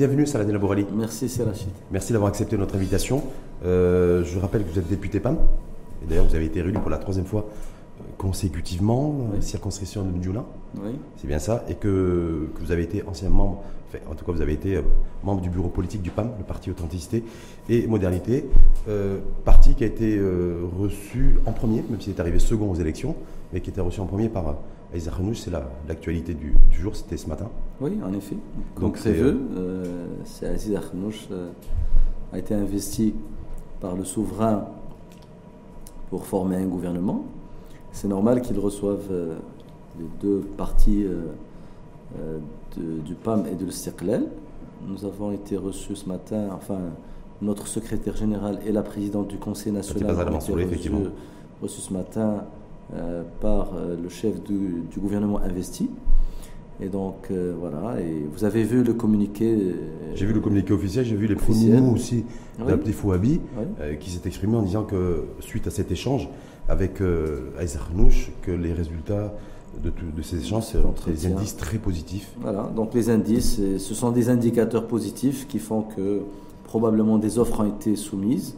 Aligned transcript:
Bienvenue 0.00 0.26
Saladin 0.26 0.54
Laborali. 0.54 0.86
Merci 0.94 1.28
c'est 1.28 1.42
Rachid. 1.42 1.68
Merci 1.90 2.14
d'avoir 2.14 2.30
accepté 2.30 2.56
notre 2.56 2.74
invitation. 2.74 3.22
Euh, 3.66 4.24
je 4.24 4.38
rappelle 4.38 4.64
que 4.64 4.70
vous 4.70 4.78
êtes 4.78 4.88
député 4.88 5.20
PAM. 5.20 5.36
Et 6.02 6.06
d'ailleurs, 6.08 6.24
vous 6.24 6.34
avez 6.34 6.46
été 6.46 6.62
réélu 6.62 6.78
pour 6.78 6.88
la 6.88 6.96
troisième 6.96 7.26
fois 7.26 7.44
euh, 7.50 8.04
consécutivement, 8.16 9.14
Oui. 9.30 9.42
circonscription 9.42 10.02
de 10.02 10.08
Mdjoula. 10.10 10.46
Oui. 10.82 10.92
C'est 11.18 11.26
bien 11.26 11.38
ça. 11.38 11.66
Et 11.68 11.74
que, 11.74 12.48
que 12.54 12.60
vous 12.64 12.72
avez 12.72 12.84
été 12.84 13.02
ancien 13.06 13.28
membre, 13.28 13.62
enfin, 13.90 13.98
en 14.10 14.14
tout 14.14 14.24
cas, 14.24 14.32
vous 14.32 14.40
avez 14.40 14.54
été 14.54 14.76
euh, 14.76 14.82
membre 15.22 15.42
du 15.42 15.50
bureau 15.50 15.68
politique 15.68 16.00
du 16.00 16.10
PAM, 16.10 16.30
le 16.38 16.44
Parti 16.44 16.70
Authenticité 16.70 17.22
et 17.68 17.86
Modernité. 17.86 18.46
Euh, 18.88 19.18
parti 19.44 19.74
qui 19.74 19.84
a 19.84 19.86
été 19.86 20.16
euh, 20.16 20.62
reçu 20.78 21.34
en 21.44 21.52
premier, 21.52 21.84
même 21.90 22.00
s'il 22.00 22.14
est 22.14 22.20
arrivé 22.20 22.38
second 22.38 22.70
aux 22.70 22.76
élections, 22.76 23.16
mais 23.52 23.60
qui 23.60 23.68
était 23.68 23.82
reçu 23.82 24.00
en 24.00 24.06
premier 24.06 24.30
par 24.30 24.56
euh, 24.94 25.10
Renouch. 25.10 25.38
C'est 25.38 25.50
la- 25.50 25.68
l'actualité 25.88 26.34
du, 26.34 26.54
du 26.70 26.76
jour, 26.80 26.94
c'était 26.96 27.16
ce 27.16 27.28
matin. 27.28 27.48
Oui, 27.80 27.98
en 28.04 28.12
effet. 28.12 28.36
Comme 28.74 28.84
Donc, 28.88 28.98
c'est, 28.98 29.12
prévu, 29.12 29.36
euh, 29.56 30.06
c'est 30.24 30.46
Aziz 30.46 30.74
Akhnouch 30.74 31.28
euh, 31.30 31.50
a 32.32 32.38
été 32.38 32.54
investi 32.54 33.14
par 33.80 33.96
le 33.96 34.04
souverain 34.04 34.66
pour 36.10 36.26
former 36.26 36.56
un 36.56 36.66
gouvernement. 36.66 37.24
C'est 37.92 38.08
normal 38.08 38.42
qu'il 38.42 38.58
reçoive 38.58 39.02
euh, 39.10 39.36
les 39.98 40.06
deux 40.20 40.42
euh, 41.04 41.22
euh, 42.18 42.38
de- 42.76 43.00
du 43.00 43.14
PAM 43.14 43.46
et 43.50 43.54
de 43.54 43.64
l'Istiqlal. 43.64 44.26
Nous 44.86 45.04
avons 45.04 45.30
été 45.32 45.56
reçus 45.56 45.96
ce 45.96 46.08
matin, 46.08 46.48
enfin, 46.52 46.78
notre 47.42 47.66
secrétaire 47.66 48.16
général 48.16 48.60
et 48.66 48.72
la 48.72 48.82
présidente 48.82 49.28
du 49.28 49.38
Conseil 49.38 49.72
national 49.72 50.10
à 50.10 50.12
la 50.12 50.30
ont 50.32 50.58
été 50.58 50.76
reçus, 50.76 50.90
reçus 51.62 51.80
ce 51.80 51.92
matin 51.92 52.20
euh, 52.20 52.40
par 53.40 53.72
euh, 53.76 53.96
le 54.02 54.08
chef 54.08 54.42
du, 54.42 54.82
du 54.90 54.98
gouvernement 54.98 55.38
investi. 55.40 55.88
Et 56.82 56.88
donc, 56.88 57.26
euh, 57.30 57.54
voilà, 57.60 58.00
et 58.00 58.26
vous 58.32 58.44
avez 58.44 58.62
vu 58.64 58.82
le 58.82 58.94
communiqué. 58.94 59.54
euh, 59.54 59.72
J'ai 60.14 60.24
vu 60.24 60.32
le 60.32 60.40
communiqué 60.40 60.72
officiel, 60.72 61.04
j'ai 61.04 61.14
vu 61.14 61.26
les 61.26 61.34
premiers 61.34 61.78
mots 61.78 61.92
aussi 61.92 62.24
Oui. 62.58 62.66
d'Abdi 62.66 62.92
Fouabi 62.92 63.40
Oui. 63.58 63.64
euh, 63.80 63.94
qui 63.96 64.10
s'est 64.10 64.26
exprimé 64.26 64.56
en 64.56 64.62
disant 64.62 64.84
que 64.84 65.24
suite 65.40 65.66
à 65.66 65.70
cet 65.70 65.90
échange 65.92 66.28
avec 66.68 67.02
euh, 67.02 67.50
Aïssa 67.58 67.80
Renouch, 67.80 68.30
que 68.42 68.50
les 68.50 68.72
résultats 68.72 69.34
de, 69.84 69.90
tout- 69.90 70.06
de 70.16 70.22
ces 70.22 70.38
échanges, 70.38 70.64
c'est 70.64 70.78
Cet 71.04 71.14
des 71.14 71.26
indices 71.34 71.56
très 71.56 71.76
positifs. 71.76 72.32
Voilà, 72.40 72.70
donc 72.74 72.94
les 72.94 73.10
indices, 73.10 73.58
euh, 73.60 73.78
ce 73.78 73.92
sont 73.94 74.10
des 74.10 74.30
indicateurs 74.30 74.86
positifs 74.86 75.46
qui 75.48 75.58
font 75.58 75.82
que 75.82 76.22
probablement 76.64 77.18
des 77.18 77.38
offres 77.38 77.60
ont 77.60 77.68
été 77.68 77.94
soumises 77.94 78.56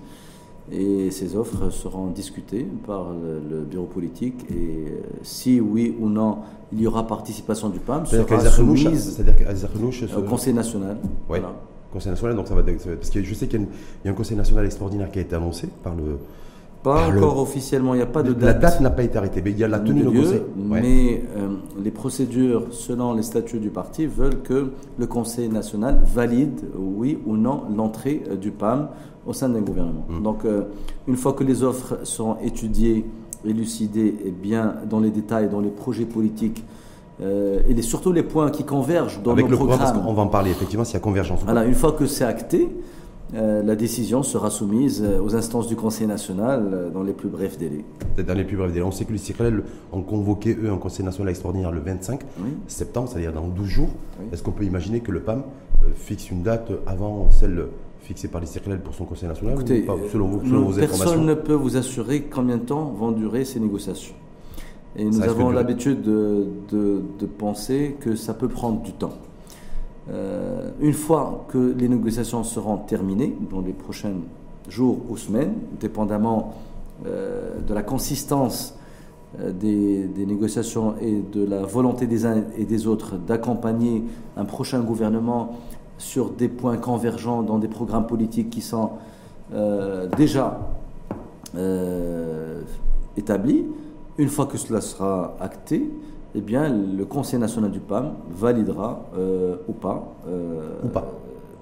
et 0.72 1.10
ces 1.10 1.36
offres 1.36 1.70
seront 1.70 2.06
discutées 2.08 2.66
par 2.86 3.08
le, 3.12 3.60
bureau 3.64 3.84
politique 3.86 4.44
et 4.50 4.54
euh, 4.88 5.00
si 5.22 5.60
oui 5.60 5.94
ou 6.00 6.08
non 6.08 6.38
il 6.72 6.80
y 6.80 6.86
aura 6.86 7.06
participation 7.06 7.68
du 7.68 7.78
PAM, 7.78 8.06
C'est-à-dire 8.06 8.26
sera 8.40 8.50
soumise 8.56 9.16
se- 9.16 9.22
au 10.16 10.22
Conseil 10.22 10.54
national. 10.54 10.96
Ouais. 11.28 11.40
Voilà. 11.40 11.52
Conseil 11.92 12.10
national, 12.12 12.36
donc 12.36 12.48
ça 12.48 12.54
va, 12.54 12.62
ça 12.78 12.88
va- 12.90 12.96
parce 12.96 13.10
que 13.10 13.22
je 13.22 13.34
sais 13.34 13.46
qu'il 13.46 13.66
y 14.04 14.08
a 14.08 14.10
un 14.10 14.14
Conseil 14.14 14.36
national 14.36 14.64
extraordinaire 14.64 15.10
qui 15.10 15.18
a 15.18 15.22
été 15.22 15.36
annoncé 15.36 15.68
par 15.82 15.94
le. 15.94 16.18
Pas 16.82 16.94
Par 16.96 17.10
le- 17.12 17.18
encore 17.22 17.38
officiellement, 17.40 17.94
il 17.94 17.98
n'y 17.98 18.02
a 18.02 18.06
pas 18.06 18.24
de 18.24 18.30
la 18.32 18.52
date. 18.54 18.60
date 18.60 18.80
n'a 18.80 18.90
pas 18.90 19.04
été 19.04 19.16
arrêtée, 19.16 19.40
mais 19.44 19.52
il 19.52 19.58
y 19.58 19.62
a 19.62 19.68
la 19.68 19.78
tenue 19.78 20.02
de 20.02 20.10
lieu, 20.10 20.20
conseil. 20.22 20.42
Ouais. 20.68 20.80
mais 20.82 21.22
euh, 21.36 21.48
les 21.82 21.92
procédures 21.92 22.64
selon 22.72 23.14
les 23.14 23.22
statuts 23.22 23.60
du 23.60 23.70
parti 23.70 24.06
veulent 24.06 24.42
que 24.42 24.72
le 24.98 25.06
Conseil 25.06 25.48
national 25.48 26.02
valide, 26.04 26.60
oui 26.76 27.18
ou 27.24 27.36
non, 27.36 27.62
l'entrée 27.76 28.22
euh, 28.28 28.34
du 28.36 28.50
PAM 28.50 28.88
au 29.26 29.32
sein 29.32 29.48
d'un 29.48 29.60
gouvernement. 29.60 30.04
Mm. 30.08 30.22
Donc, 30.24 30.44
euh, 30.44 30.62
une 31.06 31.16
fois 31.16 31.34
que 31.34 31.44
les 31.44 31.62
offres 31.62 31.98
seront 32.02 32.36
étudiées, 32.42 33.04
élucidées 33.44 34.16
et 34.24 34.30
bien 34.32 34.74
dans 34.90 34.98
les 34.98 35.10
détails, 35.10 35.48
dans 35.48 35.60
les 35.60 35.70
projets 35.70 36.04
politiques, 36.04 36.64
euh, 37.20 37.60
et 37.68 37.74
les- 37.74 37.82
surtout 37.82 38.10
les 38.10 38.24
points 38.24 38.50
qui 38.50 38.64
convergent 38.64 39.20
dans 39.22 39.30
Avec 39.32 39.44
nos 39.44 39.50
le 39.52 39.56
programme, 39.56 39.78
parce 39.78 39.92
programmes. 39.92 40.10
qu'on 40.10 40.16
va 40.16 40.22
en 40.22 40.28
parler 40.28 40.50
effectivement 40.50 40.84
s'il 40.84 40.94
y 40.94 40.96
a 40.96 41.00
convergence. 41.00 41.40
Voilà, 41.44 41.64
une 41.64 41.74
fois 41.74 41.92
que 41.92 42.06
c'est 42.06 42.24
acté, 42.24 42.68
euh, 43.34 43.62
la 43.62 43.76
décision 43.76 44.22
sera 44.22 44.50
soumise 44.50 45.02
euh, 45.02 45.20
aux 45.20 45.34
instances 45.34 45.66
du 45.66 45.74
Conseil 45.76 46.06
national 46.06 46.68
euh, 46.72 46.90
dans 46.90 47.02
les 47.02 47.12
plus 47.14 47.28
brefs 47.28 47.56
délais. 47.58 47.84
Dans 48.26 48.34
les 48.34 48.44
plus 48.44 48.56
brefs 48.56 48.72
délais. 48.72 48.84
On 48.84 48.90
sait 48.90 49.04
que 49.06 49.12
les 49.12 49.18
Cyclel 49.18 49.62
ont 49.92 50.02
convoqué, 50.02 50.56
eux, 50.62 50.70
un 50.70 50.76
Conseil 50.76 51.04
national 51.04 51.30
extraordinaire 51.30 51.72
le 51.72 51.80
25 51.80 52.20
Oui. 52.40 52.50
septembre, 52.66 53.08
c'est-à-dire 53.10 53.32
dans 53.32 53.48
12 53.48 53.66
jours. 53.66 53.88
Oui. 54.20 54.26
Est-ce 54.32 54.42
qu'on 54.42 54.50
peut 54.52 54.64
imaginer 54.64 55.00
que 55.00 55.12
le 55.12 55.20
PAM 55.20 55.42
fixe 55.96 56.30
une 56.30 56.42
date 56.42 56.70
avant 56.86 57.30
celle 57.30 57.66
fixée 58.02 58.28
par 58.28 58.40
les 58.40 58.46
Cyclel 58.46 58.80
pour 58.80 58.94
son 58.94 59.04
Conseil 59.04 59.28
national 59.28 59.54
Écoutez, 59.54 59.82
ou 59.82 59.86
pas, 59.86 59.96
selon, 60.12 60.26
vous- 60.26 60.46
selon 60.46 60.60
vos 60.62 60.78
personne 60.78 61.24
ne 61.24 61.34
peut 61.34 61.54
vous 61.54 61.76
assurer 61.76 62.22
combien 62.22 62.56
de 62.58 62.62
temps 62.64 62.84
vont 62.96 63.12
durer 63.12 63.44
ces 63.44 63.60
négociations. 63.60 64.14
Et 64.94 65.04
nous 65.06 65.22
avons 65.22 65.50
l'habitude 65.50 66.02
de, 66.02 66.46
de- 66.70 67.00
de 67.18 67.26
penser 67.26 67.96
que 67.98 68.14
ça 68.14 68.34
peut 68.34 68.48
prendre 68.48 68.82
du 68.82 68.92
temps. 68.92 69.14
Euh, 70.10 70.70
une 70.80 70.92
fois 70.92 71.46
que 71.48 71.74
les 71.78 71.88
négociations 71.88 72.42
seront 72.42 72.78
terminées, 72.78 73.36
dans 73.50 73.60
les 73.60 73.72
prochains 73.72 74.14
jours 74.68 74.98
ou 75.08 75.16
semaines, 75.16 75.54
dépendamment 75.80 76.54
euh, 77.06 77.60
de 77.60 77.74
la 77.74 77.82
consistance 77.82 78.76
euh, 79.40 79.52
des, 79.52 80.08
négociations 80.26 80.94
et 81.00 81.22
de 81.32 81.44
la 81.44 81.62
volonté 81.62 82.06
des 82.06 82.26
uns 82.26 82.44
et 82.56 82.64
des 82.64 82.86
autres 82.86 83.16
d'accompagner 83.16 84.04
un 84.36 84.44
prochain 84.44 84.80
gouvernement 84.80 85.56
sur 85.98 86.30
des 86.30 86.48
points 86.48 86.78
convergents 86.78 87.42
dans 87.42 87.58
des 87.58 87.68
programmes 87.68 88.06
politiques 88.06 88.50
qui 88.50 88.60
sont 88.60 88.90
déjà 90.16 90.58
établis. 93.16 93.66
Une 94.16 94.28
fois 94.28 94.46
que 94.46 94.56
cela 94.56 94.80
sera 94.80 95.36
acté, 95.38 95.90
eh 96.34 96.40
bien, 96.40 96.68
le 96.68 97.04
Conseil 97.04 97.38
national 97.38 97.70
du 97.70 97.80
PAM 97.80 98.12
validera 98.34 99.04
euh, 99.18 99.56
ou 99.68 99.72
pas. 99.72 100.14
euh, 100.28 100.60
Ou 100.84 100.88
pas. 100.88 101.12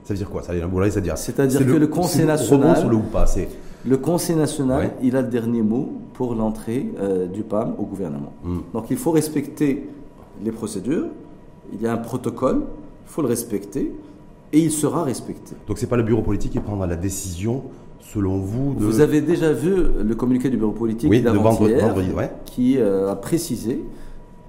Ça 0.05 0.15
veut 0.15 0.19
dire 0.19 0.31
quoi? 0.31 0.43
Ça 0.43 0.53
veut 0.53 0.59
dire, 0.61 0.69
c'est-à-dire 0.91 1.19
C'est-à-dire 1.19 1.59
c'est 1.61 1.67
que 1.67 1.73
le 1.73 1.87
Conseil 1.87 2.25
national- 2.27 2.77
sur 2.77 2.89
le 2.89 2.97
ou 2.97 3.01
pas. 3.01 3.27
C'est 3.27 3.49
Le 3.87 3.97
Conseil 3.97 4.37
national, 4.37 4.79
Ouais. 4.79 4.91
il 5.03 5.17
a 5.17 5.23
le 5.23 5.29
dernier 5.29 5.63
mot 5.63 5.91
pour 6.15 6.35
l'entrée 6.35 6.93
euh, 7.01 7.27
du 7.27 7.43
PAM 7.43 7.75
au 7.79 7.85
gouvernement. 7.85 8.33
Hmm. 8.45 8.59
Donc 8.75 8.87
il 8.91 8.97
faut 8.97 9.11
respecter 9.11 9.89
les 10.45 10.53
procédures, 10.53 11.07
il 11.73 11.81
y 11.83 11.87
a 11.87 11.93
un 11.93 11.97
protocole, 11.97 12.63
il 13.07 13.11
faut 13.11 13.23
le 13.23 13.29
respecter, 13.29 13.93
et 14.53 14.59
il 14.59 14.71
sera 14.71 15.05
respecté. 15.05 15.55
donc 15.69 15.79
c'est 15.79 15.87
pas 15.87 15.97
le 15.97 16.03
bureau 16.03 16.23
politique 16.23 16.53
qui 16.53 16.61
prendra 16.61 16.87
la 16.87 16.97
décision 16.97 17.63
selon 18.01 18.39
vous 18.39 18.75
de. 18.75 18.85
Vous 18.85 19.01
avez 19.01 19.21
déjà 19.21 19.53
vu 19.53 19.75
le 20.03 20.15
communiqué 20.15 20.49
du 20.51 20.57
bureau 20.57 20.73
politique 20.73 21.09
Oui, 21.11 21.23
de 21.23 21.29
vendredi- 21.31 21.75
d'avant-hier 21.75 22.17
ouais. 22.17 22.31
qui 22.47 22.79
a 22.81 23.15
précisé 23.17 23.83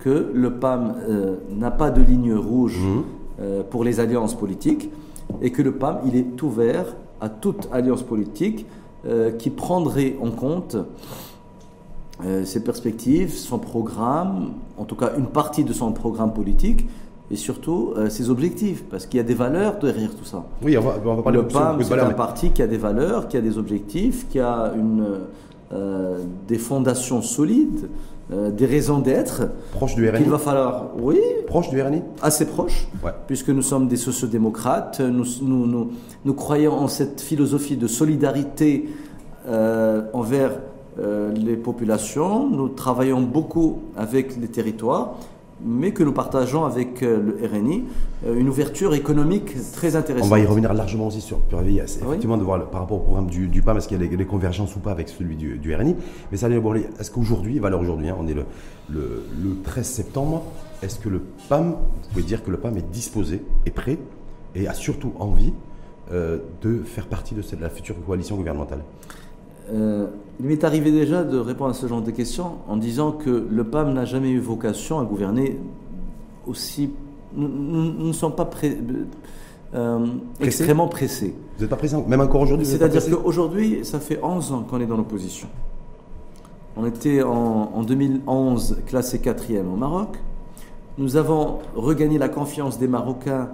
que 0.02 0.32
le 0.34 0.50
PAM 0.56 0.96
euh, 1.08 1.36
n'a 1.58 1.72
pas 1.72 1.90
de 1.92 2.02
ligne 2.02 2.34
rouge 2.36 2.78
Mhm. 2.80 3.04
euh, 3.40 3.64
pour 3.72 3.84
les 3.84 4.00
alliances 4.00 4.36
politiques 4.36 4.90
et 5.42 5.52
que 5.52 5.62
le 5.62 5.72
PAM 5.82 6.00
il 6.08 6.16
est 6.16 6.42
ouvert 6.44 6.88
à 7.22 7.30
toute 7.30 7.70
alliance 7.72 8.04
politique 8.04 8.66
euh, 9.08 9.32
qui 9.32 9.50
prendrait 9.52 10.16
en 10.22 10.32
compte 10.32 10.76
ses 12.44 12.64
perspectives, 12.64 13.34
son 13.34 13.58
programme, 13.58 14.52
en 14.78 14.84
tout 14.86 14.96
cas 14.96 15.14
une 15.18 15.26
partie 15.26 15.64
de 15.64 15.74
son 15.74 15.92
programme 15.92 16.34
politique 16.34 16.88
et 17.32 17.36
surtout 17.36 17.94
euh, 17.98 18.10
ses 18.10 18.30
objectifs, 18.30 18.84
parce 18.92 19.08
qu'il 19.08 19.18
y 19.18 19.22
a 19.22 19.24
des 19.24 19.34
valeurs 19.34 19.80
derrière 19.80 20.14
tout 20.14 20.26
ça. 20.26 20.44
Oui, 20.62 20.78
on 20.78 20.82
va, 20.82 20.96
on 21.04 21.16
va 21.16 21.24
parler 21.24 21.40
Le 21.40 21.48
PAM, 21.48 21.82
c'est 21.82 21.98
un 21.98 22.10
mais- 22.10 22.14
parti 22.14 22.52
qui 22.52 22.62
a 22.62 22.68
des 22.68 22.78
valeurs, 22.78 23.28
qui 23.28 23.38
a 23.38 23.42
des 23.42 23.58
objectifs, 23.58 24.28
qui 24.30 24.40
a 24.40 24.72
une, 24.78 25.04
euh, 25.74 26.20
des 26.48 26.60
fondations 26.60 27.24
solides, 27.24 27.90
euh, 28.34 28.50
des 28.52 28.66
raisons 28.66 29.00
d'être, 29.00 29.44
proche 29.74 29.96
du 29.96 30.08
RNI. 30.10 30.20
qu'il 30.20 30.30
va 30.32 30.38
falloir, 30.40 30.92
oui, 31.02 31.20
Proche 31.48 31.70
du 31.70 31.82
RNI 31.82 32.02
assez 32.22 32.46
proches, 32.46 32.88
Ouais. 33.04 33.12
puisque 33.28 33.50
nous 33.50 33.62
sommes 33.62 33.88
des 33.88 33.98
sociodémocrates, 33.98 35.02
nous, 35.02 35.26
nous, 35.42 35.68
nous, 35.68 35.92
nous 36.24 36.34
croyons 36.34 36.74
en 36.74 36.88
cette 36.88 37.20
philosophie 37.22 37.76
de 37.78 37.88
solidarité 37.88 38.90
euh, 39.48 40.04
envers 40.14 40.52
euh, 41.00 41.32
les 41.34 41.56
populations, 41.56 42.48
nous 42.50 42.70
travaillons 42.70 43.22
beaucoup 43.22 43.80
avec 43.98 44.38
les 44.40 44.48
territoires, 44.48 45.16
mais 45.66 45.92
que 45.92 46.04
nous 46.04 46.12
partageons 46.14 46.66
avec 46.66 47.04
euh, 47.04 47.20
le 47.40 47.48
RNI 47.48 47.84
euh, 48.26 48.40
une 48.40 48.50
ouverture 48.50 48.94
économique 48.94 49.56
très 49.74 49.96
On 49.96 50.00
intéressante. 50.00 50.30
va 50.30 50.40
y 50.40 50.46
revenir 50.46 50.74
largement 50.74 51.08
aussi 51.08 51.22
sur 51.22 51.40
Purvey, 51.40 51.80
Ah 51.80 51.86
oui. 51.86 52.06
effectivement, 52.08 52.38
de 52.38 52.44
voir 52.44 52.58
le- 52.58 52.66
par 52.66 52.82
rapport 52.82 52.98
au 52.98 53.02
programme 53.02 53.28
du, 53.28 53.48
du 53.48 53.62
PAM, 53.62 53.78
est-ce 53.78 53.88
qu'il 53.88 54.02
y 54.02 54.06
a 54.06 54.08
des, 54.08 54.16
des 54.18 54.26
convergences 54.26 54.76
ou 54.76 54.80
pas 54.80 54.92
avec 54.92 55.10
celui 55.10 55.36
du, 55.36 55.58
du 55.58 55.76
RNI. 55.76 55.96
Mais 56.32 56.38
ça, 56.38 56.50
est-ce 56.50 57.12
qu'aujourd'hui, 57.12 57.60
valeur 57.60 57.80
aujourd'hui, 57.82 58.10
hein, 58.10 58.18
on 58.20 58.28
est 58.28 58.34
le, 58.34 58.46
le, 58.90 59.24
le 59.44 59.56
13 59.64 59.86
septembre, 59.86 60.44
est-ce 60.84 61.00
que 61.00 61.10
le 61.10 61.22
PAM, 61.50 61.72
vous 61.72 62.10
pouvez 62.12 62.24
dire 62.24 62.44
que 62.44 62.52
le 62.52 62.58
PAM 62.58 62.78
est 62.78 62.92
disposé, 62.92 63.42
est 63.66 63.72
prêt 63.72 63.98
et 64.56 64.68
a 64.68 64.74
surtout 64.74 65.14
envie 65.20 65.54
euh, 66.12 66.40
de 66.62 66.80
faire 66.84 67.08
partie 67.08 67.36
de 67.36 67.42
cette, 67.42 67.62
la 67.62 67.70
future 67.70 67.96
coalition 68.06 68.36
gouvernementale? 68.36 68.80
Euh, 69.72 70.08
il 70.40 70.48
m'est 70.48 70.64
arrivé 70.64 70.92
déjà 70.92 71.24
de 71.24 71.38
répondre 71.38 71.70
à 71.72 71.74
ce 71.74 71.88
genre 71.88 72.02
de 72.02 72.12
questions 72.12 72.54
en 72.68 72.76
disant 72.78 73.12
que 73.12 73.48
le 73.50 73.64
PAM 73.64 73.94
n'a 73.94 74.06
jamais 74.06 74.30
eu 74.32 74.40
vocation 74.40 75.00
à 75.00 75.04
gouverner 75.06 75.60
aussi. 76.48 76.90
Nous, 77.36 77.48
ne 78.08 78.12
sommes 78.12 78.36
pas 78.36 78.46
pré- 78.46 78.78
euh, 79.74 80.06
extrêmement 80.42 80.88
pressés. 80.88 81.34
Vous 81.56 81.62
n'êtes 81.62 81.70
pas 81.70 81.78
présent, 81.78 82.04
même 82.08 82.20
encore 82.22 82.42
aujourd'hui 82.42 82.66
C'est-à-dire 82.66 83.02
pressé 83.02 83.16
qu'aujourd'hui, 83.16 83.80
ça 83.84 84.00
fait 84.00 84.20
11 84.22 84.52
ans 84.52 84.66
qu'on 84.70 84.82
est 84.82 84.86
dans 84.86 84.98
l'opposition. 84.98 85.48
On 86.76 86.86
était 86.86 87.22
en, 87.24 87.72
en 87.74 87.84
2011 87.84 88.80
classé 88.88 89.20
quatrième 89.20 89.72
au 89.72 89.78
Maroc. 89.78 90.18
Nous 90.98 91.16
avons 91.16 91.60
regagné 91.76 92.18
la 92.18 92.28
confiance 92.30 92.78
des 92.80 92.88
Marocains 92.88 93.50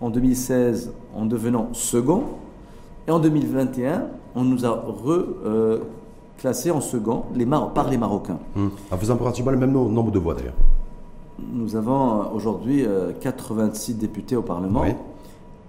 en 0.00 0.10
2016 0.10 0.92
en 1.14 1.26
devenant 1.26 1.68
second. 1.72 2.24
Et 3.06 3.10
en 3.10 3.18
2021, 3.18 4.06
on 4.34 4.44
nous 4.44 4.64
a 4.64 4.84
reclassés 6.36 6.70
en 6.70 6.80
second 6.80 7.24
les 7.34 7.46
par 7.46 7.90
les 7.90 7.98
Marocains. 7.98 8.38
Hmm. 8.54 8.68
En 8.90 8.96
faisant 8.96 9.16
pratiquement 9.16 9.50
le 9.50 9.58
même 9.58 9.72
nombre 9.72 10.10
de 10.10 10.18
voix 10.18 10.34
d'ailleurs. 10.34 10.54
Nous 11.52 11.74
avons 11.74 12.32
aujourd'hui 12.32 12.86
86 13.20 13.94
députés 13.94 14.36
au 14.36 14.42
Parlement 14.42 14.84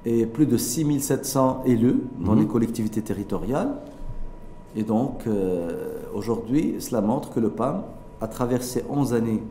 et 0.05 0.25
plus 0.25 0.45
de 0.45 0.57
6700 0.57 1.63
élus 1.65 2.01
dans 2.19 2.35
hmm. 2.35 2.39
les 2.39 2.45
collectivités 2.45 3.01
territoriales. 3.01 3.69
Et 4.75 4.83
donc, 4.83 5.27
euh, 5.27 5.99
aujourd'hui, 6.13 6.75
cela 6.79 7.01
montre 7.01 7.31
que 7.31 7.39
le 7.39 7.49
PAM 7.49 7.83
a 8.21 8.27
traversé 8.27 8.83
11 8.89 9.13
années 9.13 9.43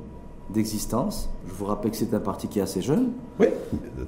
d'existence. 0.50 1.31
Je 1.47 1.53
vous 1.53 1.65
rappelle 1.65 1.91
que 1.91 1.97
c'est 1.97 2.15
un 2.15 2.21
parti 2.21 2.49
qui 2.49 2.59
est 2.59 2.62
assez 2.62 2.83
jeune. 2.83 3.11
Oui. 3.41 3.47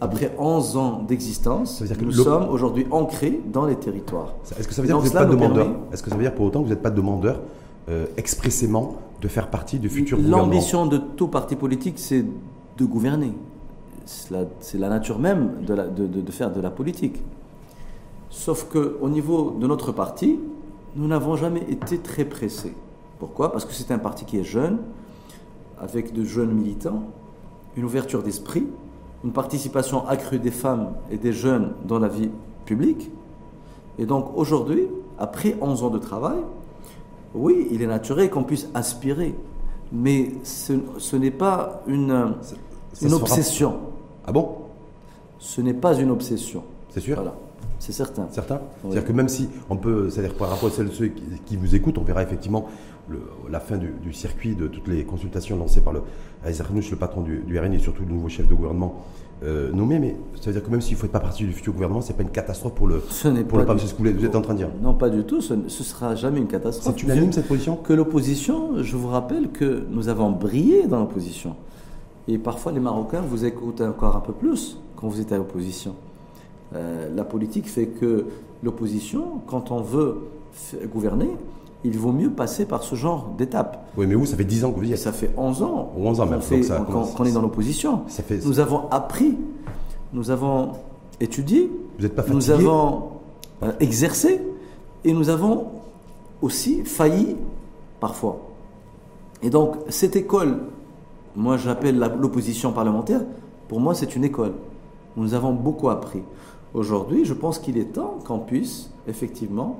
Après 0.00 0.34
11 0.38 0.76
ans 0.76 1.02
d'existence, 1.06 1.82
nous 2.00 2.12
sommes 2.12 2.48
aujourd'hui 2.48 2.86
ancrés 2.90 3.40
dans 3.52 3.66
les 3.66 3.76
territoires. 3.76 4.34
Est-ce 4.58 4.68
que 4.68 4.74
ça 4.74 4.82
veut 4.82 4.88
dire 4.88 4.96
que 4.96 5.02
vous 5.02 5.06
n'êtes 5.08 5.14
pas 5.14 5.24
demandeur 5.24 5.68
Est-ce 5.92 6.02
que 6.02 6.10
ça 6.10 6.16
veut 6.16 6.22
dire 6.22 6.34
pour 6.34 6.46
autant 6.46 6.60
que 6.60 6.64
vous 6.64 6.70
n'êtes 6.70 6.82
pas 6.82 6.90
demandeur 6.90 7.40
euh, 7.88 8.06
expressément 8.16 8.96
de 9.20 9.28
faire 9.28 9.48
partie 9.48 9.78
du 9.78 9.88
futur 9.88 10.16
gouvernement 10.18 10.44
L'ambition 10.44 10.86
de 10.86 10.98
tout 10.98 11.28
parti 11.28 11.56
politique, 11.56 11.98
c'est 11.98 12.24
de 12.76 12.84
gouverner. 12.84 13.32
C'est 14.06 14.78
la, 14.78 14.88
nature 14.90 15.18
même 15.18 15.62
de, 15.66 15.74
de, 15.74 16.20
de 16.20 16.32
faire 16.32 16.52
de 16.52 16.60
la 16.60 16.70
politique. 16.70 17.22
Sauf 18.28 18.64
qu'au 18.70 19.08
niveau 19.08 19.56
de 19.58 19.66
notre 19.66 19.92
parti, 19.92 20.38
nous 20.96 21.06
n'avons 21.06 21.36
jamais 21.36 21.62
été 21.70 21.98
très 21.98 22.24
pressés. 22.24 22.74
Pourquoi? 23.18 23.52
Parce 23.52 23.64
que 23.64 23.72
c'est 23.72 23.90
un 23.92 23.98
parti 23.98 24.24
qui 24.24 24.38
est 24.38 24.44
jeune, 24.44 24.78
avec 25.80 26.12
de 26.12 26.24
jeunes 26.24 26.52
militants, 26.52 27.02
une 27.76 27.84
ouverture 27.84 28.22
d'esprit, 28.22 28.66
une 29.24 29.32
participation 29.32 30.06
accrue 30.06 30.38
des 30.38 30.50
femmes 30.50 30.92
et 31.10 31.16
des 31.16 31.32
jeunes 31.32 31.72
dans 31.86 31.98
la 31.98 32.08
vie 32.08 32.30
publique. 32.66 33.10
Et 33.98 34.06
donc 34.06 34.32
aujourd'hui, 34.36 34.86
après 35.18 35.56
11 35.60 35.82
ans 35.84 35.90
de 35.90 35.98
travail, 35.98 36.38
oui, 37.34 37.66
il 37.70 37.82
est 37.82 37.86
naturel 37.86 38.30
qu'on 38.30 38.44
puisse 38.44 38.68
aspirer, 38.74 39.34
mais 39.92 40.32
ce, 40.44 41.16
n'est 41.16 41.30
pas 41.30 41.82
une, 41.86 42.34
une 43.02 43.12
obsession. 43.14 43.76
Ah 44.26 44.32
bon? 44.32 44.56
Ce 45.38 45.60
n'est 45.60 45.74
pas 45.74 45.94
une 45.94 46.10
obsession. 46.10 46.62
C'est 46.90 47.00
sûr? 47.00 47.16
Voilà. 47.16 47.34
C'est 47.78 47.92
certain. 47.92 48.28
Certain? 48.30 48.60
C'est-à-dire 48.82 49.04
que 49.04 49.12
même 49.12 49.28
si 49.28 49.48
on 49.68 49.76
peut, 49.76 50.08
c'est-à-dire 50.08 50.34
par 50.34 50.48
rapport 50.48 50.70
à 50.70 50.72
celles 50.72 50.92
ceux 50.92 51.08
qui, 51.44 51.56
vous 51.56 51.74
écoutent, 51.74 51.98
on 51.98 52.02
verra 52.02 52.22
effectivement 52.22 52.66
la 53.50 53.60
fin 53.60 53.76
du, 53.76 54.12
circuit 54.12 54.54
de 54.54 54.66
toutes 54.66 54.88
les 54.88 55.04
consultations 55.04 55.56
lancées 55.56 55.80
par 55.80 55.92
le 55.92 56.02
Aizarnouch, 56.44 56.90
le 56.90 56.96
patron 56.96 57.22
du, 57.22 57.38
du, 57.38 57.58
RN 57.58 57.72
et 57.72 57.78
surtout 57.78 58.02
le 58.02 58.12
nouveau 58.12 58.28
chef 58.28 58.48
de 58.48 58.54
gouvernement 58.54 59.04
euh, 59.42 59.72
nommé. 59.72 59.98
Mais 59.98 60.16
ça 60.40 60.46
veut 60.46 60.52
dire 60.52 60.64
que 60.64 60.70
même 60.70 60.80
s'il 60.80 60.94
ne 60.94 61.00
faut 61.00 61.06
pas 61.06 61.20
partie 61.20 61.44
du 61.44 61.52
futur 61.52 61.72
gouvernement, 61.72 62.00
ce 62.00 62.08
n'est 62.08 62.16
pas 62.16 62.22
une 62.22 62.30
catastrophe 62.30 62.74
pour 62.74 62.86
le, 62.86 63.02
ce 63.08 63.28
pour 63.42 63.58
le 63.58 63.66
C'est 63.78 63.86
ce 63.86 63.94
que 63.94 64.02
vous 64.02 64.24
êtes 64.24 64.36
en 64.36 64.42
train 64.42 64.54
de 64.54 64.58
dire. 64.58 64.70
Non, 64.82 64.94
pas 64.94 65.10
du 65.10 65.24
tout. 65.24 65.40
Ce 65.40 65.54
ne 65.54 65.68
sera 65.68 66.14
jamais 66.14 66.38
une 66.38 66.46
catastrophe. 66.46 66.94
C'est 66.96 67.02
unanime 67.02 67.32
cette 67.32 67.48
position? 67.48 67.76
Que 67.76 67.92
l'opposition, 67.92 68.82
je 68.82 68.96
vous 68.96 69.08
rappelle 69.08 69.50
que 69.50 69.84
nous 69.90 70.08
avons 70.08 70.30
brillé 70.30 70.86
dans 70.86 71.00
l'opposition. 71.00 71.56
Et 72.28 72.38
parfois, 72.38 72.72
les 72.72 72.80
Marocains 72.80 73.20
vous 73.20 73.44
écoutent 73.44 73.82
encore 73.82 74.16
un 74.16 74.20
peu 74.20 74.32
plus 74.32 74.78
quand 74.96 75.08
vous 75.08 75.20
êtes 75.20 75.32
à 75.32 75.36
l'opposition. 75.36 75.94
Euh, 76.74 77.08
la 77.14 77.24
politique 77.24 77.68
fait 77.68 77.86
que 77.86 78.26
l'opposition, 78.62 79.40
quand 79.46 79.70
on 79.70 79.80
veut 79.80 80.22
gouverner, 80.86 81.30
il 81.84 81.98
vaut 81.98 82.12
mieux 82.12 82.30
passer 82.30 82.64
par 82.64 82.82
ce 82.82 82.94
genre 82.94 83.28
d'étape. 83.36 83.86
Oui, 83.96 84.06
mais 84.06 84.14
vous, 84.14 84.26
ça 84.26 84.36
fait 84.36 84.44
10 84.44 84.64
ans 84.64 84.72
que 84.72 84.78
vous 84.78 84.86
y 84.86 84.92
êtes. 84.92 84.98
Ça 84.98 85.12
fait 85.12 85.30
11 85.36 85.62
ans. 85.62 85.92
11 85.96 86.20
ans 86.20 86.26
même. 86.26 86.40
Qu'on 87.16 87.24
est 87.24 87.32
dans 87.32 87.42
l'opposition. 87.42 88.02
Nous 88.44 88.58
avons 88.58 88.88
appris, 88.90 89.36
nous 90.12 90.30
avons 90.30 90.72
étudié, 91.20 91.70
vous 91.96 92.02
n'êtes 92.02 92.14
pas 92.14 92.24
nous 92.28 92.50
avons 92.50 93.10
euh, 93.62 93.72
exercé 93.80 94.40
et 95.04 95.12
nous 95.12 95.28
avons 95.28 95.66
aussi 96.42 96.84
failli 96.84 97.36
parfois. 98.00 98.40
Et 99.42 99.50
donc, 99.50 99.76
cette 99.88 100.16
école, 100.16 100.58
moi 101.36 101.56
j'appelle 101.56 101.98
l'opposition 102.18 102.72
parlementaire, 102.72 103.20
pour 103.68 103.80
moi 103.80 103.94
c'est 103.94 104.16
une 104.16 104.24
école. 104.24 104.52
Nous 105.16 105.34
avons 105.34 105.52
beaucoup 105.52 105.88
appris. 105.90 106.22
Aujourd'hui, 106.72 107.24
je 107.24 107.34
pense 107.34 107.58
qu'il 107.58 107.78
est 107.78 107.92
temps 107.92 108.18
qu'on 108.26 108.40
puisse 108.40 108.90
effectivement 109.06 109.78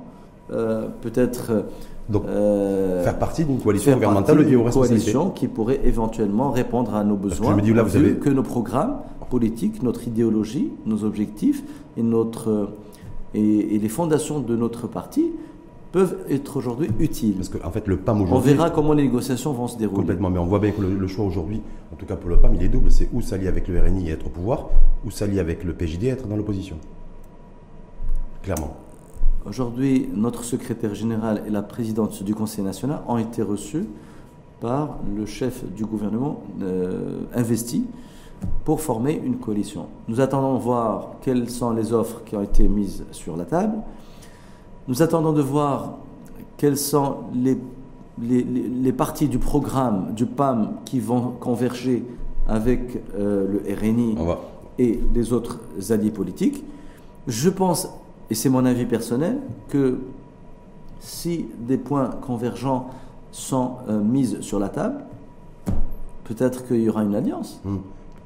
euh, 0.51 0.87
peut-être 1.01 1.65
euh, 2.13 3.03
faire 3.03 3.17
partie 3.17 3.45
d'une 3.45 3.59
coalition 3.59 3.93
gouvernementale 3.93 4.47
et 4.47 4.51
une 4.51 4.69
coalition 4.69 5.31
qui 5.31 5.47
pourrait 5.47 5.81
éventuellement 5.83 6.51
répondre 6.51 6.93
à 6.93 7.03
nos 7.03 7.15
besoins, 7.15 7.57
que, 7.59 7.71
là, 7.71 7.83
vous 7.83 7.95
avez... 7.95 8.15
que 8.15 8.29
nos 8.29 8.43
programmes 8.43 8.97
politiques, 9.29 9.81
notre 9.81 10.07
idéologie, 10.07 10.71
nos 10.85 11.03
objectifs 11.03 11.63
et, 11.97 12.03
notre, 12.03 12.69
et, 13.33 13.79
les 13.79 13.89
fondations 13.89 14.39
de 14.39 14.55
notre 14.55 14.87
parti 14.87 15.31
peuvent 15.91 16.17
être 16.29 16.57
aujourd'hui 16.57 16.89
utiles. 16.99 17.35
Parce 17.35 17.49
qu'en 17.49 17.67
en 17.67 17.71
fait, 17.71 17.87
le 17.87 17.97
PAM 17.97 18.21
aujourd'hui. 18.21 18.51
On 18.51 18.55
verra 18.55 18.69
comment 18.69 18.93
les 18.93 19.03
négociations 19.03 19.53
vont 19.53 19.67
se 19.67 19.77
dérouler. 19.77 20.01
Complètement, 20.01 20.29
mais 20.29 20.39
on 20.39 20.45
voit 20.45 20.59
bien 20.59 20.71
que 20.71 20.81
le, 20.81 21.07
choix 21.07 21.25
aujourd'hui, 21.25 21.61
en 21.91 21.95
tout 21.95 22.05
cas 22.05 22.17
pour 22.17 22.29
le 22.29 22.37
PAM, 22.37 22.53
il 22.53 22.63
est 22.63 22.69
double 22.69 22.91
c'est 22.91 23.09
ou 23.13 23.21
s'allier 23.21 23.47
avec 23.47 23.67
le 23.67 23.79
RNI 23.79 24.09
et 24.09 24.11
être 24.11 24.27
au 24.27 24.29
pouvoir, 24.29 24.69
ou 25.05 25.11
s'allier 25.11 25.39
avec 25.39 25.63
le 25.63 25.73
PJD 25.73 26.03
et 26.03 26.07
être 26.09 26.27
dans 26.27 26.35
l'opposition. 26.37 26.77
Clairement. 28.43 28.75
Aujourd'hui, 29.47 30.09
notre 30.11 30.43
secrétaire 30.43 30.95
général 30.95 31.43
et 31.45 31.51
la 31.51 31.61
présidente 31.61 32.23
du 32.23 32.33
Conseil 32.33 32.63
national 32.63 33.01
ont 33.07 33.19
été 33.19 33.43
reçus 33.43 33.85
par 34.59 34.97
le 35.15 35.27
chef 35.27 35.63
du 35.75 35.85
gouvernement 35.85 36.41
euh, 36.63 37.19
investi 37.35 37.85
pour 38.63 38.81
former 38.81 39.21
une 39.23 39.37
coalition. 39.37 39.85
Nous 40.07 40.19
attendons 40.19 40.55
de 40.55 40.61
voir 40.61 41.11
quelles 41.21 41.47
sont 41.51 41.71
les 41.71 41.93
offres 41.93 42.23
qui 42.25 42.35
ont 42.35 42.41
été 42.41 42.67
mises 42.67 43.03
sur 43.11 43.37
la 43.37 43.45
table. 43.45 43.75
Nous 44.87 45.03
attendons 45.03 45.31
de 45.31 45.43
voir 45.43 45.99
quelles 46.57 46.77
sont 46.77 47.17
les, 47.35 47.55
les, 48.19 48.93
parties 48.93 49.27
du 49.27 49.37
programme 49.37 50.13
du 50.15 50.25
PAM 50.25 50.77
qui 50.85 50.99
vont 50.99 51.33
converger 51.39 52.03
avec 52.47 53.03
euh, 53.15 53.45
le 53.63 53.75
RNI 53.75 54.15
et 54.79 54.99
les 55.13 55.33
autres 55.33 55.59
alliés 55.91 56.11
politiques. 56.11 56.63
Je 57.27 57.49
pense, 57.49 57.89
et 58.29 58.35
c'est 58.35 58.49
mon 58.49 58.65
avis 58.65 58.85
personnel, 58.85 59.37
que 59.69 59.99
si 60.99 61.47
des 61.59 61.77
points 61.77 62.09
convergents 62.09 62.89
sont 63.31 63.73
euh, 63.89 63.99
mis 63.99 64.41
sur 64.41 64.59
la 64.59 64.69
table, 64.69 65.03
peut-être 66.23 66.67
qu'il 66.67 66.81
y 66.81 66.89
aura 66.89 67.03
une 67.03 67.15
alliance. 67.15 67.61
Hmm. 67.63 67.77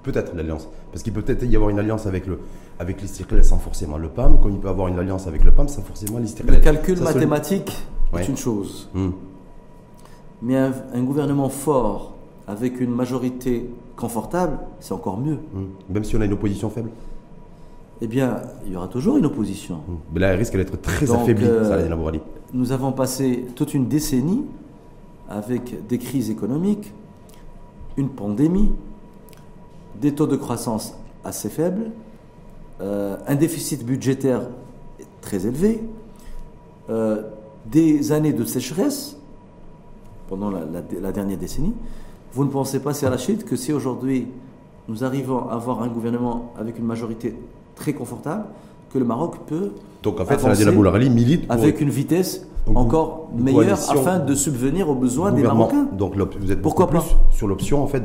Peut-être 0.04 0.34
l'alliance. 0.36 0.68
Parce 0.92 1.04
qu'il 1.04 1.12
peut 1.12 1.22
peut-être 1.22 1.44
y 1.44 1.56
avoir 1.56 1.70
une 1.70 1.80
alliance 1.80 2.06
avec 2.06 2.26
le, 2.26 2.40
avec 2.80 3.02
l'Istiklal 3.02 3.44
sans 3.44 3.58
forcément 3.58 3.98
le 3.98 4.08
PAM, 4.08 4.40
comme 4.40 4.52
il 4.54 4.60
peut 4.60 4.70
avoir 4.70 4.88
une 4.88 4.98
alliance 4.98 5.28
avec 5.28 5.44
le 5.44 5.52
PAM 5.52 5.68
sans 5.68 5.82
forcément 5.82 6.20
l'Istiklal. 6.20 6.56
Le 6.56 6.62
calcul 6.62 7.00
mathématique 7.02 7.72
est 8.18 8.28
une 8.28 8.38
chose. 8.38 8.90
Hmm. 8.94 9.12
Mais 10.42 10.56
un, 10.56 11.04
gouvernement 11.04 11.50
fort 11.50 12.16
avec 12.48 12.80
une 12.80 12.92
majorité 12.92 13.70
confortable, 13.98 14.58
c'est 14.80 14.94
encore 14.94 15.18
mieux. 15.18 15.40
Hmm. 15.54 15.66
Même 15.90 16.04
si 16.06 16.16
on 16.16 16.22
a 16.22 16.26
une 16.26 16.34
opposition 16.34 16.70
faible 16.70 16.90
Eh 18.02 18.08
bien, 18.08 18.42
il 18.66 18.72
y 18.72 18.76
aura 18.76 18.88
toujours 18.88 19.18
une 19.18 19.26
opposition. 19.26 19.76
Hmm. 19.76 19.98
Mais 20.14 20.20
là, 20.22 20.28
elle 20.30 20.40
risque 20.40 20.56
d'être 20.56 20.80
très 20.82 21.12
affaiblie, 21.12 21.46
euh, 21.46 21.90
Nous 22.54 22.72
avons 22.72 22.92
passé 22.92 23.46
toute 23.56 23.74
une 23.74 23.88
décennie 23.88 24.46
avec 25.28 25.86
des 25.88 25.98
crises 25.98 26.30
économiques, 26.30 26.94
une 27.98 28.10
pandémie, 28.10 28.72
des 30.00 30.14
taux 30.14 30.28
de 30.28 30.38
croissance 30.38 30.96
assez 31.24 31.50
faibles, 31.50 31.92
euh, 32.82 33.18
un 33.28 33.36
déficit 33.36 33.86
budgétaire 33.86 34.42
très 35.22 35.46
élevé, 35.46 35.84
euh, 36.90 37.24
des 37.66 38.14
années 38.14 38.32
de 38.32 38.46
sécheresse 38.46 39.18
pendant 40.30 40.50
la, 40.50 41.12
dernière 41.12 41.38
décennie. 41.38 41.74
Vous 42.34 42.46
ne 42.46 42.50
pensez 42.50 42.80
pas, 42.80 42.94
c'est 42.94 43.18
chute 43.18 43.44
que 43.44 43.56
si 43.56 43.74
aujourd'hui 43.74 44.28
nous 44.88 45.04
arrivons 45.04 45.50
à 45.50 45.56
avoir 45.56 45.84
un 45.84 45.88
gouvernement 45.88 46.54
avec 46.58 46.80
une 46.80 46.86
majorité 46.86 47.36
très 47.80 47.94
confortable, 47.94 48.44
que 48.94 49.00
le 49.00 49.06
Maroc 49.06 49.38
peut 49.48 49.72
donc 50.04 50.20
en 50.20 50.26
fait, 50.26 50.42
la 50.42 51.10
milite 51.10 51.46
avec 51.50 51.82
une 51.82 51.90
vitesse 51.90 52.48
encore 52.76 53.30
meilleure 53.36 53.80
afin 53.90 54.20
de 54.20 54.36
subvenir 54.36 54.90
aux 54.90 54.96
besoins 54.96 55.32
des 55.32 55.44
Marocains. 55.44 55.88
Donc 55.92 56.14
vous 56.40 56.52
êtes 56.52 56.62
Pourquoi 56.62 56.88
plus 56.88 57.02
sur 57.32 57.48
l'option 57.48 57.84
en 57.84 57.88
fait 57.88 58.04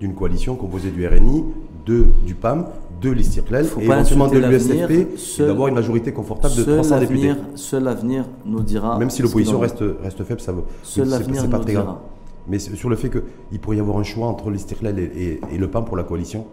d'une 0.00 0.14
coalition 0.14 0.56
composée 0.56 0.90
du 0.90 1.06
RNI, 1.06 1.44
de, 1.84 2.06
du 2.24 2.34
PAM, 2.34 2.66
de 3.00 3.10
l'Istiklal 3.10 3.66
et 3.78 3.84
éventuellement 3.84 4.28
de 4.28 4.38
l'USFP 4.38 5.38
d'avoir 5.38 5.68
une 5.68 5.74
majorité 5.74 6.12
confortable 6.12 6.54
de 6.56 6.62
300 6.62 7.00
députés. 7.00 7.32
Seul 7.54 7.84
l'avenir 7.84 8.24
nous 8.44 8.60
dira. 8.60 8.98
Même 8.98 9.10
si 9.10 9.22
l'opposition 9.22 9.60
reste, 9.60 9.84
reste 10.02 10.24
faible, 10.24 10.40
ça 10.40 10.52
Seul 10.82 11.08
l'avenir 11.08 11.46
nous 11.46 11.64
dira. 11.64 12.02
Mais 12.48 12.58
sur 12.58 12.88
le 12.88 12.96
fait 12.96 13.10
qu'il 13.10 13.58
pourrait 13.58 13.76
y 13.76 13.80
avoir 13.80 13.98
un 13.98 14.04
choix 14.04 14.28
entre 14.28 14.50
l'Istiklal 14.50 14.98
et, 14.98 15.40
et, 15.52 15.58
le 15.58 15.68
PAM 15.68 15.84
pour 15.84 15.96
la 15.96 16.04
coalition, 16.04 16.46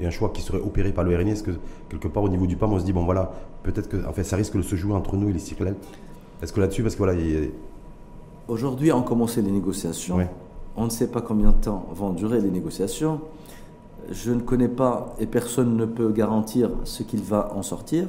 et 0.00 0.06
un 0.06 0.10
choix 0.10 0.30
qui 0.30 0.40
serait 0.40 0.60
opéré 0.60 0.92
par 0.92 1.04
le 1.04 1.14
RNI, 1.14 1.32
est-ce 1.32 1.42
que 1.42 1.52
quelque 1.88 2.08
part 2.08 2.22
au 2.22 2.28
niveau 2.28 2.46
du 2.46 2.56
PAM, 2.56 2.72
on 2.72 2.78
se 2.78 2.84
dit, 2.84 2.92
bon 2.92 3.04
voilà, 3.04 3.32
peut-être 3.62 3.88
que 3.88 4.06
en 4.06 4.12
fait, 4.12 4.24
ça 4.24 4.36
risque 4.36 4.56
de 4.56 4.62
se 4.62 4.74
jouer 4.74 4.94
entre 4.94 5.16
nous 5.16 5.28
et 5.28 5.32
l'Istiklal 5.32 5.76
Est-ce 6.42 6.52
que 6.52 6.60
là-dessus, 6.60 6.82
parce 6.82 6.94
que 6.94 7.02
voilà. 7.02 7.20
Aujourd'hui, 8.48 8.90
on 8.92 9.02
commencé 9.02 9.42
les 9.42 9.50
négociations. 9.50 10.16
On 10.76 10.84
ne 10.84 10.90
sait 10.90 11.08
pas 11.08 11.20
combien 11.20 11.50
de 11.50 11.60
temps 11.60 11.86
vont 11.92 12.10
durer 12.10 12.40
les 12.40 12.50
négociations. 12.50 13.20
je 14.10 14.32
ne 14.32 14.40
connais 14.40 14.68
pas 14.68 15.14
et 15.20 15.26
personne 15.26 15.76
ne 15.76 15.84
peut 15.84 16.10
garantir 16.10 16.70
ce 16.84 17.02
qu'il 17.02 17.22
va 17.22 17.52
en 17.54 17.62
sortir. 17.62 18.08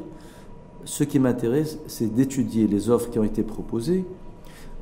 Ce 0.85 1.03
qui 1.03 1.19
m'intéresse, 1.19 1.77
c'est 1.87 2.13
d'étudier 2.13 2.67
les 2.67 2.89
offres 2.89 3.09
qui 3.09 3.19
ont 3.19 3.23
été 3.23 3.43
proposées, 3.43 4.05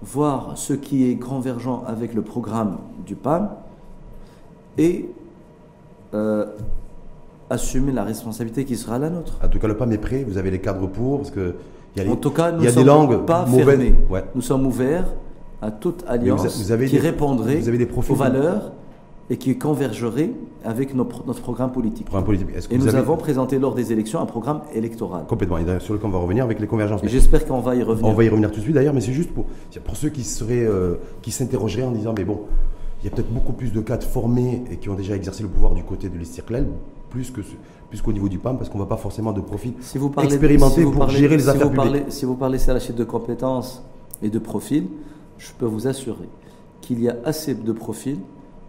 voir 0.01 0.57
ce 0.57 0.73
qui 0.73 1.09
est 1.09 1.17
convergent 1.17 1.83
avec 1.87 2.13
le 2.13 2.21
programme 2.21 2.77
du 3.05 3.15
PAM 3.15 3.49
et 4.77 5.09
euh, 6.13 6.45
assumer 7.49 7.91
la 7.91 8.03
responsabilité 8.03 8.65
qui 8.65 8.75
sera 8.75 8.99
la 8.99 9.09
nôtre. 9.09 9.39
En 9.43 9.47
tout 9.47 9.59
cas, 9.59 9.67
le 9.67 9.75
PAM 9.77 9.91
est 9.91 9.97
prêt, 9.97 10.25
vous 10.27 10.37
avez 10.37 10.51
les 10.51 10.59
cadres 10.59 10.87
pour, 10.87 11.17
parce 11.19 11.31
que 11.31 11.55
y 11.97 12.01
a, 12.01 12.09
en 12.11 12.15
tout 12.15 12.31
cas, 12.31 12.51
nous 12.51 12.59
il 12.61 12.65
y 12.65 12.67
a 12.67 12.71
sommes 12.71 12.83
des 12.83 12.87
langues 12.87 13.25
pas 13.25 13.45
mauvaises. 13.45 13.65
fermés. 13.65 13.95
Ouais. 14.09 14.23
Nous 14.35 14.41
sommes 14.41 14.65
ouverts 14.65 15.07
à 15.61 15.71
toute 15.71 16.03
alliance 16.07 16.41
vous 16.41 16.47
a- 16.47 16.63
vous 16.63 16.71
avez 16.71 16.85
qui 16.87 16.93
des- 16.95 16.99
répondrait 17.01 17.55
vous 17.57 17.67
avez 17.67 17.77
des 17.77 17.85
profils 17.85 18.13
aux 18.13 18.17
valeurs 18.17 18.71
et 19.31 19.37
qui 19.37 19.57
convergerait 19.57 20.31
avec 20.63 20.95
nos 20.95 21.07
notre 21.27 21.41
programme 21.41 21.71
politique. 21.71 22.05
Programme 22.05 22.25
politique. 22.25 22.47
Et 22.71 22.77
nous 22.77 22.87
avez 22.87 22.97
avons 22.97 23.17
présenté 23.17 23.59
lors 23.59 23.75
des 23.75 23.91
élections 23.91 24.19
un 24.21 24.25
programme 24.25 24.61
électoral. 24.73 25.25
complètement 25.27 25.57
et 25.57 25.79
sur 25.79 25.93
lequel 25.93 26.07
on 26.07 26.13
va 26.13 26.19
revenir 26.19 26.43
avec 26.43 26.59
les 26.59 26.67
convergences. 26.67 27.01
J'espère 27.03 27.45
qu'on 27.45 27.59
va 27.59 27.75
y 27.75 27.83
revenir. 27.83 28.09
On 28.09 28.13
va 28.15 28.23
y 28.23 28.29
revenir 28.29 28.49
tout 28.51 28.57
de 28.57 28.63
suite 28.63 28.73
d'ailleurs, 28.75 28.93
mais 28.93 29.01
c'est 29.01 29.13
juste 29.13 29.31
pour, 29.31 29.45
pour 29.83 29.95
ceux 29.97 30.09
qui 30.09 30.23
seraient, 30.23 30.65
euh, 30.65 30.95
qui 31.21 31.29
s'interrogeraient 31.31 31.83
en 31.83 31.91
disant, 31.91 32.13
mais 32.17 32.23
bon, 32.23 32.41
il 33.03 33.09
y 33.09 33.13
a 33.13 33.15
peut-être 33.15 33.31
beaucoup 33.31 33.53
plus 33.53 33.71
de 33.71 33.81
cadres 33.81 34.05
formés 34.07 34.63
et 34.71 34.77
qui 34.77 34.89
ont 34.89 34.95
déjà 34.95 35.15
exercé 35.15 35.43
le 35.43 35.49
pouvoir 35.49 35.73
du 35.75 35.83
côté 35.83 36.09
de 36.09 36.17
l'Istirklel, 36.17 36.65
plus 37.09 37.31
que 37.31 37.41
plus 37.89 38.01
qu'au 38.03 38.11
niveau 38.13 38.29
du 38.29 38.37
PAM, 38.37 38.57
parce 38.57 38.69
qu'on 38.69 38.77
ne 38.77 38.83
va 38.83 38.89
pas 38.89 38.97
forcément 38.97 39.31
de 39.33 39.41
profil 39.41 39.73
Si 39.81 39.97
vous 39.97 40.09
parlez, 40.09 40.29
expérimenté 40.29 40.75
si 40.75 40.83
vous 40.83 40.91
pour 40.91 40.99
parlez- 40.99 41.17
gérer 41.17 41.37
les 41.37 41.43
si 41.43 41.49
affaires 41.49 41.69
vous 41.69 41.73
publiques. 41.73 41.91
parlez- 41.93 42.11
si 42.11 42.25
vous 42.25 42.35
parlez 42.35 42.57
c'est 42.59 42.71
la 42.73 42.79
chute 42.79 42.95
de 42.95 43.03
compétences 43.03 43.81
et 44.21 44.29
de 44.29 44.37
profils, 44.37 44.85
je 45.39 45.47
peux 45.57 45.65
vous 45.65 45.87
assurer 45.87 46.29
qu'il 46.81 47.01
y 47.01 47.09
a 47.09 47.15
assez 47.25 47.55
de 47.55 47.71
profils, 47.71 48.19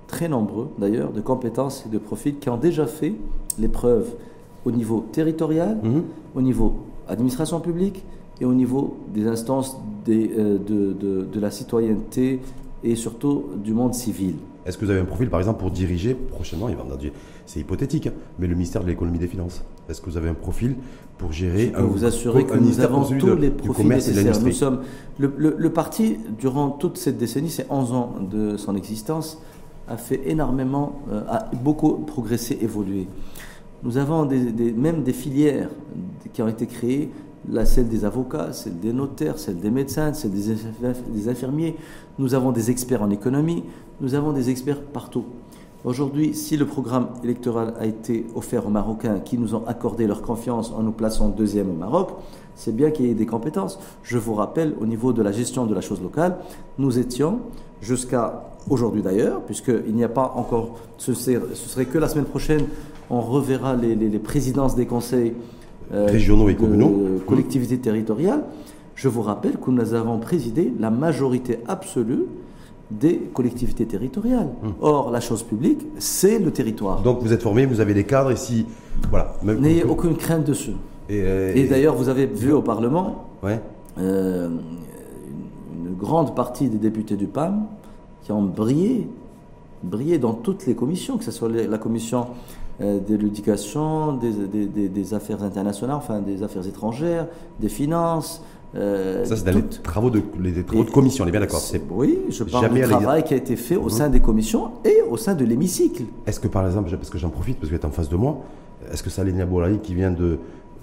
très 0.07 0.27
nombreux 0.29 0.69
d'ailleurs, 0.79 1.13
de 1.13 1.21
compétences 1.21 1.85
et 1.87 1.91
de 1.91 1.99
profils 1.99 2.39
qui 2.39 2.49
ont 2.49 2.57
déjà 2.57 2.87
fait 2.87 3.15
l'épreuve 3.59 4.07
au 4.65 4.71
niveau 4.71 5.05
territorial, 5.13 5.79
Mhm. 5.83 6.03
au 6.35 6.41
niveau 6.43 6.73
administration 7.09 7.61
publique 7.61 8.03
et 8.41 8.45
au 8.47 8.55
niveau 8.55 8.97
des 9.13 9.27
instances 9.27 9.77
des, 10.07 10.31
euh, 10.39 10.57
de, 10.59 10.93
de- 10.95 11.27
de 11.31 11.41
la 11.41 11.51
citoyenneté 11.51 12.41
et 12.83 12.95
surtout 12.97 13.45
du 13.63 13.75
monde 13.75 13.93
civil. 13.93 14.37
Est-ce 14.65 14.79
que 14.79 14.85
vous 14.87 14.91
avez 14.91 15.01
un 15.01 15.05
profil, 15.05 15.29
par 15.29 15.41
exemple, 15.41 15.61
pour 15.61 15.71
diriger 15.71 16.15
prochainement, 16.15 16.69
il 16.71 16.77
va 16.77 16.85
c'est 17.51 17.59
hypothétique, 17.61 18.07
hein, 18.07 18.13
mais 18.39 18.47
le 18.47 18.55
ministère 18.55 18.83
de 18.83 18.89
l'économie 18.89 19.17
et 19.17 19.21
des 19.21 19.27
finances 19.27 19.65
Est-ce 19.89 20.01
que 20.01 20.09
vous 20.09 20.17
avez 20.17 20.29
un 20.29 20.35
profil 20.35 20.77
pour 21.19 21.33
gérer 21.33 21.67
Je 21.67 21.73
peux 21.73 21.83
vous 21.83 22.05
assurer 22.05 22.45
que 22.47 22.53
un 22.53 22.57
nous 22.59 22.79
avons 22.81 23.03
tous 23.19 23.27
les 23.37 23.51
profils 23.51 23.85
nécessaires. 23.97 24.41
Nous 24.47 24.53
sommes 24.53 24.81
le, 25.19 25.33
le- 25.37 25.57
le 25.59 25.71
parti 25.71 26.17
durant 26.39 26.71
toute 26.71 26.97
cette 26.97 27.19
décennie, 27.19 27.51
ces 27.51 27.65
11 27.69 27.93
ans 27.93 28.15
de 28.31 28.57
son 28.57 28.77
existence, 28.77 29.43
a 29.89 29.97
fait 29.97 30.21
énormément, 30.27 31.01
euh, 31.11 31.23
a 31.29 31.51
beaucoup 31.65 31.95
progressé, 31.95 32.57
évolué. 32.63 33.09
Nous 33.83 33.97
avons 33.97 34.27
des- 34.27 34.53
des- 34.53 34.71
même 34.73 35.03
des 35.03 35.13
filières 35.13 35.71
qui 36.33 36.43
ont 36.43 36.49
été 36.49 36.67
créées, 36.67 37.11
la, 37.51 37.65
celle 37.65 37.89
des 37.89 38.05
avocats, 38.05 38.53
celle 38.53 38.79
des 38.79 38.93
notaires, 38.93 39.39
celle 39.41 39.59
des 39.59 39.71
médecins, 39.71 40.13
celle 40.13 40.31
des 40.31 41.29
infirmiers. 41.29 41.75
Nous 42.19 42.35
avons 42.35 42.53
des 42.53 42.71
experts 42.71 43.03
en 43.03 43.11
économie, 43.11 43.65
nous 44.01 44.15
avons 44.15 44.33
des 44.33 44.51
experts 44.51 44.83
partout. 44.83 45.25
Aujourd'hui, 45.85 46.35
si 46.35 46.59
le 46.59 46.67
programme 46.67 47.09
électoral 47.25 47.73
a 47.81 47.87
été 47.87 48.27
offert 48.35 48.67
aux 48.67 48.71
Marocains 48.71 49.19
qui 49.21 49.39
nous 49.39 49.55
ont 49.55 49.63
accordé 49.67 50.07
leur 50.07 50.21
confiance 50.21 50.73
en 50.77 50.83
nous 50.83 50.93
plaçant 50.93 51.29
deuxième 51.29 51.71
au 51.71 51.75
Maroc, 51.75 52.11
c'est 52.55 52.77
bien 52.77 52.91
qu'il 52.91 53.07
y 53.07 53.11
ait 53.11 53.15
des 53.15 53.25
compétences. 53.25 53.79
Je 54.03 54.19
vous 54.19 54.35
rappelle, 54.35 54.75
au 54.79 54.85
niveau 54.85 55.15
de 55.15 55.23
la 55.23 55.33
gestion 55.33 55.65
de 55.65 55.75
la 55.75 55.81
chose 55.81 56.03
locale, 56.03 56.37
nous 56.77 56.99
étions, 56.99 57.39
jusqu'à 57.81 58.45
aujourd'hui 58.69 59.01
d'ailleurs, 59.01 59.41
puisqu'il 59.43 59.95
n'y 59.95 60.05
a 60.05 60.11
pas 60.11 60.35
encore, 60.37 60.77
ce 60.99 61.15
serait, 61.15 61.41
ce 61.55 61.69
serait 61.71 61.87
que 61.87 61.97
la 61.97 62.09
semaine 62.09 62.27
prochaine, 62.27 62.67
on 63.09 63.23
reverra 63.23 63.75
les, 63.75 63.95
les- 63.95 64.11
les 64.11 64.19
présidences 64.19 64.75
des 64.77 64.85
conseils 64.85 65.33
euh, 65.95 66.07
Régionaux 66.11 66.51
et 66.51 66.55
de 66.55 66.59
communaux. 66.61 66.95
collectivités 67.27 67.79
territoriales. 67.79 68.45
Je 68.95 69.09
vous 69.09 69.23
rappelle 69.23 69.57
que 69.57 69.71
nous 69.71 69.95
avons 69.95 70.19
présidé 70.19 70.73
la 70.79 70.91
majorité 70.91 71.61
absolue 71.67 72.27
des 72.91 73.17
collectivités 73.33 73.87
territoriales. 73.87 74.49
Or, 74.81 75.11
la 75.11 75.21
chose 75.21 75.43
publique, 75.43 75.87
c'est 75.99 76.39
le 76.39 76.51
territoire. 76.51 77.03
Donc 77.03 77.21
vous 77.23 77.33
êtes 77.33 77.43
formé, 77.43 77.67
vous 77.67 77.81
avez 77.81 77.95
les 77.95 78.05
cadres, 78.05 78.31
et 78.33 78.37
si. 78.37 78.67
Voilà. 79.11 79.35
N'ayez 79.43 79.85
aucune 79.85 80.17
crainte 80.17 80.45
dessus. 80.45 80.73
Et, 81.09 81.23
euh, 81.25 81.53
Et 81.55 81.65
d'ailleurs, 81.67 81.95
vous 81.95 82.09
avez 82.09 82.27
vu 82.27 82.53
au 82.53 82.63
Parlement 82.63 83.25
Ouais. 83.43 83.61
euh, 83.99 84.49
une 85.85 85.95
grande 85.97 86.35
partie 86.35 86.69
des 86.69 86.79
députés 86.79 87.17
du 87.17 87.27
PAM 87.27 87.67
qui 88.23 88.33
ont 88.33 88.43
brillé, 88.43 89.09
brillé 89.83 90.19
dans 90.19 90.35
toutes 90.35 90.67
les 90.67 90.75
commissions, 90.75 91.17
que 91.17 91.25
ce 91.25 91.31
soit 91.31 91.49
la 91.49 91.79
commission 91.79 92.27
euh, 92.81 92.99
de 92.99 93.15
l'éducation, 93.17 94.15
des, 94.15 94.33
des- 94.33 94.67
des- 94.67 94.89
des 94.89 95.15
affaires 95.15 95.43
internationales, 95.43 95.97
enfin 95.97 96.21
des 96.21 96.43
affaires 96.43 96.67
étrangères, 96.67 97.27
des 97.61 97.69
finances. 97.69 98.43
Euh, 98.75 99.25
Ça, 99.25 99.37
c'est 99.37 99.45
dans 99.45 99.53
les 99.57 99.65
travaux 99.69 100.11
de, 100.11 100.23
les, 100.41 100.53
les 100.53 100.65
travaux 100.65 100.85
de 100.85 100.91
commission, 100.91 101.25
on 101.25 101.29
est 101.29 101.31
bien 101.33 101.41
d'accord. 101.41 101.59
C'est- 101.61 101.83
Oui, 101.91 102.19
je 102.31 102.45
parle 102.45 102.73
du 102.73 102.81
travail 102.83 103.25
qui 103.25 103.35
a 103.35 103.37
été 103.37 103.57
fait 103.57 103.77
au 103.77 103.89
sein 103.89 104.09
des 104.09 104.21
commissions 104.21 104.73
et 104.85 105.03
au 105.03 105.17
sein 105.17 105.35
de 105.35 105.45
l'hémicycle. 105.45 106.05
Est-ce 106.27 106.39
que 106.41 106.49
par 106.49 106.65
exemple, 106.67 106.91
parce 106.91 107.11
que 107.11 107.19
j'en 107.19 107.31
profite, 107.31 107.57
parce 107.59 107.69
que 107.69 107.75
vous 107.75 107.77
êtes 107.79 107.85
en 107.85 107.91
face 107.91 108.09
de 108.09 108.17
moi, 108.17 108.43
est-ce 108.93 109.03
que 109.03 109.11
Salina 109.11 109.45
Boulali 109.47 109.79
qui 109.81 109.95
vient 109.95 110.11
de 110.11 110.39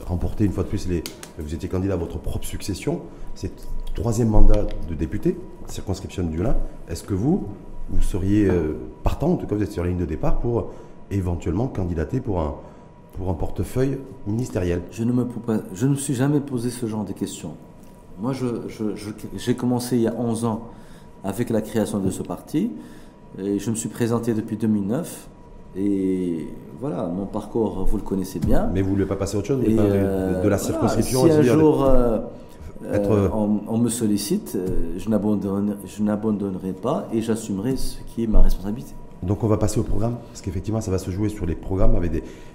remporter 0.06 0.46
une 0.46 0.52
fois 0.52 0.64
de 0.64 0.70
plus 0.70 0.88
les. 0.88 1.04
Vous 1.40 1.54
étiez 1.54 1.68
candidat 1.70 1.96
à 1.96 1.98
votre 1.98 2.20
propre 2.20 2.46
succession, 2.46 3.02
c'est 3.36 3.52
troisième 3.96 4.30
mandat 4.30 4.68
de 4.90 4.94
député, 4.94 5.38
circonscription 5.68 6.24
du 6.24 6.38
Lin. 6.44 6.56
Est-ce 6.90 7.04
que 7.04 7.14
vous, 7.16 7.46
vous 7.90 8.02
seriez 8.02 8.46
euh, 8.48 8.74
partant, 9.04 9.32
en 9.32 9.36
tout 9.38 9.48
cas 9.48 9.56
vous 9.56 9.64
êtes 9.64 9.72
sur 9.72 9.84
la 9.84 9.90
ligne 9.90 9.98
de 10.00 10.06
départ 10.06 10.40
pour 10.40 10.72
éventuellement 11.10 11.68
candidater 11.68 12.20
pour 12.20 12.40
un, 12.42 12.56
pour 13.18 13.30
un 13.30 13.34
portefeuille 13.34 13.98
ministériel? 14.28 14.82
Je 14.92 15.04
ne 15.04 15.12
me, 15.12 15.26
je 15.74 15.86
ne 15.88 15.92
me 15.92 15.96
suis 15.96 16.14
jamais 16.14 16.42
posé 16.42 16.70
ce 16.70 16.86
genre 16.86 17.04
de 17.06 17.14
questions. 17.14 17.54
Moi, 18.22 18.34
je- 18.34 18.68
je- 18.68 18.96
je- 18.96 19.10
j'ai 19.36 19.56
commencé 19.56 19.96
il 19.98 20.02
y 20.04 20.08
a 20.08 20.16
11 20.18 20.46
ans 20.46 20.62
avec 21.24 21.50
la 21.50 21.62
création 21.62 22.00
de 22.00 22.10
ce 22.10 22.24
parti. 22.24 22.72
Et 23.40 23.60
je 23.60 23.70
me 23.70 23.76
suis 23.76 23.90
présenté 23.90 24.34
depuis 24.34 24.58
2009. 24.58 25.28
Et 25.76 26.48
voilà, 26.80 27.06
mon 27.08 27.26
parcours, 27.26 27.86
vous 27.86 27.98
le 27.98 28.04
connaissez 28.04 28.40
bien. 28.40 28.70
Mais 28.74 28.82
vous 28.82 28.90
ne 28.90 28.94
voulez 28.96 29.06
pas 29.06 29.16
passer 29.16 29.36
à 29.36 29.40
autre 29.40 29.48
chose 29.48 29.60
vous 29.64 29.76
pas 29.76 29.84
euh, 29.84 30.30
de, 30.30 30.34
la 30.36 30.42
voilà, 30.42 30.58
circonscription 30.58 31.26
Si 31.26 31.32
un 31.32 31.42
jour 31.60 31.84
euh, 31.84 32.20
être- 32.92 33.12
euh, 33.12 33.30
on, 33.34 33.60
on 33.68 33.78
me 33.78 33.90
sollicite, 33.90 34.58
je 34.98 35.10
n'abandonnerai 36.04 36.74
pas 36.74 37.08
et 37.14 37.22
j'assumerai 37.22 37.76
ce 37.78 37.98
qui 38.08 38.24
est 38.24 38.28
ma 38.28 38.42
responsabilité. 38.42 38.94
Donc 39.24 39.44
on 39.44 39.48
va 39.48 39.58
passer 39.58 39.80
au 39.80 39.84
programme, 39.84 40.18
parce 40.28 40.42
qu'effectivement 40.42 40.82
ça 40.82 40.92
va 40.92 41.00
se 41.00 41.10
jouer 41.10 41.30
sur 41.30 41.46
les 41.46 41.56
programmes 41.56 41.96
avec 41.96 42.12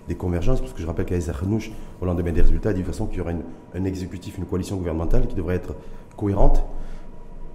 des, 0.09 0.15
convergences, 0.15 0.61
parce 0.61 0.73
que 0.73 0.81
je 0.81 0.87
rappelle 0.87 1.07
qu'Aïssa 1.07 1.33
Khenouch, 1.33 1.73
au 2.01 2.05
lendemain 2.05 2.33
des 2.33 2.43
résultats, 2.43 2.71
a 2.71 2.73
dit 2.73 2.81
de 2.81 2.85
toute 2.85 2.95
façon 2.95 3.07
qu'il 3.07 3.19
y 3.19 3.31
une- 3.31 3.43
un 3.75 3.85
exécutif, 3.85 4.39
une 4.39 4.45
coalition 4.45 4.77
gouvernementale 4.77 5.27
qui 5.27 5.35
devrait 5.35 5.57
être 5.57 5.75
cohérente, 6.17 6.65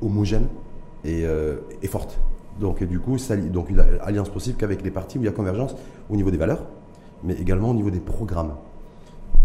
homogène 0.01 0.47
et, 1.05 1.25
euh, 1.25 1.57
et 1.81 1.87
forte. 1.87 2.19
Donc 2.59 2.83
du 2.83 2.99
coup, 2.99 3.17
une 3.17 3.83
alliance 4.01 4.29
possible 4.29 4.57
qu'avec 4.57 4.81
les 4.81 4.91
partis 4.91 5.17
où 5.17 5.21
il 5.21 5.25
y 5.25 5.29
a 5.29 5.31
convergence 5.31 5.75
au 6.09 6.15
niveau 6.15 6.31
des 6.31 6.37
valeurs, 6.37 6.65
mais 7.23 7.35
également 7.35 7.69
au 7.69 7.73
niveau 7.73 7.89
des 7.91 7.99
programmes. 7.99 8.55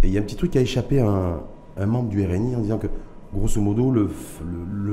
Et 0.02 0.08
il 0.08 0.12
y 0.12 0.18
a 0.18 0.20
un 0.20 0.24
petit 0.24 0.36
truc 0.36 0.52
qui 0.52 0.58
a 0.58 0.62
échappé 0.62 1.00
à 1.00 1.40
un, 1.76 1.86
membre 1.86 2.08
du 2.08 2.24
RNI 2.24 2.56
en 2.56 2.60
disant 2.60 2.78
que, 2.78 2.88
grosso 3.34 3.60
modo, 3.60 3.90
le, 3.90 4.08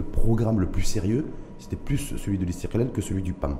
programme 0.01 0.59
le 0.59 0.67
plus 0.67 0.83
sérieux, 0.83 1.25
c'était 1.57 1.75
plus 1.75 2.15
celui 2.17 2.37
de 2.37 2.45
l'Istirkelel 2.45 2.91
que 2.91 3.01
celui 3.01 3.21
du 3.21 3.33
PAM. 3.33 3.57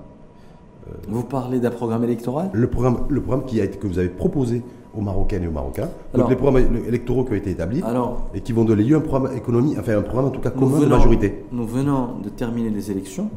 Vous 1.08 1.24
parlez 1.24 1.60
d'un 1.60 1.70
programme 1.72 2.04
électoral? 2.04 2.50
Le 2.54 2.68
programme, 2.68 3.06
le 3.10 3.22
programme 3.22 3.46
qui 3.46 3.62
a 3.62 3.64
été, 3.66 3.78
que 3.78 3.88
vous 3.88 4.00
avez 4.00 4.10
proposé 4.10 4.64
aux 4.96 5.02
Marocaines 5.02 5.44
et 5.44 5.48
aux 5.48 5.52
Marocains, 5.52 5.84
donc 5.86 6.16
Alors- 6.16 6.30
les 6.30 6.36
programmes 6.36 6.64
électoraux 6.88 7.24
qui 7.24 7.32
ont 7.34 7.36
été 7.36 7.52
établis 7.52 7.82
Alors, 7.84 8.28
et 8.34 8.42
qui 8.42 8.54
vont 8.54 8.64
donner 8.66 8.84
lieu 8.84 8.96
à 8.96 9.00
un 9.00 9.02
programme 9.02 9.36
économie, 9.36 9.76
enfin 9.80 9.98
un 9.98 10.02
programme 10.02 10.26
en 10.26 10.32
tout 10.32 10.42
cas 10.42 10.50
commun 10.50 10.80
de 10.80 10.86
majorité. 10.88 11.46
Nous 11.52 11.66
venons 11.66 12.18
de 12.24 12.30
terminer 12.30 12.70
les 12.72 12.90
élections. 12.90 13.30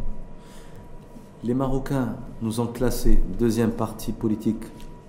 Les 1.45 1.55
Marocains 1.55 2.15
nous 2.41 2.61
ont 2.61 2.67
classé 2.67 3.19
deuxième 3.39 3.71
parti 3.73 4.13
politique 4.13 4.63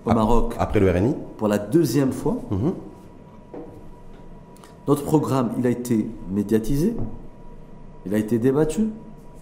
au 0.05 0.13
Maroc 0.13 0.55
Après 0.59 0.79
le 0.81 0.89
RNI. 0.91 1.13
pour 1.37 1.47
la 1.47 1.59
deuxième 1.59 2.11
fois. 2.11 2.37
Mhm. 2.51 2.73
Notre 4.87 5.03
programme, 5.03 5.51
il 5.59 5.65
a 5.65 5.69
été 5.69 6.07
médiatisé, 6.29 6.93
il 8.05 8.13
a 8.13 8.17
été 8.17 8.37
débattu, 8.37 8.89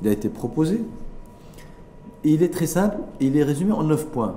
il 0.04 0.08
a 0.08 0.12
été 0.12 0.30
proposé. 0.30 0.82
Il 2.24 2.44
est 2.44 2.50
très 2.54 2.68
simple, 2.68 2.98
il 3.20 3.36
est 3.38 3.44
résumé 3.44 3.72
en 3.72 3.84
neuf 3.84 4.06
points. 4.08 4.36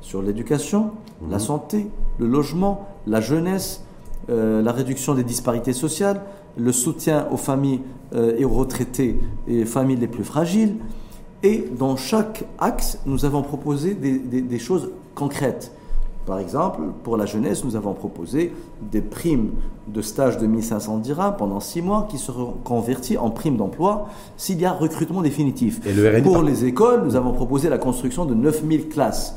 Sur 0.00 0.22
l'éducation, 0.22 0.92
la 1.30 1.38
santé, 1.38 1.86
le 2.18 2.26
logement, 2.26 2.88
la 3.06 3.20
jeunesse, 3.20 3.84
euh, 4.30 4.62
la 4.62 4.72
réduction 4.72 5.14
des 5.14 5.24
disparités 5.24 5.74
sociales, 5.74 6.22
le 6.56 6.72
soutien 6.72 7.26
aux 7.30 7.36
familles 7.36 7.80
euh, 8.14 8.34
et 8.38 8.44
aux 8.46 8.50
retraités 8.50 9.20
et 9.46 9.64
familles 9.66 9.96
les 9.98 10.08
plus 10.08 10.24
fragiles. 10.24 10.76
Et 11.42 11.66
dans 11.78 11.96
chaque 11.96 12.44
axe, 12.58 12.98
nous 13.06 13.24
avons 13.26 13.42
proposé 13.42 13.94
des, 13.94 14.18
des- 14.18 14.42
des 14.42 14.58
choses 14.58 14.90
concrètes. 15.14 15.72
Par 16.26 16.38
exemple, 16.38 16.82
pour 17.02 17.16
la 17.16 17.26
jeunesse, 17.26 17.64
nous 17.64 17.76
avons 17.76 17.92
proposé 17.94 18.52
des 18.92 19.00
primes 19.00 19.50
de 19.88 20.02
stage 20.02 20.38
de 20.38 20.46
1500 20.46 20.98
dirhams 20.98 21.34
pendant 21.36 21.60
six 21.60 21.82
mois 21.82 22.06
qui 22.08 22.18
seront 22.18 22.54
converties 22.62 23.16
en 23.18 23.30
primes 23.30 23.56
d'emploi 23.56 24.06
s'il 24.36 24.60
y 24.60 24.64
a 24.64 24.72
recrutement 24.72 25.22
définitif. 25.22 25.80
Et 25.86 25.92
le 25.92 26.08
RNI 26.08 26.22
pour 26.22 26.42
les 26.42 26.64
écoles, 26.66 27.02
nous 27.04 27.16
avons 27.16 27.32
proposé 27.32 27.68
la 27.68 27.78
construction 27.78 28.24
de 28.26 28.34
9000 28.34 28.88
classes. 28.88 29.36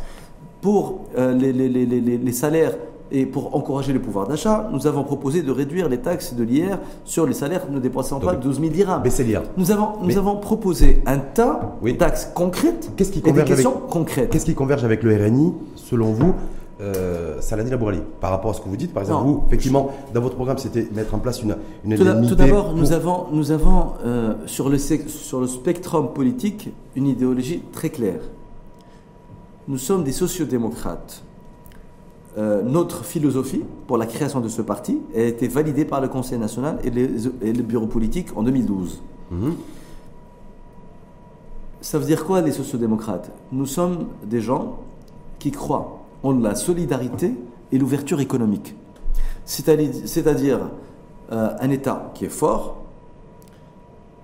pour 0.62 1.02
euh, 1.18 1.34
les, 1.34 1.52
les- 1.52 1.68
les- 1.68 1.86
les- 1.86 2.18
les 2.18 2.32
salaires 2.32 2.72
et 3.12 3.26
pour 3.26 3.54
encourager 3.54 3.92
le 3.92 4.00
pouvoir 4.02 4.28
d'achat, 4.30 4.70
nous 4.72 4.88
avons 4.88 5.04
proposé 5.04 5.42
de 5.42 5.52
réduire 5.52 5.90
les 5.90 5.98
taxes 5.98 6.36
de 6.36 6.44
l'IR 6.46 6.80
sur 7.04 7.26
les 7.28 7.34
salaires 7.34 7.70
ne 7.70 7.80
dépassant 7.80 8.22
pas 8.22 8.32
Donc, 8.36 8.44
12 8.44 8.60
000 8.62 8.72
dirhams. 8.72 9.02
baisser 9.04 9.26
l'IR. 9.26 9.42
Nous 9.58 9.72
avons, 9.72 9.90
nous 10.00 10.08
Mais- 10.08 10.18
avons 10.18 10.38
proposé 10.38 11.02
un 11.06 11.18
tas 11.18 11.76
Oui. 11.82 11.96
d'axes 11.96 12.32
concrètes 12.34 12.92
Qu'est-ce 12.96 13.12
qui 13.12 13.20
et 13.20 13.24
des 13.24 13.32
avec- 13.32 13.48
questions 13.48 13.74
concrètes. 13.90 14.30
Qu'est-ce 14.30 14.46
qui 14.46 14.56
converge 14.56 14.86
avec 14.86 15.04
le 15.04 15.14
RNI, 15.18 15.54
selon 15.76 16.14
vous, 16.14 16.34
euh, 16.84 17.40
Saladin 17.42 17.70
Labourali 17.72 18.00
Par 18.20 18.32
rapport 18.32 18.52
à 18.52 18.54
ce 18.54 18.62
que 18.62 18.68
vous 18.70 18.76
dites, 18.78 18.94
par 18.94 19.02
exemple, 19.04 19.26
Non. 19.26 19.32
vous, 19.34 19.44
effectivement, 19.48 19.92
dans 20.14 20.22
votre 20.22 20.36
programme, 20.36 20.58
c'était 20.58 20.88
mettre 20.94 21.16
en 21.16 21.20
place 21.20 21.42
une, 21.42 21.56
une 21.86 21.96
Tout 21.96 22.36
d'abord, 22.36 22.66
pour- 22.70 22.76
nous 22.76 22.92
avons, 22.92 23.26
nous 23.32 23.52
avons 23.52 23.94
euh, 24.06 24.34
sur, 24.46 24.70
le, 24.70 24.78
sur 24.78 25.40
le 25.42 25.48
spectrum 25.48 26.14
politique 26.14 26.70
une 26.96 27.08
idéologie 27.08 27.64
très 27.72 27.90
claire. 27.90 28.20
Nous 29.68 29.78
sommes 29.78 30.04
des 30.04 30.12
sociodémocrates. 30.12 31.24
Euh, 32.38 32.64
notre 32.64 33.06
philosophie 33.06 33.64
pour 33.88 33.98
la 33.98 34.06
création 34.08 34.40
de 34.42 34.50
ce 34.50 34.62
parti 34.64 35.00
a 35.16 35.20
été 35.22 35.48
validée 35.48 35.86
par 35.86 36.02
le 36.02 36.08
Conseil 36.08 36.40
national 36.40 36.80
et, 36.84 36.90
les- 36.90 37.28
et 37.44 37.54
le 37.54 37.64
bureau 37.64 37.86
politique 37.88 38.30
en 38.36 38.44
2012. 38.44 39.02
Mhm. 39.32 39.54
Ça 41.82 42.00
veut 42.00 42.06
dire 42.06 42.26
quoi 42.26 42.42
les 42.42 42.52
sociodémocrates? 42.52 43.30
Nous 43.52 43.66
sommes 43.66 44.08
des 44.26 44.42
gens 44.42 44.80
qui 45.40 45.52
croient 45.52 46.03
en 46.24 46.32
la 46.40 46.56
solidarité 46.56 47.34
et 47.72 47.78
l'ouverture 47.78 48.20
économique. 48.22 48.76
C'est-à-dire 49.46 50.60
euh, 51.32 51.50
un 51.60 51.70
État 51.70 52.12
qui 52.16 52.26
est 52.26 52.30
fort, 52.30 52.82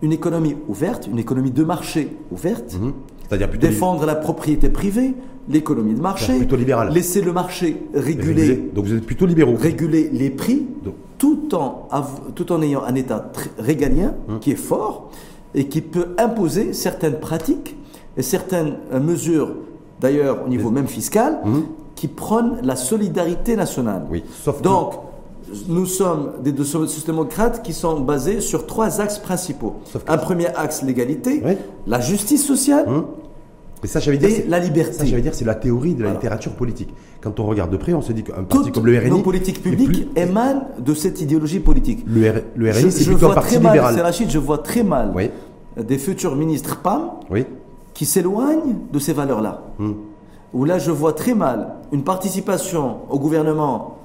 une 0.01 0.13
économie 0.13 0.55
ouverte, 0.67 1.07
une 1.11 1.19
économie 1.19 1.51
de 1.51 1.63
marché 1.63 2.15
ouverte, 2.31 2.77
Mhm. 2.79 2.93
C'est-à-dire 3.27 3.49
défendre 3.59 4.05
la 4.07 4.15
propriété 4.15 4.69
privée, 4.69 5.13
l'économie 5.49 5.93
de 5.93 6.01
marché, 6.01 6.35
Plutôt 6.37 6.55
libéral. 6.55 6.91
laisser 6.91 7.21
le 7.21 7.31
marché 7.31 7.83
réguler, 7.93 8.41
régulé. 8.41 8.69
Donc 8.73 8.85
vous 8.85 8.93
êtes 8.95 9.05
plutôt 9.05 9.25
libéraux. 9.27 9.55
réguler 9.55 10.09
les 10.11 10.29
prix 10.31 10.65
Donc- 10.83 10.95
tout 11.19 11.53
en, 11.53 11.87
av- 11.91 12.21
tout 12.33 12.51
en 12.51 12.61
ayant 12.63 12.81
un 12.83 12.95
État 12.95 13.31
régalien 13.59 14.15
Hum. 14.27 14.39
qui 14.39 14.51
est 14.51 14.55
fort 14.55 15.11
et 15.53 15.67
qui 15.67 15.81
peut 15.81 16.15
imposer 16.17 16.73
certaines 16.73 17.19
pratiques 17.19 17.75
et 18.17 18.21
certaines 18.23 18.77
euh, 18.93 18.99
mesures, 18.99 19.53
d'ailleurs 19.99 20.45
au 20.45 20.49
niveau 20.49 20.71
même 20.71 20.87
fiscal, 20.87 21.39
Hum. 21.45 21.65
Qui 21.99 22.07
prônent 22.07 22.59
la 22.63 22.77
solidarité 22.77 23.57
nationale. 23.57 24.03
Oui, 24.09 24.23
sauf 24.41 24.59
que- 24.59 24.63
Donc, 24.63 24.93
nous 25.67 25.85
sommes 25.85 26.31
des 26.41 26.53
deux 26.53 26.63
sociodémocrates 26.63 27.61
qui 27.61 27.73
sont 27.73 27.99
basés 27.99 28.39
sur 28.39 28.65
trois 28.65 29.01
axes 29.01 29.17
principaux. 29.19 29.73
Sauf 29.83 30.05
que- 30.05 30.11
Un 30.11 30.17
premier 30.17 30.47
axe, 30.55 30.81
l'égalité, 30.81 31.41
Oui. 31.45 31.57
la 31.87 31.99
justice 31.99 32.45
sociale 32.45 32.85
Hum. 32.87 33.05
Mais 33.83 33.89
ça, 33.89 33.99
j'allais 33.99 34.17
dire, 34.17 34.29
et 34.29 34.31
c'est- 34.33 34.47
la 34.47 34.57
ça, 34.59 34.63
liberté. 34.63 35.05
j'allais 35.07 35.21
dire, 35.21 35.33
c'est 35.35 35.43
la 35.45 35.55
théorie 35.55 35.93
de 35.95 36.03
la 36.03 36.11
littérature 36.11 36.53
politique. 36.53 36.89
Quand 37.21 37.37
on 37.41 37.45
regarde 37.45 37.71
de 37.71 37.77
près, 37.77 37.93
on 37.93 38.01
se 38.01 38.13
dit 38.13 38.23
qu'un 38.23 38.43
parti 38.43 38.71
comme 38.71 38.85
le 38.85 38.97
RNI. 38.97 39.09
nos 39.09 39.19
politiques 39.19 39.61
publiques 39.61 40.13
plus- 40.13 40.21
émanent 40.23 40.67
de 40.79 40.93
cette 40.93 41.19
idéologie 41.21 41.59
politique. 41.59 42.05
Le, 42.07 42.21
R- 42.21 42.43
le 42.55 42.71
RNI, 42.71 42.91
c'est 42.91 43.05
plutôt 43.05 43.29
un 43.31 43.33
parti 43.33 43.55
très 43.55 43.59
mal, 43.63 43.73
libéral. 43.73 43.95
c'est 43.95 44.01
Rachid, 44.01 44.29
je 44.29 44.39
vois 44.39 44.57
très 44.59 44.83
mal 44.83 45.11
Oui, 45.15 45.29
des 45.81 45.97
futurs 45.97 46.35
ministres 46.37 46.79
PAM 46.81 47.01
oui. 47.29 47.45
qui 47.93 48.05
s'éloignent 48.05 48.75
de 48.93 48.99
ces 48.99 49.11
valeurs-là. 49.13 49.63
Hum. 49.79 49.95
Où 50.53 50.65
là, 50.65 50.79
je 50.79 50.91
vois 50.91 51.13
très 51.13 51.33
mal 51.33 51.75
une 51.91 52.03
participation 52.03 52.97
au 53.09 53.19
gouvernement, 53.19 53.97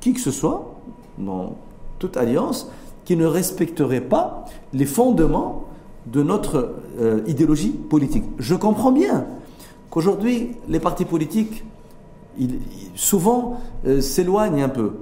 qui 0.00 0.12
que 0.14 0.20
ce 0.20 0.30
soit, 0.30 0.74
dans 1.18 1.56
toute 1.98 2.16
alliance, 2.16 2.70
qui 3.04 3.16
ne 3.16 3.26
respecterait 3.26 4.00
pas 4.00 4.44
les 4.72 4.86
fondements 4.86 5.64
de 6.06 6.22
notre 6.22 6.74
euh, 7.00 7.20
idéologie 7.26 7.70
politique. 7.70 8.24
Je 8.38 8.54
comprends 8.54 8.92
bien 8.92 9.26
qu'aujourd'hui, 9.90 10.52
les 10.68 10.80
partis 10.80 11.04
politiques, 11.04 11.64
souvent, 12.94 13.60
euh, 13.86 14.00
s'éloignent 14.00 14.62
un 14.62 14.68
peu 14.68 14.92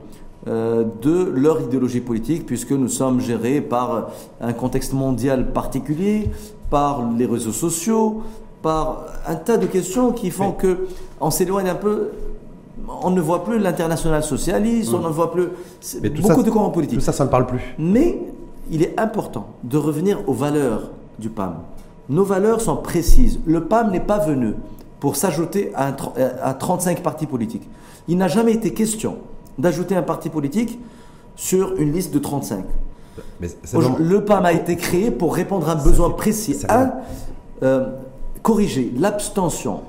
euh, 0.46 0.84
de 1.02 1.30
leur 1.34 1.60
idéologie 1.62 2.00
politique, 2.00 2.46
puisque 2.46 2.72
nous 2.72 2.88
sommes 2.88 3.20
gérés 3.20 3.60
par 3.60 4.10
un 4.40 4.52
contexte 4.52 4.92
mondial 4.92 5.52
particulier, 5.52 6.30
par 6.70 7.10
les 7.16 7.26
réseaux 7.26 7.52
sociaux, 7.52 8.22
par 8.64 9.04
un 9.28 9.34
tas 9.36 9.58
de 9.58 9.66
questions 9.66 10.10
qui 10.12 10.30
font 10.30 10.52
que 10.52 10.86
on 11.20 11.30
s'éloigne 11.30 11.68
un 11.68 11.74
peu. 11.74 12.08
On 13.02 13.10
ne 13.10 13.20
voit 13.20 13.44
plus 13.44 13.58
l'international 13.58 14.22
socialiste, 14.24 14.92
on 14.94 14.98
ne 15.00 15.08
voit 15.08 15.30
plus 15.32 15.48
beaucoup 16.20 16.28
ça, 16.28 16.42
de 16.42 16.50
courants 16.50 16.70
politiques. 16.70 16.98
Tout 16.98 17.04
ça, 17.04 17.12
ça 17.12 17.24
ne 17.24 17.28
parle 17.30 17.46
plus. 17.46 17.74
Mais 17.78 18.18
il 18.70 18.82
est 18.82 18.98
important 18.98 19.46
de 19.64 19.76
revenir 19.76 20.26
aux 20.26 20.32
valeurs 20.32 20.90
du 21.18 21.28
PAM. 21.28 21.56
Nos 22.08 22.24
valeurs 22.24 22.60
sont 22.62 22.76
précises. 22.76 23.38
Le 23.46 23.64
PAM 23.64 23.90
n'est 23.90 24.00
pas 24.00 24.18
venu 24.18 24.54
pour 24.98 25.16
s'ajouter 25.16 25.70
à, 25.74 25.86
un 25.88 25.92
tr- 25.92 26.12
à 26.42 26.54
35 26.54 27.02
partis 27.02 27.26
politiques. 27.26 27.68
Il 28.08 28.16
n'a 28.16 28.28
jamais 28.28 28.52
été 28.52 28.72
question 28.72 29.16
d'ajouter 29.58 29.94
un 29.94 30.02
parti 30.02 30.30
politique 30.30 30.78
sur 31.36 31.76
une 31.76 31.92
liste 31.92 32.12
de 32.14 32.18
35. 32.18 32.64
Mais 33.40 33.48
ça 33.48 33.76
Aujourd'hui, 33.78 34.04
demande- 34.04 34.20
Le 34.20 34.24
PAM 34.24 34.44
a 34.46 34.52
été 34.52 34.76
créé 34.76 35.10
pour 35.10 35.34
répondre 35.34 35.68
à 35.68 35.72
un 35.72 35.82
besoin 35.82 36.10
précis. 36.10 36.56
Un, 36.68 36.90
euh, 37.62 37.86
corriger 38.48 38.92
l'abstention 38.96 39.80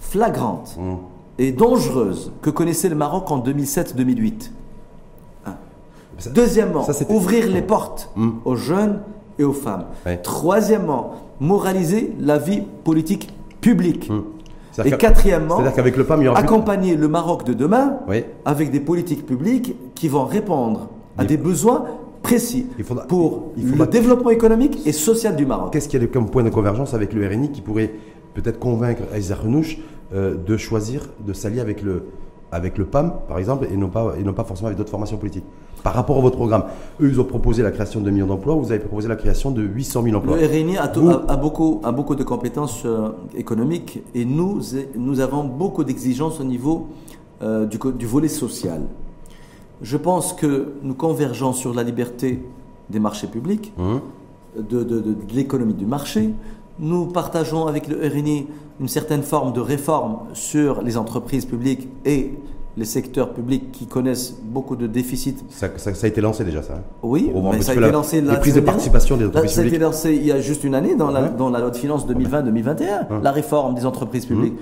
flagrante 0.00 0.76
Hum. 0.78 0.98
et 1.38 1.52
dangereuse 1.52 2.32
que 2.42 2.50
connaissait 2.50 2.88
le 2.90 2.96
Maroc 2.96 3.30
en 3.30 3.38
2007-2008. 3.38 4.52
Un. 5.46 5.52
Ça- 6.18 6.30
Deuxièmement, 6.30 6.82
ça, 6.82 6.92
ouvrir 7.08 7.46
les 7.48 7.62
portes 7.62 8.10
Mm. 8.16 8.30
aux 8.44 8.56
jeunes 8.56 9.00
et 9.38 9.44
aux 9.44 9.52
femmes. 9.54 9.86
Troisièmement, 10.22 11.14
moraliser 11.40 12.12
la 12.20 12.36
vie 12.36 12.62
politique 12.84 13.32
publique. 13.62 14.10
Et 14.84 14.90
quatrièmement, 14.92 15.56
C'est-à-dire 15.56 15.74
qu'avec 15.74 15.96
le 15.96 16.04
PAM, 16.04 16.20
il 16.20 16.24
y 16.24 16.28
aura 16.28 16.38
plus- 16.40 16.46
accompagner 16.48 16.96
le 16.96 17.08
Maroc 17.08 17.44
de 17.44 17.52
demain 17.52 17.98
Oui. 18.08 18.24
avec 18.44 18.70
des 18.70 18.80
politiques 18.80 19.24
publiques 19.26 19.74
qui 19.94 20.08
vont 20.08 20.24
répondre 20.24 20.88
à 21.18 21.24
des 21.24 21.36
besoins 21.36 21.84
précis 22.22 22.66
Il 22.78 22.84
faudra- 22.84 23.06
pour 23.06 23.52
il 23.56 23.66
faudra- 23.66 23.84
le 23.86 23.90
développement 23.90 24.30
économique 24.30 24.78
et 24.86 24.92
social 24.92 25.36
du 25.36 25.46
Maroc. 25.46 25.72
Qu'est-ce 25.72 25.88
qu'il 25.88 26.00
y 26.00 26.04
a 26.04 26.08
comme 26.08 26.28
point 26.30 26.42
de 26.42 26.50
convergence 26.50 26.94
avec 26.94 27.12
le 27.12 27.26
RNI 27.26 27.50
qui 27.50 27.60
pourrait 27.60 27.92
peut-être 28.34 28.58
convaincre 28.58 29.02
Aïssa 29.12 29.34
Renouch 29.34 29.78
euh, 30.14 30.34
de 30.36 30.56
choisir 30.56 31.08
de 31.26 31.32
s'allier 31.32 31.60
avec 31.60 31.82
le, 31.82 32.04
avec 32.52 32.78
le 32.78 32.84
PAM, 32.84 33.12
par 33.28 33.38
exemple, 33.38 33.66
et 33.72 33.76
non 33.76 33.88
pas, 33.88 34.14
et 34.18 34.22
non 34.24 34.32
pas 34.32 34.44
forcément 34.44 34.66
avec 34.66 34.78
d'autres 34.78 34.90
formations 34.90 35.16
politiques? 35.18 35.44
Par 35.82 35.94
rapport 35.94 36.18
à 36.18 36.20
votre 36.20 36.36
programme, 36.36 36.64
eux, 37.00 37.08
ils 37.08 37.18
ont 37.20 37.24
proposé 37.24 37.62
la 37.62 37.70
création 37.70 38.00
de 38.00 38.04
2 38.06 38.10
millions 38.10 38.26
d'emplois, 38.26 38.54
vous 38.54 38.70
avez 38.70 38.80
proposé 38.80 39.08
la 39.08 39.16
création 39.16 39.50
de 39.50 39.62
800 39.62 40.02
000 40.02 40.16
emplois. 40.16 40.36
Le 40.36 40.46
RNI 40.46 40.76
a, 40.76 40.88
tout- 40.88 41.00
Vous- 41.00 41.10
a- 41.10 41.24
a 41.30 41.36
beaucoup, 41.36 41.80
a 41.84 41.90
beaucoup 41.92 42.14
de 42.16 42.22
compétences 42.24 42.82
euh, 42.84 43.08
économiques 43.36 44.02
et 44.14 44.24
nous, 44.26 44.60
nous 44.96 45.20
avons 45.20 45.44
beaucoup 45.44 45.84
d'exigences 45.84 46.38
au 46.40 46.44
niveau 46.44 46.88
euh, 47.42 47.64
du 47.66 48.04
volet 48.06 48.28
social. 48.28 48.82
Je 49.82 49.96
pense 49.96 50.32
que 50.32 50.72
nous 50.82 50.94
convergeons 50.94 51.52
sur 51.52 51.74
la 51.74 51.82
liberté 51.82 52.42
des 52.90 52.98
marchés 53.00 53.26
publics, 53.26 53.72
Hum. 53.78 54.00
de, 54.56 54.82
de- 54.82 55.00
de- 55.00 55.00
de 55.00 55.32
l'économie 55.34 55.74
du 55.74 55.86
marché. 55.86 56.30
Nous 56.78 57.06
partageons 57.06 57.66
avec 57.66 57.88
le 57.88 57.96
RNI 58.06 58.46
une 58.80 58.88
certaine 58.88 59.22
forme 59.22 59.52
de 59.52 59.60
réforme 59.60 60.18
sur 60.32 60.82
les 60.82 60.96
entreprises 60.96 61.44
publiques 61.44 61.88
et 62.04 62.32
les 62.76 62.84
secteurs 62.84 63.34
publics 63.34 63.72
qui 63.72 63.86
connaissent 63.86 64.36
beaucoup 64.42 64.76
de 64.76 64.86
déficits 64.86 65.36
Ça, 65.50 65.68
ça- 65.76 65.92
ça 65.94 66.06
a 66.06 66.08
été 66.08 66.20
lancé 66.20 66.44
déjà, 66.44 66.62
ça. 66.62 66.74
hein? 66.74 66.82
Oui, 67.02 67.30
Au 67.34 67.42
mais 67.42 67.60
ça 67.62 67.72
a 67.72 67.74
été 67.74 67.80
la- 67.80 67.90
lancé 67.90 68.20
les 68.20 68.26
la 68.28 68.36
prises 68.36 68.54
de 68.54 68.60
participation 68.60 69.16
des 69.16 69.26
entreprises 69.26 69.52
Ça 69.52 69.60
a 69.60 69.64
été 69.64 69.70
publiques. 69.72 69.82
lancé 69.86 70.14
il 70.14 70.24
y 70.26 70.32
a 70.32 70.40
juste 70.40 70.64
une 70.64 70.74
année 70.74 70.94
dans 70.94 71.10
la, 71.10 71.22
Ouais. 71.22 71.30
dans 71.36 71.50
la 71.50 71.58
loi 71.60 71.70
de 71.70 71.76
finances 71.76 72.06
2020-2021, 72.06 73.00
Ouais. 73.10 73.20
la 73.22 73.32
réforme 73.32 73.74
des 73.74 73.84
entreprises 73.86 74.24
publiques. 74.24 74.54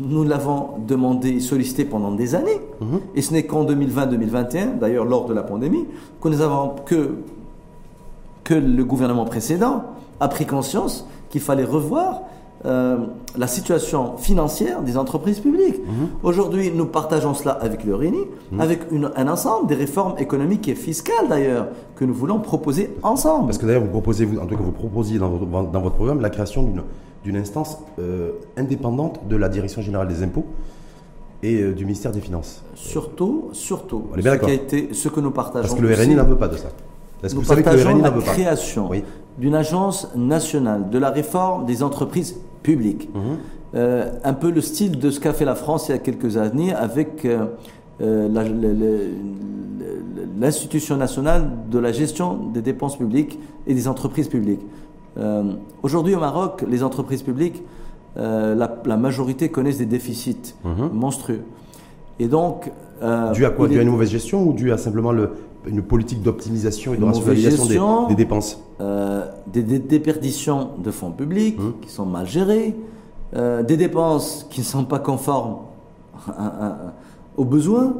Nous 0.00 0.24
l'avons 0.24 0.70
demandé 0.86 1.30
et 1.30 1.40
sollicité 1.40 1.84
pendant 1.84 2.12
des 2.12 2.34
années. 2.34 2.60
Mhm. 2.80 3.00
Et 3.14 3.22
ce 3.22 3.32
n'est 3.32 3.44
qu'en 3.44 3.64
2020-2021, 3.64 4.78
d'ailleurs 4.80 5.04
lors 5.04 5.26
de 5.26 5.34
la 5.34 5.42
pandémie, 5.42 5.86
que 6.20 6.28
nous 6.28 6.40
avons 6.40 6.72
que, 6.84 7.14
que 8.44 8.54
le 8.54 8.84
gouvernement 8.84 9.24
précédent 9.24 9.82
a 10.20 10.28
pris 10.28 10.46
conscience 10.46 11.06
qu'il 11.30 11.40
fallait 11.40 11.64
revoir 11.64 12.22
euh, 12.64 12.96
la 13.36 13.46
situation 13.46 14.16
financière 14.16 14.82
des 14.82 14.96
entreprises 14.96 15.38
publiques. 15.38 15.78
Mhm. 15.78 16.08
Aujourd'hui, 16.24 16.72
nous 16.74 16.86
partageons 16.86 17.32
cela 17.32 17.52
avec 17.52 17.84
le 17.84 17.94
RINI, 17.94 18.18
avec 18.58 18.80
une- 18.90 19.12
un 19.14 19.28
ensemble 19.28 19.68
des 19.68 19.76
réformes 19.76 20.14
économiques 20.18 20.66
et 20.66 20.74
fiscales 20.74 21.28
d'ailleurs 21.28 21.68
que 21.94 22.04
nous 22.04 22.14
voulons 22.14 22.40
proposer 22.40 22.90
ensemble. 23.04 23.46
Parce 23.46 23.58
que 23.58 23.66
d'ailleurs, 23.66 23.82
vous 23.82 23.90
proposez, 23.90 24.24
vous- 24.24 24.38
en 24.40 24.46
tout 24.46 24.56
cas, 24.56 24.62
vous 24.64 24.72
proposiez 24.72 25.20
dans 25.20 25.28
votre, 25.28 25.46
dans 25.70 25.80
votre 25.80 25.94
programme 25.94 26.20
la 26.20 26.30
création 26.30 26.64
d'une, 26.64 26.82
d'une 27.24 27.36
instance 27.36 27.78
euh, 27.98 28.32
indépendante 28.56 29.26
de 29.28 29.36
la 29.36 29.48
Direction 29.48 29.82
générale 29.82 30.08
des 30.08 30.22
impôts 30.22 30.46
et 31.42 31.60
euh, 31.62 31.72
du 31.72 31.84
ministère 31.84 32.12
des 32.12 32.20
Finances. 32.20 32.62
Surtout, 32.74 33.48
surtout, 33.52 34.04
On 34.12 34.16
est 34.18 34.22
bien 34.22 34.34
ce, 34.34 34.38
qui 34.38 34.50
a 34.50 34.54
été, 34.54 34.88
ce 34.92 35.08
que 35.08 35.20
nous 35.20 35.30
partageons. 35.30 35.68
Parce 35.68 35.80
que 35.80 35.86
le 35.86 35.94
RNI 35.94 36.14
n'en 36.14 36.24
veut 36.24 36.36
pas 36.36 36.48
de 36.48 36.56
ça. 36.56 36.68
Est-ce 37.22 37.34
que 37.34 37.40
vous 37.40 37.44
savez 37.44 37.62
que 37.62 37.70
le 37.70 37.82
RNI 37.82 38.02
la 38.02 38.10
n'en 38.10 38.16
veut 38.16 38.22
pas 38.22 38.32
création 38.32 38.88
Oui. 38.90 39.02
d'une 39.38 39.54
agence 39.54 40.08
nationale 40.16 40.90
de 40.90 40.98
la 40.98 41.10
réforme 41.10 41.66
des 41.66 41.82
entreprises 41.82 42.36
publiques. 42.62 43.08
Mhm. 43.14 43.20
Euh, 43.74 44.10
un 44.24 44.32
peu 44.32 44.50
le 44.50 44.60
style 44.62 44.98
de 44.98 45.10
ce 45.10 45.20
qu'a 45.20 45.34
fait 45.34 45.44
la 45.44 45.54
France 45.54 45.88
il 45.88 45.92
y 45.92 45.94
a 45.94 45.98
quelques 45.98 46.38
années 46.38 46.72
avec 46.72 47.26
la- 48.00 48.44
l'Institution 50.40 50.96
nationale 50.96 51.50
de 51.70 51.78
la 51.78 51.92
gestion 51.92 52.34
des 52.52 52.62
dépenses 52.62 52.96
publiques 52.96 53.38
et 53.66 53.74
des 53.74 53.88
entreprises 53.88 54.28
publiques. 54.28 54.60
Euh, 55.18 55.52
Aujourd'hui 55.82 56.14
au 56.14 56.20
Maroc, 56.20 56.64
les 56.68 56.82
entreprises 56.82 57.22
publiques 57.22 57.62
euh, 58.16 58.54
la, 58.54 58.74
la 58.84 58.96
majorité 58.96 59.48
connaissent 59.50 59.78
des 59.78 59.86
déficits 59.86 60.54
monstrueux. 60.92 61.42
Et 62.18 62.26
donc. 62.26 62.70
euh, 63.02 63.30
dû 63.32 63.44
à 63.44 63.50
quoi 63.50 63.68
Dû 63.68 63.78
à 63.78 63.82
une 63.82 63.90
mauvaise 63.90 64.10
gestion 64.10 64.42
ou 64.46 64.52
dû 64.52 64.72
à 64.72 64.78
simplement 64.78 65.12
le- 65.12 65.30
une 65.66 65.82
politique 65.82 66.22
d'optimisation 66.22 66.94
et 66.94 66.96
de 66.96 67.04
rationalisation 67.04 67.64
des- 67.64 67.68
gestion. 67.70 68.06
des, 68.08 68.14
dépenses 68.14 68.60
euh, 68.80 69.24
des, 69.46 69.62
déperditions 69.62 70.70
de 70.78 70.90
fonds 70.90 71.10
publics 71.12 71.58
Hum. 71.60 71.74
qui 71.82 71.90
sont 71.90 72.06
mal 72.06 72.26
gérées, 72.26 72.74
euh, 73.36 73.62
des 73.62 73.76
dépenses 73.76 74.46
qui 74.50 74.60
ne 74.60 74.64
sont 74.64 74.84
pas 74.84 74.98
conformes 74.98 75.56
à- 76.28 76.30
à- 76.32 76.66
à- 76.66 76.76
aux 77.36 77.44
besoins, 77.44 77.94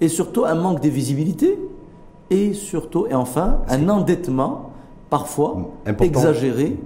et 0.00 0.08
surtout 0.08 0.44
un 0.44 0.54
manque 0.54 0.80
de 0.80 0.88
visibilité, 0.88 1.58
et 2.30 2.52
surtout, 2.54 3.06
et 3.08 3.14
enfin, 3.14 3.58
un 3.68 3.88
endettement 3.88 4.70
parfois 5.10 5.70
Important. 5.86 6.04
exagéré, 6.04 6.76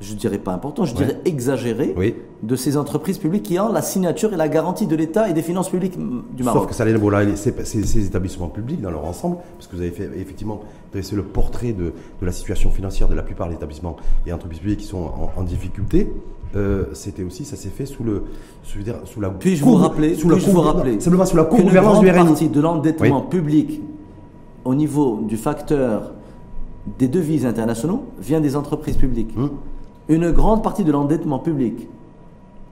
je 0.00 0.14
dirais 0.14 0.38
pas 0.38 0.52
important, 0.52 0.84
je 0.84 0.94
Ouais. 0.94 1.04
dirais 1.04 1.20
exagéré, 1.24 1.94
Oui. 1.96 2.14
de 2.42 2.54
ces 2.56 2.76
entreprises 2.76 3.18
publiques 3.18 3.42
qui 3.42 3.58
ont 3.58 3.72
la 3.72 3.82
signature 3.82 4.32
et 4.32 4.36
la 4.36 4.48
garantie 4.48 4.86
de 4.86 4.94
l'État 4.94 5.28
et 5.28 5.32
des 5.32 5.42
finances 5.42 5.68
publiques 5.68 5.98
mm, 5.98 6.22
du 6.36 6.44
Maroc. 6.44 6.62
Sauf 6.62 6.68
que 6.70 6.74
ça 6.76 6.84
les- 7.24 7.36
ces, 7.36 7.52
ces- 7.64 7.82
ces 7.84 8.06
établissements 8.06 8.48
publics 8.48 8.80
dans 8.80 8.90
leur 8.92 9.04
ensemble, 9.04 9.38
parce 9.56 9.66
que 9.66 9.74
vous 9.76 9.82
avez 9.82 9.90
fait 9.90 10.08
effectivement 10.16 10.60
dressé 10.92 11.16
le 11.16 11.24
portrait 11.24 11.72
de, 11.72 11.92
de 12.20 12.26
la 12.26 12.32
situation 12.32 12.70
financière 12.70 13.08
de 13.08 13.14
la 13.16 13.22
plupart 13.22 13.48
des 13.48 13.56
établissements 13.56 13.96
et 14.26 14.32
entreprises 14.32 14.60
publiques 14.60 14.78
qui 14.80 14.86
sont 14.86 14.98
en, 14.98 15.30
en 15.36 15.42
difficulté. 15.42 16.10
euh, 16.56 16.84
c'était 16.94 17.24
aussi, 17.24 17.44
ça 17.44 17.56
s'est 17.56 17.68
fait 17.68 17.84
sous 17.84 18.02
le, 18.04 18.22
je 18.64 18.78
dire, 18.80 18.94
sous 19.04 19.20
la. 19.20 19.28
Puis-je 19.28 19.62
vous 19.62 19.74
rappeler, 19.74 20.14
sous 20.14 20.30
la 20.30 20.36
puis-je 20.36 20.50
vous 20.50 20.60
rappeler 20.62 20.98
simplement 21.00 21.26
sous 21.26 21.36
la 21.36 21.44
grande 21.82 22.00
du 22.00 22.08
RNI. 22.10 22.24
partie 22.28 22.48
de 22.48 22.60
l'endettement 22.60 23.20
public 23.20 23.82
au 24.64 24.74
niveau 24.74 25.20
du 25.28 25.36
facteur 25.36 26.12
des 26.98 27.08
devises 27.08 27.46
internationaux 27.46 28.04
vient 28.20 28.40
des 28.40 28.56
entreprises 28.56 28.96
publiques. 28.96 29.34
Hum. 29.36 29.50
Une 30.08 30.30
grande 30.30 30.62
partie 30.62 30.84
de 30.84 30.92
l'endettement 30.92 31.38
public 31.38 31.88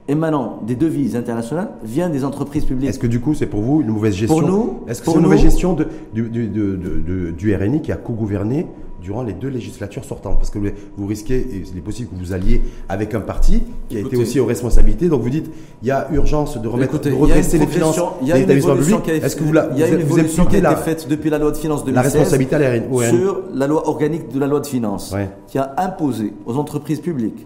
émanant 0.07 0.59
des 0.65 0.75
devises 0.75 1.15
internationales 1.15 1.69
vient 1.83 2.09
des 2.09 2.23
entreprises 2.23 2.65
publiques. 2.65 2.89
Est-ce 2.89 2.99
que 2.99 3.07
du 3.07 3.19
coup, 3.19 3.33
c'est 3.33 3.45
pour 3.45 3.61
vous 3.61 3.81
une 3.81 3.87
mauvaise 3.89 4.13
gestion 4.15 4.39
Pour 4.39 4.47
nous- 4.47 4.79
Est-ce 4.87 5.01
que 5.01 5.09
c'est 5.11 5.17
une 5.17 5.23
mauvaise 5.23 5.41
gestion 5.41 5.73
de, 5.73 5.87
du, 6.13 6.23
du- 6.29 6.47
de- 6.47 6.75
de- 6.75 6.99
de- 7.27 7.31
du 7.31 7.53
RNI 7.55 7.81
qui 7.81 7.91
a 7.91 7.95
co-gouverné 7.97 8.67
durant 9.01 9.21
les 9.23 9.33
deux 9.33 9.47
législatures 9.49 10.03
sortantes 10.03 10.37
Parce 10.37 10.49
que 10.49 10.59
vous- 10.59 10.69
vous 10.97 11.05
risquez, 11.07 11.35
et 11.37 11.63
il 11.71 11.77
est 11.77 11.81
possible 11.81 12.09
que 12.09 12.15
vous 12.19 12.33
alliez 12.33 12.61
avec 12.89 13.13
un 13.13 13.19
parti 13.21 13.63
qui 13.89 13.97
a 13.97 13.99
été 13.99 14.17
aussi 14.17 14.39
aux 14.39 14.45
responsabilités. 14.45 15.07
Donc 15.07 15.21
vous 15.21 15.29
dites, 15.29 15.49
il 15.81 15.87
y 15.87 15.91
a 15.91 16.07
urgence 16.11 16.57
de 16.59 16.67
remettre, 16.67 16.95
Écoutez, 16.95 17.11
de 17.11 17.15
redresser 17.15 17.57
les 17.59 17.67
finances 17.67 17.99
il 18.21 18.27
y 18.27 18.31
a 18.31 18.35
des 18.37 18.43
une 18.43 18.51
évolution 18.51 18.99
publics. 19.01 19.23
Est-ce 19.23 19.35
que 19.35 19.43
vous, 19.43 19.53
la, 19.53 19.69
il 19.73 19.79
y 19.79 19.83
a 19.83 19.87
vous, 19.87 19.93
une 19.93 19.99
vous 19.99 20.17
évolution 20.17 20.43
qui 20.45 20.55
imputez 20.57 20.65
a 20.65 20.71
la, 20.71 20.75
faite 20.77 21.07
depuis 21.09 21.29
la 21.29 21.37
loi 21.37 21.51
de 21.51 21.57
finances 21.57 21.81
la 21.81 21.85
2016 22.01 22.13
responsabilité 22.15 22.55
à 22.55 22.59
la 22.59 22.69
RNI 22.71 23.07
sur 23.19 23.41
la 23.53 23.67
loi 23.67 23.87
organique 23.87 24.29
de 24.33 24.39
la 24.39 24.47
loi 24.47 24.59
de 24.61 24.67
finances 24.67 25.11
Ouais. 25.13 25.29
qui 25.47 25.57
a 25.57 25.73
imposé 25.77 26.33
aux 26.45 26.55
entreprises 26.57 26.99
publiques 26.99 27.45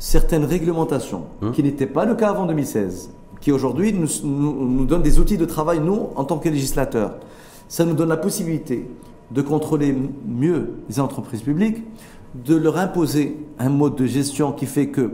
certaines 0.00 0.44
réglementations 0.44 1.24
Hum. 1.42 1.52
qui 1.52 1.62
n'étaient 1.62 1.86
pas 1.86 2.04
le 2.04 2.16
cas 2.16 2.30
avant 2.30 2.46
2016, 2.46 3.10
qui 3.40 3.52
aujourd'hui 3.52 3.92
nous, 3.92 4.08
nous, 4.24 4.68
nous 4.68 4.84
donnent 4.86 5.02
des 5.02 5.20
outils 5.20 5.36
de 5.36 5.44
travail, 5.44 5.78
nous, 5.78 6.08
en 6.16 6.24
tant 6.24 6.38
que 6.38 6.48
législateurs. 6.48 7.14
Ça 7.68 7.84
nous 7.84 7.94
donne 7.94 8.08
la 8.08 8.16
possibilité 8.16 8.88
de 9.30 9.42
contrôler 9.42 9.94
mieux 10.26 10.72
les 10.88 10.98
entreprises 10.98 11.42
publiques, 11.42 11.84
de 12.34 12.56
leur 12.56 12.78
imposer 12.78 13.36
un 13.58 13.68
mode 13.68 13.94
de 13.94 14.06
gestion 14.06 14.52
qui 14.52 14.66
fait 14.66 14.88
que 14.88 15.12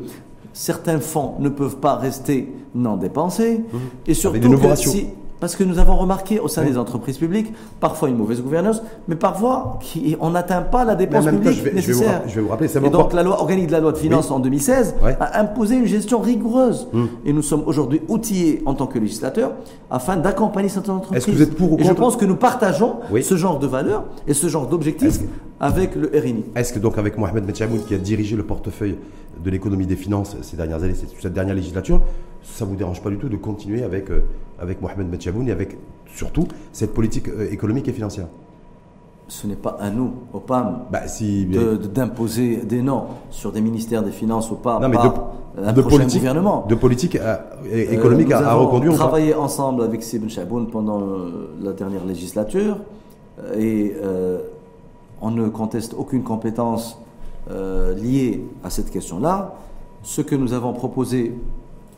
certains 0.52 1.00
fonds 1.00 1.34
ne 1.40 1.48
peuvent 1.50 1.76
pas 1.78 1.96
rester 1.96 2.50
non 2.74 2.96
dépensés, 2.96 3.62
et 4.06 4.14
surtout 4.14 4.56
que 4.58 4.74
si, 4.76 5.08
parce 5.40 5.56
que 5.56 5.64
nous 5.64 5.78
avons 5.78 5.96
remarqué 5.96 6.40
au 6.40 6.48
sein 6.48 6.62
Oui. 6.62 6.70
des 6.70 6.78
entreprises 6.78 7.18
publiques, 7.18 7.52
parfois 7.80 8.08
une 8.08 8.16
mauvaise 8.16 8.42
gouvernance, 8.42 8.82
mais 9.08 9.16
parfois 9.16 9.78
qui, 9.80 10.16
on 10.20 10.30
n'atteint 10.30 10.62
pas 10.62 10.84
la 10.84 10.94
dépense 10.94 11.24
temps, 11.24 11.30
publique 11.30 11.52
je 11.58 11.62
vais, 11.62 11.70
vous, 11.70 11.76
nécessaire. 11.76 12.12
rapp- 12.12 12.28
je 12.28 12.34
vais 12.36 12.40
vous 12.40 12.48
rappeler, 12.48 12.68
c'est 12.68 12.78
Et 12.84 12.90
donc 12.90 13.12
la 13.12 13.22
loi 13.22 13.40
organique 13.40 13.66
de 13.66 13.72
la 13.72 13.80
loi 13.80 13.92
de 13.92 13.98
finances 13.98 14.28
Oui. 14.30 14.36
en 14.36 14.40
2016 14.40 14.94
Ouais. 15.02 15.16
a 15.20 15.40
imposé 15.40 15.76
une 15.76 15.86
gestion 15.86 16.18
rigoureuse. 16.20 16.88
Hum. 16.94 17.08
Et 17.24 17.32
nous 17.32 17.42
sommes 17.42 17.62
aujourd'hui 17.66 18.00
outillés 18.08 18.62
en 18.66 18.74
tant 18.74 18.86
que 18.86 18.98
législateurs 18.98 19.52
afin 19.90 20.16
d'accompagner 20.16 20.68
cette 20.68 20.88
entreprise. 20.88 21.18
Est-ce 21.18 21.26
que 21.26 21.36
vous 21.36 21.42
êtes 21.42 21.54
pour 21.54 21.72
ou 21.72 21.76
Et 21.78 21.82
je 21.84 21.88
contre 21.88 22.00
pense 22.00 22.16
que 22.16 22.24
nous 22.24 22.36
partageons 22.36 22.96
ce 23.22 23.36
genre 23.36 23.58
de 23.58 23.66
valeurs 23.66 24.04
et 24.26 24.34
ce 24.34 24.46
genre 24.48 24.66
d'objectifs 24.66 25.20
avec 25.60 25.94
le 25.94 26.10
RNI. 26.14 26.44
Est-ce 26.54 26.72
que 26.72 26.78
donc 26.78 26.98
avec 26.98 27.16
Mohamed 27.18 27.44
Metchamoun 27.46 27.80
qui 27.86 27.94
a 27.94 27.98
dirigé 27.98 28.36
le 28.36 28.42
portefeuille 28.42 28.96
de 29.44 29.50
l'économie 29.50 29.86
des 29.86 29.96
finances 29.96 30.36
ces 30.42 30.56
dernières 30.56 30.82
années, 30.82 30.94
cette 30.94 31.10
cette 31.20 31.32
dernière 31.32 31.54
législature, 31.54 32.00
ça 32.42 32.64
vous 32.64 32.76
dérange 32.76 33.02
pas 33.02 33.10
du 33.10 33.18
tout 33.18 33.28
de 33.28 33.36
continuer 33.36 33.82
avec, 33.82 34.10
euh, 34.10 34.22
avec 34.58 34.80
Mohamed 34.80 35.08
Metchamoun 35.10 35.48
et 35.48 35.52
avec 35.52 35.76
surtout 36.14 36.46
cette 36.72 36.94
politique 36.94 37.28
euh, 37.28 37.50
économique 37.50 37.88
et 37.88 37.92
financière? 37.92 38.26
Ce 39.28 39.46
n'est 39.48 39.56
pas 39.56 39.76
à 39.80 39.90
nous, 39.90 40.12
au 40.32 40.38
PAM, 40.38 40.82
bah, 40.92 41.08
si, 41.08 41.46
de- 41.46 41.74
de- 41.76 41.86
d'imposer 41.88 42.58
des 42.58 42.80
noms 42.80 43.04
sur 43.30 43.50
des 43.50 43.60
ministères 43.60 44.04
des 44.04 44.12
Finances 44.12 44.52
ou 44.52 44.54
pas, 44.54 44.78
Non, 44.78 44.88
mais 44.88 44.94
par 44.96 45.32
un 45.60 45.72
de 45.72 45.80
prochain 45.80 45.96
politique, 45.96 46.20
gouvernement. 46.20 46.64
de 46.68 46.74
politique 46.76 47.16
euh, 47.16 47.36
Euh, 47.64 47.90
économique 47.90 48.28
nous 48.28 48.34
à, 48.36 48.38
à 48.38 48.52
avons 48.52 48.66
reconduire 48.66 48.92
ou 48.92 48.96
pas? 48.96 49.02
travaillé 49.02 49.34
ensemble 49.34 49.82
avec 49.82 50.04
Sibn 50.04 50.28
Chaboun 50.28 50.68
pendant 50.68 51.00
la 51.60 51.72
dernière 51.72 52.04
législature 52.04 52.78
et 53.58 53.94
on 55.20 55.30
ne 55.32 55.48
conteste 55.48 55.94
aucune 55.98 56.22
compétence 56.22 56.96
euh, 57.50 57.94
à 58.64 58.70
cette 58.70 58.90
question-là. 58.90 59.54
Ce 60.02 60.20
que 60.22 60.34
nous 60.34 60.52
avons 60.52 60.72
proposé 60.72 61.34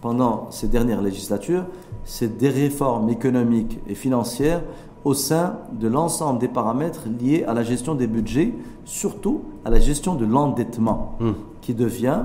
pendant 0.01 0.47
ces 0.51 0.69
dernières 0.69 1.03
législatures, 1.03 1.65
c'est 2.05 2.39
des 2.39 2.49
réformes 2.49 3.09
économiques 3.11 3.79
et 3.89 3.95
financières 3.95 4.63
au 5.05 5.15
sein 5.15 5.57
de 5.73 5.89
l'ensemble 5.89 6.39
des 6.41 6.49
paramètres 6.49 7.03
liés 7.21 7.45
à 7.47 7.55
la 7.55 7.63
gestion 7.63 7.95
des 7.95 8.07
budgets, 8.07 8.53
surtout 8.85 9.43
à 9.65 9.71
la 9.71 9.79
gestion 9.81 10.15
de 10.15 10.25
l'endettement, 10.25 11.17
Hmm. 11.21 11.33
qui 11.61 11.75
devient 11.75 12.23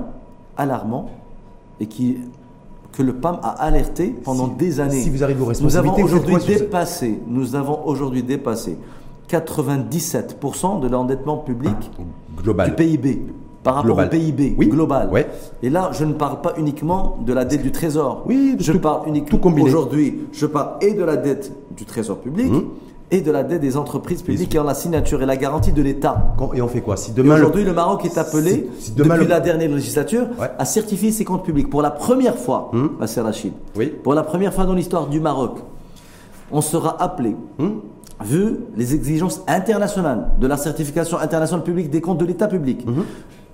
alarmant 0.56 1.10
et 1.80 1.86
qui, 1.86 2.18
que 2.92 3.02
le 3.02 3.14
PAM 3.14 3.38
a 3.42 3.50
alerté 3.50 4.08
pendant 4.24 4.48
Si- 4.48 4.54
des 4.56 4.80
années. 4.80 5.00
si 5.02 5.10
vous 5.10 5.22
arrivez 5.24 5.40
aux 5.42 5.46
nous 5.46 5.76
avons 5.76 5.92
responsabilités, 5.92 6.02
vous 6.02 6.08
faites 6.08 6.16
aujourd'hui 6.28 6.54
dépassé, 6.58 7.20
nous 7.26 7.54
avons 7.56 7.84
aujourd'hui 7.86 8.22
dépassé 8.22 8.78
97% 9.28 10.80
de 10.80 10.88
l'endettement 10.88 11.38
public 11.38 11.74
global. 12.42 12.70
du 12.70 12.74
PIB 12.76 13.22
par 13.62 13.76
rapport 13.76 13.86
Global. 13.96 14.06
au 14.06 14.10
PIB 14.10 14.54
Oui. 14.58 14.68
global. 14.68 15.08
Ouais. 15.10 15.26
Et 15.62 15.70
là, 15.70 15.90
je 15.92 16.04
ne 16.04 16.12
parle 16.12 16.40
pas 16.42 16.52
uniquement 16.58 17.16
de 17.24 17.32
la 17.32 17.44
dette 17.44 17.62
du 17.62 17.72
Trésor. 17.72 18.22
Oui, 18.26 18.56
je 18.58 18.72
tout- 18.72 18.78
parle 18.78 19.08
uniquement 19.08 19.40
aujourd'hui. 19.62 20.20
Je 20.32 20.46
parle 20.46 20.72
et 20.82 20.92
de 20.92 21.02
la 21.02 21.16
dette 21.16 21.52
du 21.76 21.84
Trésor 21.86 22.18
public 22.18 22.52
Hum. 22.52 22.64
et 23.10 23.22
de 23.22 23.30
la 23.30 23.42
dette 23.42 23.62
des 23.62 23.78
entreprises 23.78 24.20
publiques 24.22 24.50
qui 24.50 24.58
ont 24.58 24.64
la 24.64 24.74
signature 24.74 25.22
et 25.22 25.26
la 25.26 25.38
garantie 25.38 25.72
de 25.72 25.80
l'État. 25.80 26.34
Et 26.54 26.60
on 26.60 26.68
fait 26.68 26.82
quoi? 26.82 26.98
Si 26.98 27.12
le- 27.16 27.22
Aujourd'hui, 27.32 27.64
le 27.64 27.72
Maroc 27.72 28.04
est 28.04 28.18
appelé, 28.18 28.68
Si- 28.78 28.86
si 28.86 28.92
demain 28.92 29.14
depuis 29.14 29.24
le- 29.26 29.30
la 29.30 29.40
dernière 29.40 29.70
législature, 29.70 30.26
Ouais. 30.38 30.50
à 30.58 30.64
certifier 30.66 31.10
ses 31.10 31.24
comptes 31.24 31.44
publics. 31.44 31.70
Pour 31.70 31.80
la 31.80 31.90
première 31.90 32.36
fois, 32.36 32.70
à 33.00 33.22
Rachid, 33.22 33.52
Oui. 33.76 33.86
pour 34.02 34.12
la 34.12 34.22
première 34.24 34.52
fois 34.52 34.64
dans 34.66 34.74
l'histoire 34.74 35.06
du 35.06 35.20
Maroc, 35.20 35.56
on 36.52 36.60
sera 36.60 37.02
appelé, 37.02 37.34
Hum. 37.58 37.80
Vu 38.24 38.56
les 38.76 38.94
exigences 38.94 39.42
internationales 39.48 40.28
de 40.40 40.46
la 40.46 40.56
certification 40.56 41.18
internationale 41.18 41.64
publique 41.64 41.90
des 41.90 42.00
comptes 42.00 42.18
de 42.18 42.24
l'État 42.24 42.46
public, 42.48 42.86
Mhm. 42.86 43.04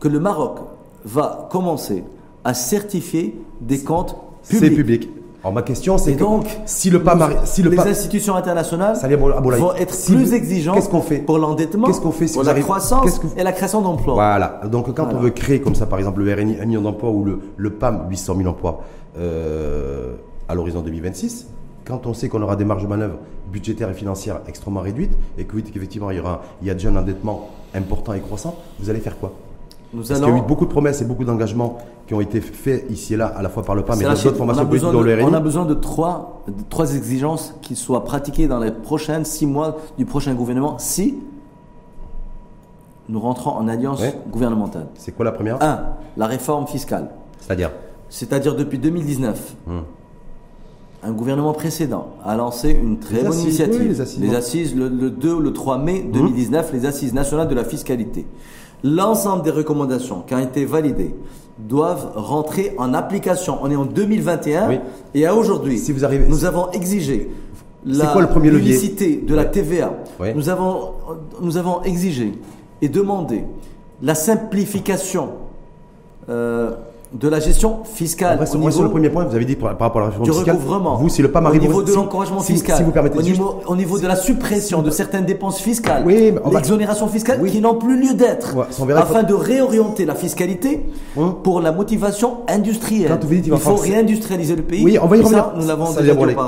que 0.00 0.08
le 0.08 0.20
Maroc 0.20 0.58
va 1.04 1.48
commencer 1.50 2.04
à 2.44 2.52
certifier 2.54 3.40
des 3.60 3.80
comptes 3.80 4.16
c'est 4.42 4.58
publics. 4.58 4.76
public. 4.76 5.10
Alors 5.42 5.54
ma 5.54 5.62
question 5.62 5.96
c'est 5.96 6.12
donc, 6.12 6.44
si 6.66 6.90
le 6.90 7.02
pas 7.02 7.14
nous- 7.14 7.24
si 7.44 7.62
le 7.62 7.70
les 7.70 7.76
pas 7.76 7.88
institutions 7.88 8.34
internationales 8.36 8.94
vont 9.18 9.74
être 9.74 9.94
si 9.94 10.12
plus 10.14 10.34
exigeantes 10.34 10.86
qu'on 10.90 11.00
fait 11.00 11.18
pour 11.20 11.38
l'endettement, 11.38 11.86
Qu'est-ce 11.86 12.00
qu'on 12.02 12.10
fait 12.12 12.26
si 12.28 12.34
pour 12.34 12.42
la 12.44 12.52
croissance 12.60 13.04
qu'est-ce 13.04 13.20
que 13.20 13.26
vous- 13.28 13.38
et 13.38 13.42
la 13.42 13.52
création 13.52 13.80
d'emplois. 13.80 14.12
Voilà. 14.14 14.60
Donc 14.70 14.92
quand 14.94 15.04
Voilà. 15.04 15.18
on 15.18 15.22
veut 15.22 15.30
créer 15.30 15.62
comme 15.62 15.74
ça, 15.74 15.86
par 15.86 15.98
exemple, 15.98 16.20
le 16.22 16.30
RNI 16.34 16.58
1 16.60 16.66
million 16.66 16.82
d'emplois 16.82 17.08
ou 17.10 17.24
le, 17.24 17.40
le 17.56 17.70
PAM 17.70 18.04
800 18.10 18.34
000 18.36 18.48
emplois 18.50 18.82
euh, 19.18 20.14
à 20.48 20.54
l'horizon 20.54 20.80
2026, 20.82 21.46
quand 21.84 22.06
on 22.06 22.14
sait 22.14 22.28
qu'on 22.28 22.42
aura 22.42 22.56
des 22.56 22.64
marges 22.64 22.82
de 22.82 22.88
manœuvre 22.88 23.18
budgétaires 23.52 23.90
et 23.90 23.94
financières 23.94 24.40
extrêmement 24.46 24.80
réduites 24.80 25.16
et 25.38 25.44
que 25.44 25.56
qu'effectivement 25.58 26.10
il 26.10 26.18
y 26.18 26.20
aura, 26.20 26.42
il 26.62 26.68
y 26.68 26.70
a 26.70 26.74
déjà 26.74 26.90
un 26.90 26.96
endettement 26.96 27.48
important 27.74 28.12
et 28.12 28.20
croissant, 28.20 28.56
vous 28.78 28.90
allez 28.90 29.00
faire 29.00 29.18
quoi? 29.18 29.32
Nous 29.92 30.04
Parce 30.06 30.20
qu'il 30.20 30.28
y 30.28 30.32
a 30.32 30.36
eu 30.36 30.42
beaucoup 30.42 30.66
de 30.66 30.70
promesses 30.70 31.02
et 31.02 31.04
beaucoup 31.04 31.24
d'engagements 31.24 31.78
qui 32.06 32.14
ont 32.14 32.20
été 32.20 32.40
faits 32.40 32.86
ici 32.90 33.14
et 33.14 33.16
là, 33.16 33.26
à 33.26 33.42
la 33.42 33.48
fois 33.48 33.64
par 33.64 33.74
le 33.74 33.82
PAM 33.82 34.00
et 34.00 34.04
d'autres 34.04 34.30
on, 34.32 34.34
formations 34.36 34.62
a 34.62 34.66
politiques 34.66 34.86
besoin 34.88 34.92
dans 34.92 35.00
le 35.02 35.16
de, 35.16 35.20
RNI. 35.22 35.30
on 35.30 35.34
a 35.34 35.40
besoin 35.40 35.64
de 35.66 35.74
trois, 35.74 36.42
de 36.46 36.62
trois 36.68 36.94
exigences 36.94 37.54
qui 37.60 37.74
soient 37.74 38.04
pratiquées 38.04 38.46
dans 38.46 38.60
les 38.60 38.70
prochaines 38.70 39.24
six 39.24 39.46
mois 39.46 39.78
du 39.98 40.04
prochain 40.04 40.34
gouvernement 40.34 40.78
si 40.78 41.18
nous 43.08 43.18
rentrons 43.20 43.50
en 43.50 43.66
alliance 43.66 44.00
Ouais. 44.00 44.14
gouvernementale. 44.30 44.86
C'est 44.94 45.10
quoi 45.12 45.24
la 45.24 45.32
première? 45.32 45.60
Un, 45.60 45.80
la 46.16 46.26
réforme 46.26 46.66
fiscale. 46.68 47.10
C'est-à-dire? 47.40 47.72
C'est-à-dire 48.08 48.54
depuis 48.54 48.78
2019, 48.78 49.56
Hum. 49.68 49.82
Un 51.02 51.12
gouvernement 51.12 51.52
précédent 51.52 52.08
a 52.24 52.36
lancé 52.36 52.70
une 52.70 52.98
très 52.98 53.16
Les 53.16 53.22
bonne 53.22 53.30
assises, 53.32 53.44
initiative. 53.44 53.80
oui, 53.80 53.88
les 53.88 54.00
assises. 54.00 54.34
assises, 54.34 54.76
le, 54.76 54.88
le 54.88 55.10
2 55.10 55.32
ou 55.34 55.40
le 55.40 55.52
3 55.52 55.78
mai 55.78 56.06
2019, 56.12 56.72
les 56.74 56.84
assises 56.86 57.14
nationales 57.14 57.48
de 57.48 57.54
la 57.54 57.64
fiscalité. 57.64 58.26
L'ensemble 58.84 59.42
des 59.42 59.50
recommandations 59.50 60.22
qui 60.26 60.34
ont 60.34 60.38
été 60.38 60.64
validées 60.64 61.14
doivent 61.58 62.12
rentrer 62.14 62.74
en 62.78 62.94
application. 62.94 63.58
On 63.62 63.70
est 63.70 63.76
en 63.76 63.84
2021 63.84 64.68
Oui. 64.68 64.80
et 65.14 65.26
à 65.26 65.34
aujourd'hui, 65.34 65.78
Si 65.78 65.92
vous 65.92 66.04
arrivez- 66.04 66.26
nous 66.28 66.44
avons 66.44 66.70
exigé 66.72 67.30
la 67.84 68.06
quoi 68.08 68.20
le 68.22 68.28
premier 68.28 68.50
levier 68.50 68.68
l'unicité 68.68 69.16
de 69.26 69.34
la 69.34 69.42
Ouais. 69.42 69.50
TVA. 69.50 69.92
Ouais. 70.18 70.34
Nous, 70.34 70.48
avons, 70.50 70.92
nous 71.40 71.56
avons 71.56 71.82
exigé 71.82 72.32
et 72.82 72.88
demandé 72.88 73.44
la 74.02 74.14
simplification 74.14 75.30
euh, 76.28 76.72
de 77.12 77.28
la 77.28 77.40
gestion 77.40 77.78
fiscale. 77.84 78.34
Après, 78.34 78.46
sur, 78.46 78.72
sur 78.72 78.82
le 78.84 78.90
premier 78.90 79.10
point, 79.10 79.24
vous 79.24 79.34
avez 79.34 79.44
dit 79.44 79.56
par, 79.56 79.76
par 79.76 79.88
rapport 79.88 80.02
à 80.02 80.04
la 80.04 80.10
réforme 80.10 80.32
fiscale, 80.32 80.56
vous, 80.58 81.08
si 81.08 81.22
le 81.22 81.30
PAM 81.30 81.46
Au 81.46 81.54
niveau 81.56 81.82
de 81.82 81.92
l'encouragement 81.92 82.40
si- 82.40 82.52
fiscal, 82.52 82.76
si 82.76 82.82
vous 82.84 82.92
permettez 82.92 83.18
au, 83.18 83.22
juste- 83.22 83.32
niveau, 83.40 83.54
au 83.66 83.74
niveau 83.76 83.98
de 83.98 84.06
la 84.06 84.14
suppression 84.16 84.80
de 84.82 84.90
certaines 84.90 85.24
dépenses 85.24 85.58
fiscales, 85.60 86.04
Oui, 86.06 86.32
l'exonération 86.52 87.08
fiscale 87.08 87.38
Oui. 87.42 87.50
qui 87.50 87.60
n'ont 87.60 87.74
plus 87.74 88.00
lieu 88.00 88.14
d'être, 88.14 88.56
Ouais, 88.56 88.92
afin 88.94 89.22
de 89.24 89.34
réorienter 89.34 90.04
la 90.04 90.14
fiscalité 90.14 90.86
Hum. 91.16 91.34
pour 91.42 91.60
la 91.60 91.72
motivation 91.72 92.38
industrielle. 92.48 93.08
Quand 93.10 93.24
vous 93.26 93.34
dites, 93.34 93.46
il 93.46 93.50
va 93.50 93.56
faut 93.56 93.74
réindustrialiser 93.74 94.54
le 94.54 94.62
pays. 94.62 94.84
Oui, 94.84 94.96
on 95.02 95.06
va 95.06 95.16
y 95.16 95.20
Et 95.20 95.24
ça, 95.24 95.42
revenir. 95.42 95.62
nous 95.62 95.66
l'avons. 95.66 95.86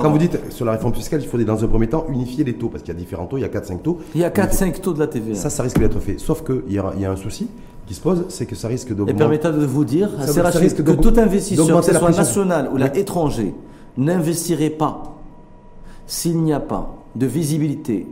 Quand 0.02 0.10
vous 0.10 0.18
dites 0.18 0.38
sur 0.50 0.64
la 0.64 0.72
réforme 0.72 0.94
fiscale, 0.94 1.20
il 1.22 1.28
faut 1.28 1.38
dans 1.38 1.64
un 1.64 1.66
premier 1.66 1.88
temps 1.88 2.06
unifier 2.08 2.44
les 2.44 2.54
taux, 2.54 2.68
parce 2.68 2.84
qu'il 2.84 2.94
y 2.94 2.96
a 2.96 3.00
différents 3.00 3.26
taux, 3.26 3.36
il 3.38 3.40
y 3.40 3.44
a 3.44 3.48
4-5 3.48 3.82
taux. 3.82 3.98
Il 4.14 4.20
y 4.20 4.24
a 4.24 4.30
4-5 4.30 4.80
taux 4.80 4.92
de 4.92 5.00
la 5.00 5.08
TVA. 5.08 5.34
Ça, 5.34 5.50
ça 5.50 5.64
risque 5.64 5.78
d'être 5.80 5.98
fait. 5.98 6.16
Sauf 6.18 6.44
qu'il 6.44 6.62
il 6.68 6.74
y 7.00 7.04
a 7.04 7.10
un 7.10 7.16
souci 7.16 7.48
qui 7.86 7.94
se 7.94 8.00
pose, 8.00 8.24
c'est 8.28 8.46
que 8.46 8.54
ça 8.54 8.68
risque 8.68 8.90
Et 8.90 8.94
d'augmenter. 8.94 9.14
permettez 9.18 9.50
de 9.50 9.66
vous 9.66 9.84
dire, 9.84 10.10
Ça- 10.26 10.50
ça 10.50 10.58
risque 10.58 10.76
que 10.78 10.82
d'aug- 10.82 11.00
tout 11.00 11.18
investisseur, 11.18 11.66
que 11.80 11.84
ce 11.86 11.90
la 11.92 11.98
soit 11.98 12.10
national 12.12 12.68
ou 12.72 12.76
Oui. 12.76 12.82
étranger, 12.94 13.54
n'investirait 13.96 14.70
pas 14.70 15.16
s'il 16.06 16.38
n'y 16.42 16.52
a 16.52 16.60
pas 16.60 16.94
de 17.16 17.26
visibilité 17.26 18.06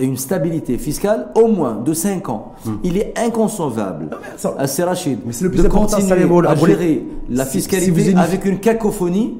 et 0.00 0.04
une 0.04 0.16
stabilité 0.16 0.78
fiscale 0.78 1.28
au 1.34 1.48
moins 1.48 1.74
de 1.76 1.92
5 1.92 2.28
ans. 2.28 2.52
Il 2.84 2.96
est 2.96 3.12
inconcevable 3.18 4.10
ça- 4.36 4.54
à 4.56 4.66
Serachid 4.66 5.18
Hmm. 5.26 5.30
De 5.62 5.68
continuer 5.68 6.46
à 6.46 6.54
gérer 6.54 7.02
la 7.28 7.44
si 7.44 7.58
fiscalité 7.58 7.90
vous 7.90 7.98
unifiez- 8.00 8.16
avec 8.18 8.44
une 8.44 8.60
cacophonie 8.60 9.38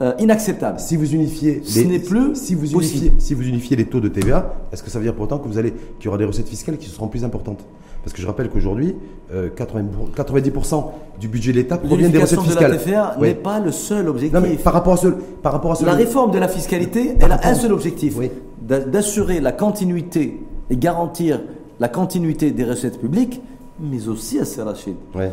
euh, 0.00 0.14
inacceptable. 0.18 0.80
Si 0.80 0.96
vous 0.96 1.12
unifiez 1.14 1.60
Ce 1.64 1.78
n'est 1.80 2.00
plus 2.00 2.34
si 2.34 2.54
vous 2.56 2.62
possible. 2.62 2.82
unifiez, 3.04 3.12
si 3.18 3.34
vous 3.34 3.42
unifiez 3.46 3.76
les 3.76 3.84
taux 3.84 4.00
de 4.00 4.08
TVA, 4.08 4.52
est-ce 4.72 4.82
que 4.82 4.90
ça 4.90 4.98
veut 4.98 5.04
dire 5.04 5.14
pourtant 5.14 5.38
que 5.38 5.46
vous 5.46 5.58
allez 5.58 5.72
qu'il 6.00 6.06
y 6.06 6.08
aura 6.08 6.18
des 6.18 6.24
recettes 6.24 6.48
fiscales 6.48 6.76
qui 6.78 6.88
seront 6.88 7.06
plus 7.06 7.22
importantes? 7.24 7.64
Parce 8.04 8.12
que 8.14 8.20
je 8.20 8.26
rappelle 8.26 8.48
qu'aujourd'hui, 8.50 8.96
euh, 9.32 9.48
80 9.54 9.84
90% 10.16 10.84
du 11.20 11.28
budget 11.28 11.52
de 11.52 11.58
l'État 11.58 11.78
provient 11.78 12.08
des 12.08 12.18
recettes 12.18 12.38
L'unification 12.38 12.42
de 12.42 12.72
la 12.72 12.78
fiscales. 12.78 13.16
N'est 13.20 13.34
pas 13.34 13.60
le 13.60 13.70
seul 13.72 14.08
objectif. 14.08 14.34
Non 14.34 14.40
mais 14.40 14.56
par 14.56 14.72
rapport 14.72 14.94
à 14.94 14.96
ce, 14.96 15.08
par 15.08 15.52
rapport 15.52 15.72
à 15.72 15.74
ce, 15.76 15.84
La 15.84 15.92
réforme 15.92 16.32
de 16.32 16.38
la 16.38 16.48
fiscalité, 16.48 17.14
elle 17.20 17.30
a 17.32 17.40
un 17.44 17.54
seul 17.54 17.72
objectif, 17.72 18.14
Oui. 18.18 18.30
d'a- 18.60 18.80
d'assurer 18.80 19.40
la 19.40 19.52
continuité 19.52 20.40
et 20.70 20.76
garantir 20.76 21.40
la 21.78 21.88
continuité 21.88 22.50
des 22.50 22.64
recettes 22.64 23.00
publiques, 23.00 23.40
mais 23.80 24.08
aussi, 24.08 24.38
à 24.40 24.44
Rachid, 24.64 24.96
Ouais. 25.14 25.30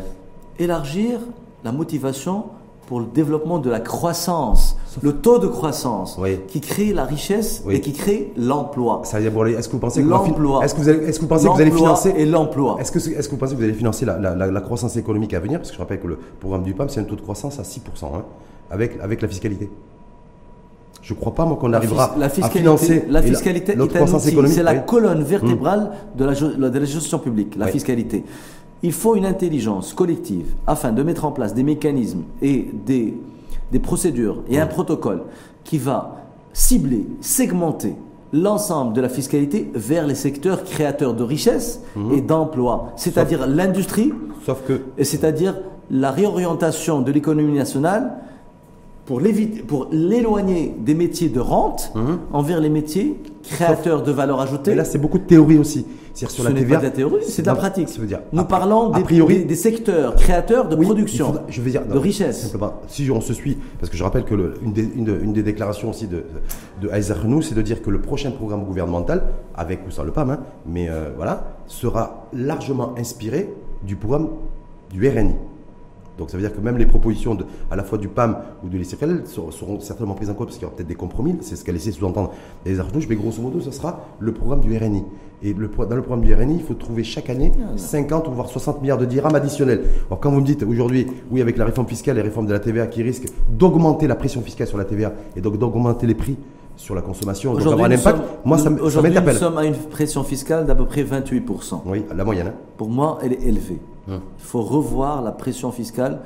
élargir 0.58 1.18
la 1.64 1.72
motivation 1.72 2.44
pour 2.90 2.98
le 2.98 3.06
développement 3.06 3.60
de 3.60 3.70
la 3.70 3.78
croissance, 3.78 4.76
le 5.00 5.12
taux 5.12 5.38
de 5.38 5.46
croissance 5.46 6.18
Oui. 6.20 6.40
qui 6.48 6.60
crée 6.60 6.92
la 6.92 7.04
richesse 7.04 7.62
Oui. 7.64 7.76
et 7.76 7.80
qui 7.80 7.92
crée 7.92 8.32
l'emploi. 8.36 9.02
Est-ce 9.04 9.68
que 9.68 9.72
vous 9.74 9.78
pensez 9.78 10.02
que 10.02 10.08
vous 10.08 10.12
allez- 10.12 10.28
L'emploi. 10.30 10.64
est-ce 10.64 10.74
que 10.74 10.80
vous 10.80 10.88
allez, 10.88 11.04
est-ce 11.06 11.18
que 11.18 11.22
vous 11.22 11.28
pensez 11.28 11.46
que 11.46 11.52
vous 11.52 11.60
allez 11.60 11.70
L'emploi 11.70 11.94
financer 11.96 12.14
et 12.16 12.26
l'emploi. 12.26 12.78
Est-ce 12.80 12.90
que, 12.90 12.98
est-ce 12.98 13.28
que 13.28 13.30
vous 13.30 13.36
pensez 13.36 13.52
que 13.54 13.58
vous 13.58 13.64
allez 13.64 13.74
financer 13.74 14.04
la, 14.04 14.18
la- 14.18 14.34
la- 14.34 14.50
la 14.50 14.60
croissance 14.60 14.96
économique 14.96 15.32
à 15.34 15.38
venir? 15.38 15.60
Parce 15.60 15.70
que 15.70 15.76
je 15.76 15.80
rappelle 15.80 16.00
que 16.00 16.08
le 16.08 16.18
programme 16.40 16.64
du 16.64 16.74
PAM, 16.74 16.88
c'est 16.88 16.98
un 16.98 17.04
taux 17.04 17.14
de 17.14 17.20
croissance 17.20 17.60
à 17.60 17.62
6%, 17.62 18.10
hein, 18.12 18.24
avec, 18.72 18.98
avec 19.00 19.22
la 19.22 19.28
fiscalité. 19.28 19.70
Je 21.00 21.14
ne 21.14 21.18
crois 21.20 21.32
pas, 21.34 21.44
moi, 21.44 21.56
qu'on 21.60 21.68
La 21.68 21.78
arrivera 21.78 22.14
la 22.18 22.26
à 22.26 22.28
financer 22.28 23.04
la 23.08 23.22
fiscalité 23.22 23.76
notre 23.76 23.96
est 23.96 24.48
c'est 24.48 24.62
la 24.64 24.74
colonne 24.74 25.22
vertébrale 25.22 25.92
de, 26.16 26.24
la, 26.24 26.32
ge- 26.32 26.56
de 26.56 26.78
la 26.78 26.84
gestion 26.84 27.20
publique, 27.20 27.54
la 27.56 27.66
Oui. 27.66 27.72
fiscalité. 27.72 28.24
Il 28.82 28.92
faut 28.92 29.14
une 29.14 29.26
intelligence 29.26 29.92
collective 29.92 30.54
afin 30.66 30.92
de 30.92 31.02
mettre 31.02 31.24
en 31.24 31.32
place 31.32 31.54
des 31.54 31.62
mécanismes 31.62 32.22
et 32.40 32.70
des, 32.86 33.14
des 33.72 33.78
procédures 33.78 34.42
et 34.48 34.58
un 34.58 34.66
protocole 34.66 35.22
qui 35.64 35.78
va 35.78 36.16
cibler, 36.52 37.06
segmenter 37.20 37.94
l'ensemble 38.32 38.92
de 38.94 39.00
la 39.00 39.08
fiscalité 39.08 39.70
vers 39.74 40.06
les 40.06 40.14
secteurs 40.14 40.64
créateurs 40.64 41.14
de 41.14 41.22
richesses 41.24 41.82
Hmm. 41.96 42.12
et 42.12 42.20
d'emplois, 42.20 42.92
c'est-à-dire 42.96 43.46
l'industrie 43.46 44.12
Sauf 44.46 44.62
que 44.66 44.82
et 44.96 45.04
c'est-à-dire 45.04 45.56
la 45.90 46.12
réorientation 46.12 47.00
de 47.02 47.10
l'économie 47.10 47.58
nationale 47.58 48.12
pour 49.66 49.88
l'éloigner 49.90 50.74
des 50.78 50.94
métiers 50.94 51.28
de 51.28 51.40
rente 51.40 51.92
envers 52.32 52.60
les 52.60 52.68
métiers 52.70 53.16
créateurs 53.42 54.02
de 54.02 54.12
valeur 54.12 54.40
ajoutée. 54.40 54.70
mais 54.72 54.76
là, 54.76 54.84
c'est 54.84 54.98
beaucoup 54.98 55.18
de 55.18 55.24
théorie 55.24 55.58
aussi. 55.58 55.86
C'est-à-dire 56.12 56.30
sur 56.30 56.42
Ce 56.44 56.48
la 56.48 56.54
n'est 56.54 56.60
TVA. 56.60 56.76
pas 56.76 56.80
de 56.82 56.86
la 56.86 56.90
théorie, 56.90 57.20
c'est 57.26 57.42
de 57.42 57.46
la 57.46 57.54
pratique. 57.54 57.88
Ça 57.88 58.00
veut 58.00 58.06
dire, 58.06 58.20
Nous 58.32 58.44
parlons 58.44 58.92
a 58.92 58.98
des, 58.98 59.04
priori, 59.04 59.38
des- 59.38 59.44
des 59.44 59.54
secteurs 59.54 60.16
créateurs 60.16 60.68
de 60.68 60.76
Oui, 60.76 60.84
production, 60.84 61.26
faudra- 61.26 61.42
je 61.48 61.60
veux 61.62 61.70
dire, 61.70 61.86
de 61.86 61.96
richesse. 61.98 62.42
Simplement, 62.42 62.74
si 62.88 63.08
on 63.10 63.20
se 63.20 63.32
suit, 63.32 63.56
parce 63.78 63.90
que 63.90 63.96
je 63.96 64.02
rappelle 64.04 64.24
que 64.24 64.34
le- 64.34 64.54
une, 64.62 64.72
des, 64.72 64.82
une 64.82 65.04
de- 65.04 65.18
une 65.22 65.32
des 65.32 65.42
déclarations 65.42 65.90
aussi 65.90 66.06
de, 66.08 66.24
de 66.82 66.90
c'est 67.42 67.54
de 67.54 67.62
dire 67.62 67.80
que 67.80 67.90
le 67.90 68.00
prochain 68.00 68.32
programme 68.32 68.64
gouvernemental, 68.64 69.22
avec 69.54 69.80
ou 69.86 69.90
sans 69.90 70.02
le 70.02 70.10
PAM, 70.10 70.30
hein, 70.30 70.40
mais 70.66 70.88
euh, 70.88 71.10
voilà, 71.16 71.54
sera 71.68 72.26
largement 72.32 72.94
inspiré 72.98 73.48
du 73.86 73.96
programme 73.96 74.28
du 74.92 75.08
RNI. 75.08 75.34
Donc 76.20 76.30
ça 76.30 76.36
veut 76.36 76.42
dire 76.42 76.54
que 76.54 76.60
même 76.60 76.76
les 76.78 76.86
propositions 76.86 77.34
de, 77.34 77.44
à 77.70 77.76
la 77.76 77.82
fois 77.82 77.98
du 77.98 78.06
PAM 78.06 78.36
ou 78.62 78.68
de 78.68 78.76
l'ICFL 78.76 79.22
seront, 79.24 79.50
seront 79.50 79.80
certainement 79.80 80.14
prises 80.14 80.30
en 80.30 80.34
compte 80.34 80.48
parce 80.48 80.58
qu'il 80.58 80.64
y 80.64 80.66
aura 80.66 80.76
peut-être 80.76 80.86
des 80.86 80.94
compromis, 80.94 81.38
c'est 81.40 81.56
ce 81.56 81.64
qu'elle 81.64 81.74
essaie 81.76 81.90
de 81.90 81.96
sous-entendre 81.96 82.30
les 82.66 82.78
Arnouches, 82.78 83.06
mais 83.08 83.16
grosso 83.16 83.40
modo 83.42 83.58
ce 83.60 83.70
sera 83.72 84.00
le 84.20 84.32
programme 84.32 84.60
du 84.60 84.76
RNI. 84.76 85.02
Et 85.42 85.54
le, 85.54 85.68
dans 85.68 85.96
le 85.96 86.02
programme 86.02 86.20
du 86.26 86.34
RNI, 86.34 86.56
il 86.56 86.62
faut 86.62 86.74
trouver 86.74 87.02
chaque 87.02 87.30
année 87.30 87.50
50 87.76 88.28
ou 88.28 88.32
voire 88.32 88.48
60 88.50 88.82
milliards 88.82 88.98
de 88.98 89.06
dirhams 89.06 89.34
additionnels. 89.34 89.80
Alors 90.08 90.20
quand 90.20 90.30
vous 90.30 90.40
me 90.42 90.44
dites 90.46 90.62
aujourd'hui, 90.62 91.06
oui 91.30 91.40
avec 91.40 91.56
la 91.56 91.64
réforme 91.64 91.88
fiscale 91.88 92.16
et 92.16 92.20
la 92.20 92.24
réforme 92.24 92.46
de 92.46 92.52
la 92.52 92.60
TVA 92.60 92.86
qui 92.86 93.02
risque 93.02 93.26
d'augmenter 93.50 94.06
la 94.06 94.14
pression 94.16 94.42
fiscale 94.42 94.66
sur 94.66 94.76
la 94.76 94.84
TVA 94.84 95.14
et 95.34 95.40
donc 95.40 95.56
d'augmenter 95.58 96.06
les 96.06 96.14
prix 96.14 96.36
sur 96.76 96.94
la 96.94 97.02
consommation, 97.02 97.52
donc 97.52 97.62
avoir 97.62 97.84
un 97.84 97.90
impact, 97.92 98.16
sommes- 98.18 98.26
moi 98.44 98.56
ça, 98.58 98.64
nous- 98.70 98.76
m- 98.76 98.78
ça 98.78 98.84
aujourd'hui, 98.86 99.10
nous 99.10 99.14
m'interpelle. 99.16 99.36
sommes 99.40 99.58
à 99.58 99.64
une 99.66 99.74
pression 99.74 100.22
fiscale 100.24 100.64
d'à 100.66 100.74
peu 100.74 100.86
près 100.86 101.02
28%. 101.02 101.82
Oui, 101.86 102.04
la 102.14 102.24
moyenne. 102.24 102.46
hein. 102.48 102.54
Pour 102.78 102.88
moi, 102.88 103.18
elle 103.22 103.34
est 103.34 103.42
élevée. 103.42 103.78
Hum. 104.08 104.20
Il 104.38 104.44
faut 104.44 104.62
revoir 104.62 105.22
la 105.22 105.32
pression 105.32 105.70
fiscale, 105.72 106.20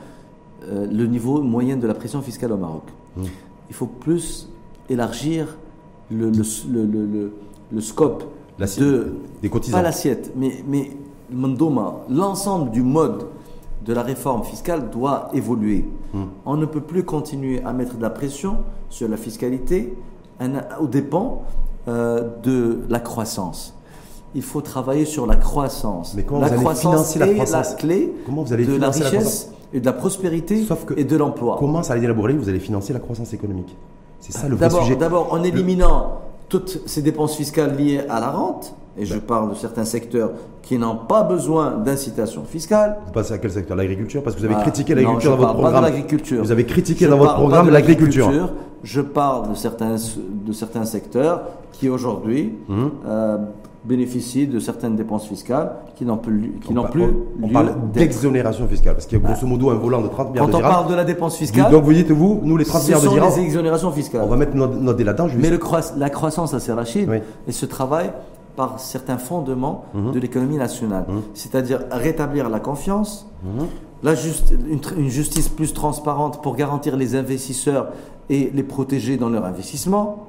euh, 0.64 0.86
le 0.86 1.06
niveau 1.06 1.42
moyen 1.42 1.76
de 1.76 1.86
la 1.86 1.94
pression 1.94 2.22
fiscale 2.22 2.52
au 2.52 2.56
Maroc. 2.56 2.84
Hum. 3.16 3.24
Il 3.68 3.74
faut 3.74 3.86
plus 3.86 4.48
élargir 4.88 5.56
le, 6.10 6.30
le, 6.30 6.84
le, 6.84 7.32
le- 7.72 7.80
scope 7.80 8.24
de 8.58 9.14
des 9.42 9.48
cotisants. 9.50 9.78
pas 9.78 9.82
l'assiette, 9.82 10.32
mais, 10.36 10.62
mais 10.68 10.90
l'ensemble 12.08 12.70
du 12.70 12.82
mode 12.82 13.26
de 13.84 13.92
la 13.92 14.02
réforme 14.02 14.44
fiscale 14.44 14.90
doit 14.90 15.28
évoluer. 15.34 15.86
Hum. 16.14 16.28
On 16.46 16.56
ne 16.56 16.66
peut 16.66 16.80
plus 16.82 17.04
continuer 17.04 17.62
à 17.64 17.72
mettre 17.72 17.96
de 17.96 18.02
la 18.02 18.10
pression 18.10 18.58
sur 18.88 19.08
la 19.08 19.16
fiscalité 19.16 19.96
aux 20.80 20.86
dépens 20.86 21.42
euh, 21.88 22.28
de 22.42 22.80
la 22.88 23.00
croissance. 23.00 23.74
Il 24.34 24.42
faut 24.42 24.60
travailler 24.60 25.04
sur 25.04 25.26
la 25.26 25.36
croissance. 25.36 26.14
Mais 26.14 26.22
comment 26.24 26.40
la 26.40 26.46
vous 26.48 26.52
allez 26.54 26.62
croissance 26.62 26.80
financer 27.12 27.18
la 27.20 27.26
est 27.28 27.34
croissance 27.34 27.70
la 27.70 27.76
clé 27.76 28.12
Comment 28.26 28.42
vous 28.42 28.52
allez 28.52 28.64
de 28.66 28.76
la 28.76 28.90
richesse 28.90 29.50
et 29.72 29.80
de 29.80 29.86
la 29.86 29.92
prospérité 29.92 30.64
Sauf 30.64 30.84
que- 30.84 30.94
et 30.98 31.04
de 31.04 31.16
l'emploi. 31.16 31.56
Comment 31.58 31.82
ça 31.82 31.92
allait 31.94 32.04
élaborer 32.04 32.32
Vous 32.34 32.48
allez 32.48 32.58
financer 32.60 32.92
la 32.92 32.98
croissance 33.00 33.32
économique. 33.32 33.76
C'est 34.20 34.32
ça 34.32 34.48
le 34.48 34.56
vrai 34.56 34.70
sujet. 34.70 34.96
d'abord, 34.96 35.32
en 35.32 35.42
éliminant 35.42 36.20
toutes 36.48 36.80
ces 36.86 37.02
dépenses 37.02 37.36
fiscales 37.36 37.76
liées 37.76 38.00
à 38.08 38.20
la 38.20 38.30
rente, 38.30 38.74
et 38.96 39.04
je 39.06 39.18
parle 39.18 39.50
de 39.50 39.54
certains 39.54 39.84
secteurs 39.84 40.30
qui 40.62 40.78
n'ont 40.78 40.96
pas 40.96 41.24
besoin 41.24 41.72
d'incitation 41.78 42.44
fiscale. 42.44 42.96
Vous 43.06 43.12
passez 43.12 43.34
à 43.34 43.38
quel 43.38 43.50
secteur? 43.50 43.76
L'agriculture? 43.76 44.22
Parce 44.22 44.36
que 44.36 44.40
vous 44.40 44.46
avez 44.46 44.54
Ah, 44.58 44.62
critiqué 44.62 44.94
l'agriculture 44.94 45.32
dans 45.32 45.36
votre 45.38 45.48
pas 45.52 45.58
programme. 45.58 45.82
de 45.84 45.88
l'agriculture. 45.88 46.42
Vous 46.44 46.52
avez 46.52 46.64
critiqué 46.64 47.04
Je 47.06 47.10
dans 47.10 47.16
votre 47.18 47.30
parle 47.30 47.36
pas 47.40 47.42
programme 47.48 47.66
de 47.66 47.72
l'agriculture. 47.72 48.50
Je 48.84 49.00
parle 49.00 49.50
de 49.50 49.54
certains, 49.54 49.96
de 49.96 50.52
certains 50.52 50.84
secteurs 50.84 51.42
qui 51.72 51.88
aujourd'hui 51.88 52.54
Hum. 52.68 52.92
euh, 53.06 53.38
bénéficient 53.84 54.46
de 54.46 54.58
certaines 54.58 54.96
dépenses 54.96 55.26
fiscales 55.26 55.72
qui 55.96 56.04
n'ont 56.04 56.16
plus, 56.16 56.54
qui 56.64 56.70
On 56.70 56.74
n'ont 56.74 56.84
plus 56.84 57.02
on, 57.02 57.44
on 57.44 57.48
parle 57.48 57.74
d'exonération 57.92 58.66
fiscale. 58.66 58.94
Parce 58.94 59.06
qu'il 59.06 59.18
y 59.18 59.22
a 59.22 59.24
grosso 59.28 59.46
modo 59.46 59.70
un 59.70 59.74
volant 59.74 60.00
de 60.00 60.08
30 60.08 60.30
milliards 60.30 60.46
Quand 60.46 60.50
de 60.52 60.56
on 60.56 60.58
dirhams. 60.58 60.72
parle 60.74 60.88
de 60.90 60.94
la 60.94 61.04
dépense 61.04 61.36
fiscale, 61.36 61.70
Donc 61.70 61.84
vous 61.84 61.92
dites, 61.92 62.10
vous, 62.10 62.40
nous 62.42 62.56
les 62.56 62.64
30 62.64 62.80
ce 62.82 62.86
milliards 62.86 63.00
de 63.02 63.06
sont 63.08 63.12
dirhams, 63.14 63.34
des 63.34 63.40
exonérations 63.42 63.92
fiscales. 63.92 64.22
on 64.24 64.28
va 64.28 64.36
mettre 64.36 64.54
notre, 64.56 64.74
notre 64.76 64.98
dé 64.98 65.04
là-dedans. 65.04 65.28
je 65.28 65.36
vais- 65.36 65.42
Mais 65.42 65.50
le 65.50 65.58
croi- 65.58 65.80
la 65.98 66.10
croissance 66.10 66.54
à 66.54 66.60
Serrachid, 66.60 67.08
Oui. 67.08 67.18
elle 67.46 67.52
se 67.52 67.66
travaille 67.66 68.10
par 68.56 68.78
certains 68.80 69.18
fondements 69.18 69.84
Mhm. 69.94 70.12
de 70.12 70.18
l'économie 70.20 70.56
nationale. 70.56 71.04
C'est-à-dire 71.34 71.80
rétablir 71.90 72.48
la 72.48 72.60
confiance, 72.60 73.26
Mhm. 73.42 73.66
la 74.02 74.14
juste- 74.14 74.54
une, 74.70 74.80
une 75.02 75.10
justice 75.10 75.48
plus 75.48 75.72
transparente 75.74 76.42
pour 76.42 76.54
garantir 76.56 76.96
les 76.96 77.16
investisseurs 77.16 77.88
et 78.30 78.50
les 78.54 78.62
protéger 78.62 79.16
dans 79.18 79.28
leur 79.28 79.44
investissement. 79.44 80.28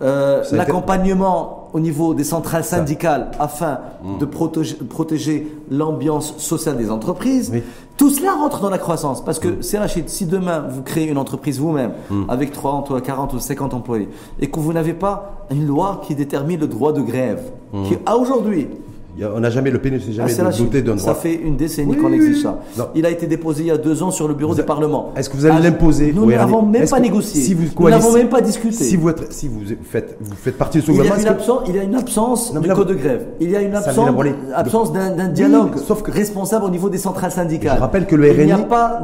Euh, 0.00 0.42
a 0.42 0.56
L'accompagnement 0.56 1.68
au 1.72 1.80
niveau 1.80 2.12
des 2.14 2.24
centrales 2.24 2.64
syndicales 2.64 3.30
afin 3.38 3.78
de 4.18 4.24
protéger, 4.24 4.74
protéger 4.76 5.56
l'ambiance 5.70 6.34
sociale 6.38 6.76
des 6.76 6.90
entreprises. 6.90 7.50
Oui. 7.52 7.62
Tout 7.96 8.10
cela 8.10 8.32
rentre 8.32 8.60
dans 8.60 8.70
la 8.70 8.78
croissance. 8.78 9.24
Parce 9.24 9.38
que, 9.38 9.60
c'est 9.62 9.78
Rachid, 9.78 10.08
si 10.08 10.26
demain 10.26 10.64
vous 10.68 10.82
créez 10.82 11.08
une 11.08 11.18
entreprise 11.18 11.60
vous-même 11.60 11.92
avec 12.28 12.52
30 12.52 12.90
ou 12.90 13.00
40 13.00 13.32
ou 13.34 13.38
50 13.38 13.74
employés 13.74 14.08
et 14.40 14.50
que 14.50 14.58
vous 14.58 14.72
n'avez 14.72 14.94
pas 14.94 15.46
une 15.50 15.66
loi 15.66 16.00
qui 16.06 16.14
détermine 16.14 16.58
le 16.60 16.66
droit 16.66 16.92
de 16.92 17.00
grève, 17.00 17.52
qui 17.86 17.96
à 18.04 18.16
aujourd'hui 18.16 18.64
a- 18.64 18.91
on 19.34 19.40
n'a 19.40 19.50
jamais, 19.50 19.70
le 19.70 19.78
PNU 19.78 20.00
s'est 20.00 20.06
Ah, 20.18 20.26
jamais 20.26 20.50
la 20.50 20.56
doté 20.56 20.82
d'un 20.82 20.94
droit. 20.96 21.14
Ça 21.14 21.20
fait 21.20 21.34
une 21.34 21.56
décennie 21.56 21.92
Oui, 21.92 21.98
qu'on 21.98 22.12
exige 22.12 22.36
oui. 22.36 22.42
ça. 22.42 22.60
Non. 22.78 22.84
Il 22.94 23.04
a 23.06 23.10
été 23.10 23.26
déposé 23.26 23.62
il 23.64 23.66
y 23.66 23.70
a 23.70 23.76
deux 23.78 24.02
ans 24.02 24.10
sur 24.10 24.26
le 24.28 24.34
bureau 24.34 24.54
du 24.54 24.62
Parlement. 24.62 25.12
Est-ce 25.16 25.28
que 25.30 25.36
vous 25.36 25.44
allez 25.46 25.56
Ah, 25.58 25.62
l'imposer 25.62 26.12
Nous 26.14 26.26
n'avons 26.26 26.62
même 26.62 26.88
pas 26.88 27.00
négocié. 27.00 27.40
Si 27.42 27.54
vous 27.54 27.64
nous 27.78 27.88
n'avons 27.90 28.12
même 28.12 28.28
pas 28.28 28.40
discuté. 28.40 28.72
Si 28.74 28.96
vous, 28.96 29.08
êtes- 29.10 29.32
si 29.32 29.48
vous 29.48 29.60
faites, 29.82 30.16
vous 30.20 30.34
faites 30.34 30.56
partie 30.56 30.78
de 30.78 30.84
ce 30.84 30.90
il, 30.90 30.96
y 30.96 31.00
a 31.00 31.02
gouvernement, 31.02 31.22
une 31.22 31.28
absence, 31.34 31.60
il 31.68 31.76
y 31.76 31.78
a 31.78 31.82
une 31.82 31.94
absence 31.94 32.54
Non, 32.54 32.60
du 32.60 32.68
code 32.70 32.88
de 32.88 32.94
grève. 32.94 33.26
Il 33.40 33.50
y 33.50 33.56
a 33.56 33.60
une 33.62 33.74
absence, 33.74 34.92
d'un 34.92 35.26
Oui, 35.26 35.32
dialogue 35.32 35.76
sauf 35.76 36.02
que- 36.02 36.10
responsable 36.10 36.64
au 36.64 36.70
niveau 36.70 36.88
des 36.88 36.98
centrales 36.98 37.32
syndicales. 37.32 37.76
Je 37.76 37.80
rappelle 37.80 38.06
que 38.06 38.16
le 38.16 38.30
RNI, 38.30 38.52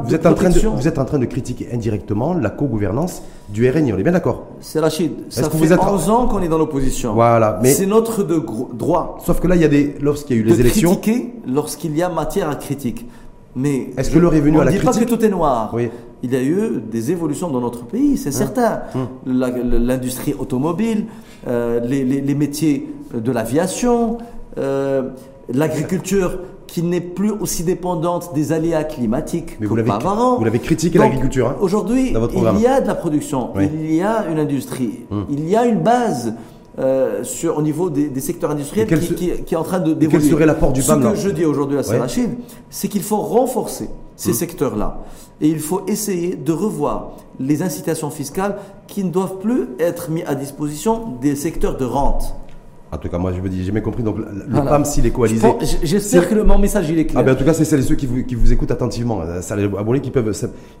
vous 0.05 0.15
êtes, 0.15 0.25
en 0.25 0.33
train 0.33 0.49
de, 0.49 0.59
vous 0.59 0.87
êtes 0.87 0.97
en 0.97 1.05
train 1.05 1.19
de 1.19 1.25
critiquer 1.25 1.67
indirectement 1.73 2.33
la 2.33 2.49
co-gouvernance 2.49 3.21
du 3.51 3.69
RNI, 3.69 3.93
on 3.93 3.97
est 3.97 4.03
bien 4.03 4.11
d'accord 4.11 4.47
C'est 4.61 4.79
Rachid. 4.79 5.11
Ça 5.29 5.43
que 5.43 5.49
fait 5.51 5.57
vous 5.57 5.73
êtes- 5.73 5.79
11 5.79 6.09
ans 6.09 6.27
qu'on 6.27 6.41
est 6.41 6.47
dans 6.47 6.57
l'opposition. 6.57 7.13
Voilà, 7.13 7.59
mais- 7.63 7.73
C'est 7.73 7.85
notre 7.85 8.23
de 8.23 8.37
gro- 8.37 8.69
droit 8.73 9.17
Sauf 9.25 9.39
que 9.39 9.47
là, 9.47 9.55
il 9.55 9.61
y 9.61 9.65
a 9.65 9.67
des, 9.69 9.95
lorsqu'il 10.01 10.35
y 10.35 10.39
a 10.39 10.41
eu 10.41 10.45
de 10.45 10.49
les 10.49 10.59
élections, 10.59 10.91
critiquer 10.95 11.33
lorsqu'il 11.47 11.95
y 11.97 12.03
a 12.03 12.09
matière 12.09 12.49
à 12.49 12.55
critique. 12.55 13.07
Mais 13.55 13.89
Est-ce 13.97 14.11
que 14.11 14.19
l'heure 14.19 14.35
est 14.35 14.39
venue 14.41 14.57
on 14.57 14.61
à 14.61 14.65
la 14.65 14.71
ne 14.71 14.77
dit 14.77 14.83
pas 14.85 14.91
critique 14.91 15.09
que 15.09 15.15
tout 15.15 15.25
est 15.25 15.29
noir. 15.29 15.71
Oui. 15.73 15.89
Il 16.21 16.31
y 16.31 16.35
a 16.35 16.41
eu 16.43 16.81
des 16.91 17.11
évolutions 17.11 17.49
dans 17.49 17.61
notre 17.61 17.85
pays, 17.85 18.17
c'est 18.17 18.31
certain. 18.31 18.81
La- 19.25 19.49
L'industrie 19.49 20.35
automobile, 20.37 21.05
euh, 21.47 21.79
les, 21.79 22.03
les- 22.03 22.21
les 22.21 22.35
métiers 22.35 22.87
de 23.13 23.31
l'aviation, 23.31 24.17
euh, 24.59 25.09
l'agriculture 25.51 26.39
qui 26.71 26.83
n'est 26.83 27.01
plus 27.01 27.31
aussi 27.31 27.63
dépendante 27.63 28.33
des 28.33 28.51
aléas 28.51 28.83
climatiques 28.83 29.57
Mais 29.59 29.67
qu'auparavant. 29.67 30.37
vous 30.37 30.43
l'avez 30.45 30.59
critiqué, 30.59 30.97
Donc, 30.97 31.07
l'agriculture, 31.07 31.47
hein, 31.49 31.55
Aujourd'hui, 31.61 32.13
il 32.55 32.61
y 32.61 32.67
a 32.67 32.81
de 32.81 32.87
la 32.87 32.95
production, 32.95 33.49
Oui. 33.55 33.67
il 33.73 33.93
y 33.95 34.01
a 34.01 34.25
une 34.31 34.39
industrie, 34.39 35.05
il 35.29 35.49
y 35.49 35.55
a 35.55 35.65
une 35.65 35.79
base 35.81 36.33
euh, 36.77 37.23
sur, 37.23 37.57
au 37.57 37.61
niveau 37.61 37.89
des, 37.89 38.07
des 38.07 38.21
secteurs 38.21 38.51
industriels 38.51 38.87
quel 38.87 38.99
qui, 38.99 39.07
se- 39.07 39.13
qui- 39.13 39.31
qui 39.43 39.53
est 39.53 39.57
en 39.57 39.63
train 39.63 39.79
de 39.79 39.89
quel 39.89 39.97
d'évoluer. 39.97 40.29
serait 40.29 40.45
l'apport 40.45 40.71
du 40.71 40.81
Ce 40.81 40.87
PAM, 40.87 41.01
que 41.11 41.15
je 41.15 41.29
dis 41.29 41.43
aujourd'hui 41.43 41.75
à 41.75 41.81
Ouais. 41.81 41.85
Sarachid, 41.85 42.29
c'est 42.69 42.87
qu'il 42.87 43.01
faut 43.03 43.17
renforcer 43.17 43.89
ces 44.15 44.31
secteurs-là. 44.33 44.99
Et 45.41 45.47
il 45.49 45.59
faut 45.59 45.81
essayer 45.87 46.35
de 46.35 46.51
revoir 46.53 47.11
les 47.39 47.63
incitations 47.63 48.09
fiscales 48.09 48.57
qui 48.87 49.03
ne 49.03 49.09
doivent 49.09 49.39
plus 49.39 49.69
être 49.79 50.09
mises 50.11 50.23
à 50.27 50.35
disposition 50.35 51.15
des 51.21 51.35
secteurs 51.35 51.75
de 51.77 51.85
rente. 51.85 52.35
En 52.91 52.97
tout 52.97 53.07
cas, 53.09 53.17
moi, 53.17 53.31
je 53.33 53.39
me 53.41 53.49
dis, 53.49 53.63
j'ai 53.63 53.71
bien 53.71 53.81
compris. 53.81 54.01
Donc, 54.03 54.17
le 54.17 54.25
Voilà. 54.49 54.69
PAM, 54.71 54.85
s'il 54.85 55.05
est 55.05 55.11
coalisé. 55.11 55.47
J'espère 55.83 56.27
que 56.27 56.35
le, 56.35 56.43
mon 56.43 56.57
message 56.57 56.89
il 56.89 56.97
est 56.99 57.05
clair. 57.05 57.19
Ah 57.19 57.23
ben 57.23 57.33
en 57.33 57.35
tout 57.37 57.45
cas, 57.45 57.53
c'est 57.53 57.65
celles 57.65 57.81
et 57.81 57.83
ceux 57.83 57.95
qui 57.95 58.05
vous, 58.07 58.23
qui 58.23 58.35
vous 58.35 58.51
écoutent 58.51 58.71
attentivement, 58.71 59.21
euh, 59.21 59.41
ça, 59.41 59.55
les 59.55 59.63
abonnés 59.65 60.01
qui 60.01 60.11
peuvent, 60.11 60.33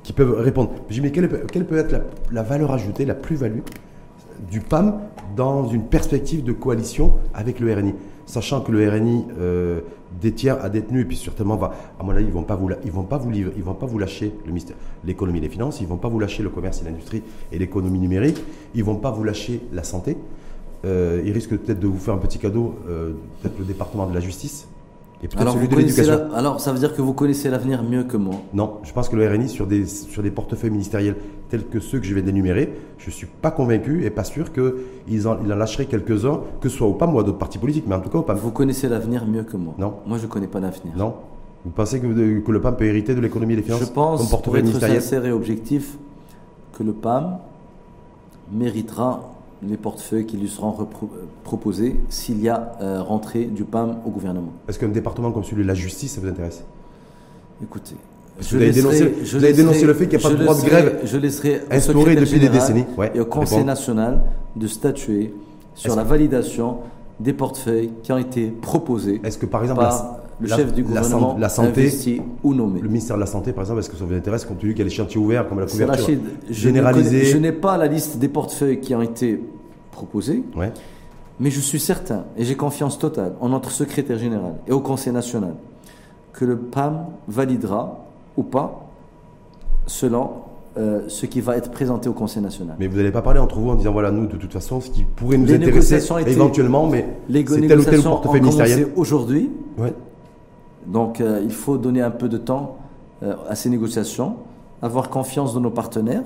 qui 0.03 0.13
peuvent 0.13 0.35
répondre. 0.39 0.71
Je 0.89 0.95
dis, 0.95 1.01
mais 1.01 1.11
quelle, 1.11 1.29
peut- 1.29 1.41
quelle 1.51 1.65
peut 1.65 1.77
être 1.77 1.91
la, 1.91 2.01
la 2.31 2.43
valeur 2.43 2.71
ajoutée, 2.71 3.05
la 3.05 3.15
plus-value 3.15 3.59
du 4.49 4.61
PAM 4.61 4.99
dans 5.35 5.67
une 5.67 5.83
perspective 5.83 6.43
de 6.43 6.51
coalition 6.53 7.13
avec 7.33 7.59
le 7.59 7.73
RNI 7.73 7.93
Sachant 8.25 8.61
que 8.61 8.71
le 8.71 8.87
RNI 8.87 9.25
euh, 9.39 9.81
détient, 10.21 10.57
a 10.61 10.69
détenu, 10.69 11.01
et 11.01 11.05
puis 11.05 11.17
certainement, 11.17 11.55
va, 11.57 11.71
à 11.99 12.03
mon 12.03 12.11
avis, 12.11 12.25
ils 12.25 12.27
ne 12.27 12.33
vont, 12.33 12.43
pas 12.43 12.55
vous 12.55 12.69
ils 12.85 12.91
vont, 12.91 13.01
pas 13.03 13.17
vous 13.17 13.31
livrer- 13.31 13.53
ils 13.57 13.63
vont 13.63 13.73
pas 13.73 13.87
vous 13.87 13.97
lâcher 13.97 14.31
le 14.45 14.49
ministère, 14.51 14.75
l'économie 15.03 15.39
et 15.39 15.41
les 15.41 15.49
finances, 15.49 15.79
ils 15.81 15.85
ne 15.85 15.89
vont 15.89 15.97
pas 15.97 16.09
vous 16.09 16.19
lâcher 16.19 16.43
le 16.43 16.49
commerce 16.49 16.81
et 16.81 16.85
l'industrie 16.85 17.23
et 17.51 17.57
l'économie 17.57 17.97
numérique, 17.99 18.43
ils 18.75 18.81
ne 18.81 18.85
vont 18.85 18.95
pas 18.97 19.09
vous 19.11 19.23
lâcher 19.23 19.61
la 19.73 19.83
santé. 19.83 20.15
Euh, 20.85 21.21
ils 21.25 21.31
risquent 21.33 21.57
peut-être 21.57 21.79
de 21.79 21.87
vous 21.87 21.97
faire 21.97 22.13
un 22.13 22.19
petit 22.19 22.39
cadeau, 22.39 22.75
euh, 22.87 23.11
peut-être 23.41 23.59
le 23.59 23.65
département 23.65 24.07
de 24.07 24.13
la 24.13 24.21
justice 24.21 24.67
et 25.21 25.27
peut-être 25.27 25.41
alors, 25.41 25.55
celui 25.55 25.67
de 25.67 25.75
l'éducation. 25.75 26.13
la- 26.31 26.37
alors, 26.37 26.61
ça 26.61 26.71
veut 26.71 26.79
dire 26.79 26.95
que 26.95 27.01
vous 27.01 27.11
connaissez 27.11 27.49
l'avenir 27.49 27.83
mieux 27.83 28.03
que 28.05 28.15
moi. 28.15 28.35
Non, 28.53 28.75
je 28.83 28.93
pense 28.93 29.09
que 29.09 29.17
le 29.17 29.27
RNI, 29.27 29.49
sur 29.49 29.67
des, 29.67 29.85
sur 29.85 30.23
des 30.23 30.31
portefeuilles 30.31 30.69
ministériels 30.71 31.17
tels 31.49 31.65
que 31.67 31.81
ceux 31.81 31.99
que 31.99 32.05
je 32.05 32.13
vais 32.15 32.21
d'énumérer, 32.21 32.71
je 32.97 33.07
ne 33.07 33.11
suis 33.11 33.27
pas 33.27 33.51
convaincu 33.51 34.05
et 34.05 34.09
pas 34.09 34.23
sûr 34.23 34.53
qu'il 34.53 35.27
en, 35.27 35.37
il 35.43 35.51
en 35.51 35.55
lâcherait 35.57 35.87
quelques-uns, 35.87 36.39
que 36.61 36.69
ce 36.69 36.77
soit 36.77 36.87
au 36.87 36.93
PAM 36.93 37.13
ou 37.13 37.19
à 37.19 37.23
d'autres 37.23 37.37
partis 37.37 37.57
politiques, 37.57 37.83
mais 37.85 37.95
en 37.95 37.99
tout 37.99 38.09
cas 38.09 38.19
au 38.19 38.21
PAM. 38.21 38.37
Vous 38.37 38.51
connaissez 38.51 38.87
l'avenir 38.87 39.25
mieux 39.27 39.43
que 39.43 39.57
moi. 39.57 39.73
Non. 39.77 39.95
Moi, 40.07 40.17
je 40.17 40.23
ne 40.27 40.29
connais 40.29 40.47
pas 40.47 40.61
l'avenir. 40.61 40.93
Non 40.95 41.15
Vous 41.65 41.71
pensez 41.71 41.99
que, 41.99 42.07
que 42.39 42.51
le 42.53 42.61
PAM 42.61 42.77
peut 42.77 42.85
hériter 42.85 43.13
de 43.13 43.19
l'économie 43.19 43.55
et 43.55 43.57
des 43.57 43.63
finances 43.63 43.81
Je 43.81 43.85
pense, 43.87 44.19
comme 44.21 44.29
pour 44.29 44.37
portefeuille 44.39 44.59
être 44.61 44.65
ministériel 44.67 45.01
sincère 45.01 45.25
et 45.25 45.33
objectif, 45.33 45.97
que 46.77 46.83
le 46.83 46.93
PAM 46.93 47.39
méritera 48.53 49.33
les 49.67 49.77
portefeuilles 49.77 50.25
qui 50.25 50.37
lui 50.37 50.47
seront 50.47 50.75
euh, 50.79 51.05
proposés 51.43 51.99
s'il 52.09 52.41
y 52.41 52.49
a 52.49 52.77
euh, 52.81 53.01
rentrée 53.01 53.45
du 53.45 53.63
PAM 53.63 53.97
au 54.05 54.09
gouvernement. 54.09 54.53
Est-ce 54.67 54.79
qu'un 54.79 54.87
département 54.87 55.31
comme 55.31 55.43
celui 55.43 55.63
de 55.63 55.67
la 55.67 55.73
justice, 55.73 56.13
ça 56.13 56.21
vous 56.21 56.27
intéresse? 56.27 56.63
Écoutez, 57.61 57.95
que 58.39 58.45
vous 58.45 58.55
avez 58.55 58.71
dénoncé- 58.71 59.11
vous 59.21 59.35
avez 59.43 59.53
dénoncé 59.53 59.85
le 59.85 59.93
fait 59.93 60.07
qu'il 60.07 60.17
n'y 60.17 60.23
a 60.23 60.27
pas 60.27 60.33
je 60.33 60.37
de 60.37 60.43
droit 60.43 60.55
de 60.55 60.65
grève 60.65 60.99
Je 61.03 61.17
laisserai 61.17 61.61
au 61.69 61.73
instauré 61.73 62.15
depuis 62.15 62.39
des 62.39 62.49
décennies. 62.49 62.85
Ouais, 62.97 63.11
et 63.13 63.19
au 63.19 63.25
Conseil 63.25 63.65
national 63.65 64.21
de 64.55 64.67
statuer 64.67 65.33
sur 65.75 65.95
la 65.95 66.03
validation 66.03 66.77
des 67.19 67.33
portefeuilles 67.33 67.91
qui 68.01 68.13
ont 68.13 68.17
été 68.17 68.47
proposés 68.47 69.19
Est-ce 69.25 69.37
que 69.37 69.45
par 69.45 69.61
exemple 69.63 69.81
par 69.81 70.19
le 70.41 70.47
la- 70.47 70.55
chef 70.55 70.73
du 70.73 70.83
gouvernement 70.83 71.35
la 71.39 71.49
santé, 71.49 71.81
investi 71.81 72.21
ou 72.43 72.53
nommé? 72.53 72.79
le 72.81 72.87
ministère 72.87 73.15
de 73.15 73.21
la 73.21 73.25
Santé 73.25 73.51
par 73.51 73.63
exemple, 73.63 73.79
est-ce 73.79 73.89
que 73.89 73.97
ça 73.97 74.05
vous 74.05 74.13
intéresse 74.13 74.45
compte 74.45 74.59
tenu 74.59 74.71
qu'il 74.73 74.79
y 74.79 74.81
a 74.81 74.85
les 74.85 74.89
chantiers 74.95 75.19
ouverts 75.19 75.47
comme 75.49 75.59
la 75.59 75.65
couverture 75.65 75.99
Rachid, 76.05 76.19
généralisée? 76.49 77.25
Je 77.25 77.37
n'ai 77.37 77.51
pas 77.51 77.77
la 77.77 77.87
liste 77.87 78.17
des 78.17 78.29
portefeuilles 78.29 78.79
qui 78.79 78.93
ont 78.95 79.01
été 79.01 79.41
proposés, 79.91 80.43
Ouais. 80.55 80.71
mais 81.39 81.51
je 81.51 81.59
suis 81.59 81.79
certain, 81.79 82.23
et 82.37 82.45
j'ai 82.45 82.55
confiance 82.55 82.97
totale 82.99 83.33
en 83.41 83.49
notre 83.49 83.71
secrétaire 83.71 84.17
général 84.17 84.53
et 84.67 84.71
au 84.71 84.79
Conseil 84.79 85.11
national, 85.13 85.55
que 86.33 86.45
le 86.45 86.57
PAM 86.57 87.05
validera 87.27 88.05
ou 88.37 88.43
pas 88.43 88.85
selon 89.87 90.29
euh, 90.77 91.01
ce 91.07 91.25
qui 91.25 91.41
va 91.41 91.57
être 91.57 91.71
présenté 91.71 92.07
au 92.07 92.13
Conseil 92.13 92.41
national. 92.43 92.75
Mais 92.79 92.87
vous 92.87 92.95
n'allez 92.95 93.11
pas 93.11 93.23
parler 93.23 93.39
entre 93.39 93.57
vous 93.57 93.71
en 93.71 93.75
disant 93.75 93.91
voilà, 93.91 94.11
nous, 94.11 94.27
de 94.27 94.37
toute 94.37 94.53
façon, 94.53 94.79
ce 94.79 94.89
qui 94.91 95.03
pourrait 95.03 95.37
nous 95.37 95.45
Les 95.47 95.55
intéresser 95.55 95.99
éventuellement, 96.27 96.87
mais 96.87 97.05
Les 97.27 97.43
c'est 97.45 97.67
tel 97.67 97.79
ou 97.79 97.83
tel 97.83 98.01
portefeuille 98.03 98.41
ministériel. 98.41 98.87
aujourd'hui, 98.95 99.49
Ouais. 99.77 99.93
Donc 100.87 101.21
euh, 101.21 101.41
il 101.43 101.51
faut 101.51 101.77
donner 101.77 102.01
un 102.01 102.11
peu 102.11 102.29
de 102.29 102.37
temps 102.37 102.77
euh, 103.23 103.33
à 103.47 103.55
ces 103.55 103.69
négociations, 103.69 104.35
avoir 104.81 105.09
confiance 105.09 105.53
dans 105.53 105.59
nos 105.61 105.71
partenaires, 105.71 106.23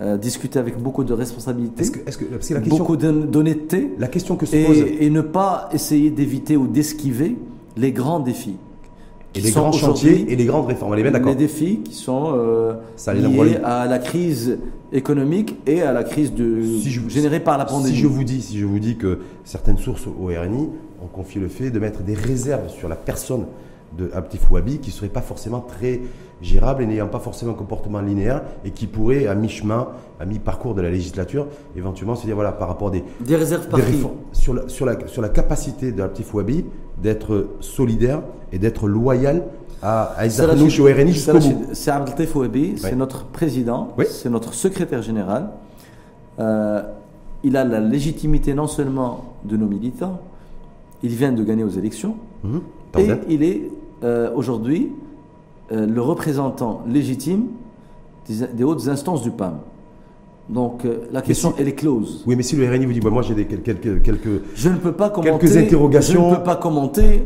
euh, 0.00 0.16
discuter 0.16 0.58
avec 0.58 0.78
beaucoup 0.80 1.04
de 1.04 1.12
responsabilité, 1.12 1.82
Est-ce 1.82 1.90
que, 1.92 2.08
est-ce 2.08 2.18
que, 2.18 2.24
parce 2.24 2.48
que 2.48 2.54
la 2.54 2.60
question, 2.60 2.78
beaucoup 2.78 2.96
d'hon- 2.96 3.24
d'honnêteté. 3.26 3.92
la 3.98 4.08
question 4.08 4.36
que 4.36 4.46
se 4.46 4.56
pose, 4.66 4.78
et, 4.78 5.06
et 5.06 5.10
ne 5.10 5.20
pas 5.20 5.68
essayer 5.72 6.10
d'éviter 6.10 6.56
ou 6.56 6.66
d'esquiver 6.66 7.36
les 7.76 7.92
grands 7.92 8.20
défis. 8.20 8.56
et 9.36 9.40
les 9.40 9.50
grands 9.52 9.70
chantiers 9.72 10.32
et 10.32 10.36
les 10.36 10.44
grandes 10.46 10.66
réformes, 10.66 10.92
on 10.92 10.96
est 10.96 11.02
bien 11.02 11.12
d'accord 11.12 11.30
Les 11.30 11.36
défis 11.36 11.80
qui 11.84 11.94
sont 11.94 12.32
euh, 12.34 12.74
liés 13.14 13.58
à 13.62 13.86
la 13.86 13.98
crise 13.98 14.58
économique 14.92 15.56
et 15.66 15.82
à 15.82 15.92
la 15.92 16.04
crise 16.04 16.32
de, 16.34 16.62
Si 16.80 16.90
je- 16.90 17.08
générée 17.08 17.40
par 17.40 17.58
la 17.58 17.64
pandémie. 17.64 17.94
Si 17.94 18.00
je 18.00 18.06
vous 18.06 18.24
dis, 18.24 18.40
si 18.42 18.58
je 18.58 18.64
vous 18.66 18.78
dis 18.78 18.96
que 18.96 19.18
certaines 19.44 19.78
sources 19.78 20.06
au 20.06 20.26
RNI 20.26 20.68
ont 21.02 21.06
confié 21.12 21.40
le 21.40 21.48
fait 21.48 21.70
de 21.70 21.78
mettre 21.78 22.02
des 22.02 22.14
réserves 22.14 22.68
sur 22.70 22.88
la 22.88 22.96
personne 22.96 23.44
de 23.96 24.10
Abdi 24.14 24.38
Fouabi 24.38 24.78
qui 24.78 24.90
ne 24.90 24.94
serait 24.94 25.08
pas 25.08 25.20
forcément 25.20 25.60
très 25.60 26.00
gérable 26.42 26.82
et 26.82 26.86
n'ayant 26.86 27.08
pas 27.08 27.20
forcément 27.20 27.52
un 27.52 27.56
comportement 27.56 28.00
linéaire 28.00 28.42
et 28.64 28.70
qui 28.70 28.86
pourrait, 28.86 29.26
à 29.26 29.34
mi-chemin, 29.34 29.88
à 30.20 30.26
mi-parcours 30.26 30.74
de 30.74 30.82
la 30.82 30.90
législature, 30.90 31.46
éventuellement 31.76 32.16
se 32.16 32.26
dire, 32.26 32.34
voilà, 32.34 32.52
par 32.52 32.68
rapport 32.68 32.88
à 32.88 32.90
des, 32.92 33.04
Des 33.20 33.36
réserves 33.36 33.68
par 33.68 33.80
sur 34.32 34.54
la, 34.54 34.68
sur, 34.68 34.84
la, 34.86 35.06
sur 35.06 35.22
la 35.22 35.28
capacité 35.28 35.92
de 35.92 36.02
Abdi 36.02 36.22
Fouabi 36.22 36.64
d'être 37.00 37.48
solidaire 37.60 38.22
et 38.52 38.58
d'être 38.58 38.88
loyal 38.88 39.44
à, 39.82 40.14
et 40.24 40.28
au 40.80 40.84
RNI 40.84 41.12
jusqu'au 41.12 41.32
Rachid, 41.32 41.58
bout. 41.58 41.66
C'est 41.74 41.90
Abdel 41.90 42.26
Fouabi, 42.26 42.74
c'est 42.78 42.96
notre 42.96 43.26
président, 43.26 43.92
Oui. 43.98 44.06
c'est 44.08 44.30
notre 44.30 44.54
secrétaire 44.54 45.02
général. 45.02 45.50
Euh, 46.38 46.82
il 47.42 47.56
a 47.56 47.64
la 47.64 47.80
légitimité 47.80 48.54
non 48.54 48.66
seulement 48.66 49.34
de 49.44 49.56
nos 49.58 49.66
militants, 49.66 50.20
il 51.02 51.10
vient 51.10 51.32
de 51.32 51.44
gagner 51.44 51.64
aux 51.64 51.68
élections, 51.68 52.16
Mhm. 52.44 52.60
Et 52.96 53.08
il 53.28 53.42
est 53.42 53.70
euh, 54.02 54.30
aujourd'hui 54.34 54.90
euh, 55.72 55.86
le 55.86 56.00
représentant 56.00 56.82
légitime 56.86 57.46
des, 58.28 58.46
des 58.54 58.64
hautes 58.64 58.86
instances 58.88 59.22
du 59.22 59.30
PAM. 59.30 59.58
Donc 60.48 60.84
euh, 60.84 60.98
la 61.12 61.22
question, 61.22 61.50
si- 61.54 61.56
elle 61.62 61.68
est 61.68 61.74
close. 61.74 62.22
Oui, 62.26 62.36
mais 62.36 62.42
si 62.42 62.54
le 62.56 62.68
RNI 62.68 62.84
vous 62.86 62.92
dit, 62.92 63.00
bah, 63.00 63.10
moi 63.10 63.22
j'ai 63.22 63.34
des, 63.34 63.46
quelques, 63.46 64.02
quelques, 64.02 64.42
Je 64.54 64.68
ne 64.68 64.76
peux 64.76 64.92
pas 64.92 65.08
commenter. 65.10 65.38
Quelques 65.46 65.56
interrogations. 65.56 66.28
Je 66.28 66.30
ne 66.34 66.36
peux 66.38 66.42
pas 66.42 66.56
commenter 66.56 67.24